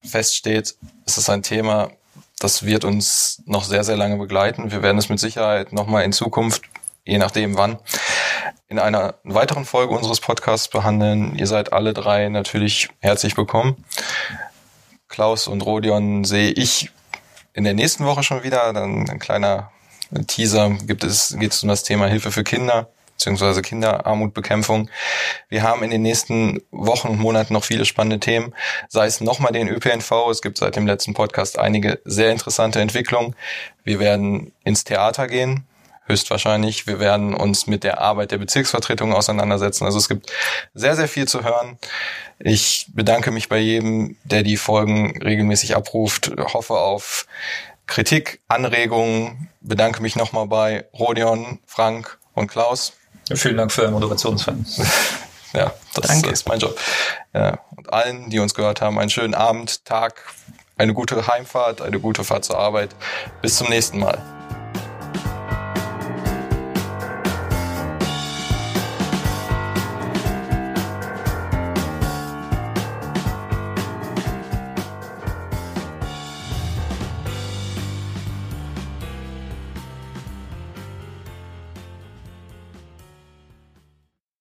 Feststeht, 0.03 0.75
es 1.07 1.19
ist 1.19 1.31
ein 1.31 1.43
Thema, 1.43 1.91
das 2.39 2.67
wird 2.67 2.85
uns 2.85 3.43
noch 3.47 3.65
sehr, 3.65 3.85
sehr 3.85 3.97
lange 3.97 4.19
begleiten. 4.19 4.71
Wir 4.71 4.83
werden 4.83 4.99
es 4.99 5.09
mit 5.09 5.19
Sicherheit 5.19 5.73
nochmal 5.73 6.05
in 6.05 6.13
Zukunft, 6.13 6.65
je 7.05 7.17
nachdem 7.17 7.57
wann, 7.57 7.79
in 8.69 8.79
einer 8.79 9.15
weiteren 9.25 9.65
Folge 9.65 9.95
unseres 9.95 10.21
Podcasts 10.21 10.69
behandeln. 10.69 11.37
Ihr 11.37 11.47
seid 11.47 11.73
alle 11.73 11.95
drei 11.95 12.29
natürlich 12.29 12.91
herzlich 13.01 13.37
willkommen. 13.37 13.83
Klaus 15.15 15.47
und 15.47 15.65
Rodion 15.65 16.25
sehe 16.25 16.51
ich 16.51 16.91
in 17.53 17.63
der 17.63 17.73
nächsten 17.73 18.05
Woche 18.05 18.25
schon 18.25 18.43
wieder. 18.43 18.73
Dann 18.73 19.09
ein 19.09 19.21
kleiner 19.21 19.71
Teaser 20.27 20.71
gibt 20.71 21.05
es, 21.05 21.37
geht 21.39 21.53
es 21.53 21.63
um 21.63 21.69
das 21.69 21.85
Thema 21.85 22.09
Hilfe 22.09 22.33
für 22.33 22.43
Kinder 22.43 22.89
beziehungsweise 23.17 23.63
Kinderarmutbekämpfung. 23.63 24.91
Wir 25.49 25.63
haben 25.63 25.85
in 25.85 25.91
den 25.91 26.03
nächsten 26.03 26.61
Wochen 26.73 27.07
und 27.07 27.21
Monaten 27.21 27.53
noch 27.53 27.63
viele 27.63 27.85
spannende 27.85 28.19
Themen, 28.19 28.53
sei 28.89 29.07
es 29.07 29.21
nochmal 29.21 29.53
den 29.53 29.69
ÖPNV. 29.69 30.11
Es 30.33 30.43
gibt 30.43 30.59
seit 30.59 30.75
dem 30.75 30.85
letzten 30.85 31.15
Podcast 31.15 31.61
einige 31.61 32.01
sehr 32.05 32.33
interessante 32.33 32.81
Entwicklungen. 32.81 33.37
Wir 33.85 34.01
werden 34.01 34.53
ins 34.65 34.83
Theater 34.83 35.29
gehen, 35.29 35.65
höchstwahrscheinlich. 36.07 36.87
Wir 36.87 37.01
werden 37.01 37.35
uns 37.35 37.67
mit 37.67 37.85
der 37.85 38.01
Arbeit 38.01 38.31
der 38.31 38.39
Bezirksvertretung 38.39 39.13
auseinandersetzen. 39.13 39.85
Also 39.85 39.99
es 39.99 40.09
gibt 40.09 40.31
sehr, 40.75 40.97
sehr 40.97 41.09
viel 41.09 41.27
zu 41.27 41.45
hören. 41.45 41.79
Ich 42.39 42.89
bedanke 42.93 43.31
mich 43.31 43.49
bei 43.49 43.59
jedem, 43.59 44.17
der 44.25 44.43
die 44.43 44.57
Folgen 44.57 45.23
regelmäßig 45.23 45.77
abruft, 45.77 46.33
hoffe 46.39 46.75
auf 46.75 47.27
Kritik, 47.87 48.41
Anregungen, 48.49 49.49
bedanke 49.61 50.03
mich 50.03 50.17
nochmal 50.17 50.47
bei 50.47 50.87
Rodion, 50.93 51.61
Frank 51.67 52.19
und 52.35 52.49
Klaus. 52.49 52.95
Vielen 53.33 53.57
Dank 53.57 53.73
für 53.73 53.83
deinen 53.83 53.93
Moderationsfan. 53.93 54.67
ja, 55.55 55.73
das 55.95 56.07
Danke. 56.07 56.31
ist 56.31 56.49
mein 56.49 56.59
Job. 56.59 56.79
Ja, 57.33 57.59
und 57.77 57.93
allen, 57.93 58.31
die 58.31 58.39
uns 58.39 58.55
gehört 58.55 58.81
haben, 58.81 58.99
einen 58.99 59.11
schönen 59.11 59.35
Abend, 59.35 59.85
Tag, 59.85 60.35
eine 60.77 60.93
gute 60.93 61.27
Heimfahrt, 61.27 61.81
eine 61.81 62.01
gute 62.01 62.25
Fahrt 62.25 62.45
zur 62.45 62.59
Arbeit. 62.59 62.95
Bis 63.41 63.57
zum 63.57 63.69
nächsten 63.69 63.99
Mal. 63.99 64.34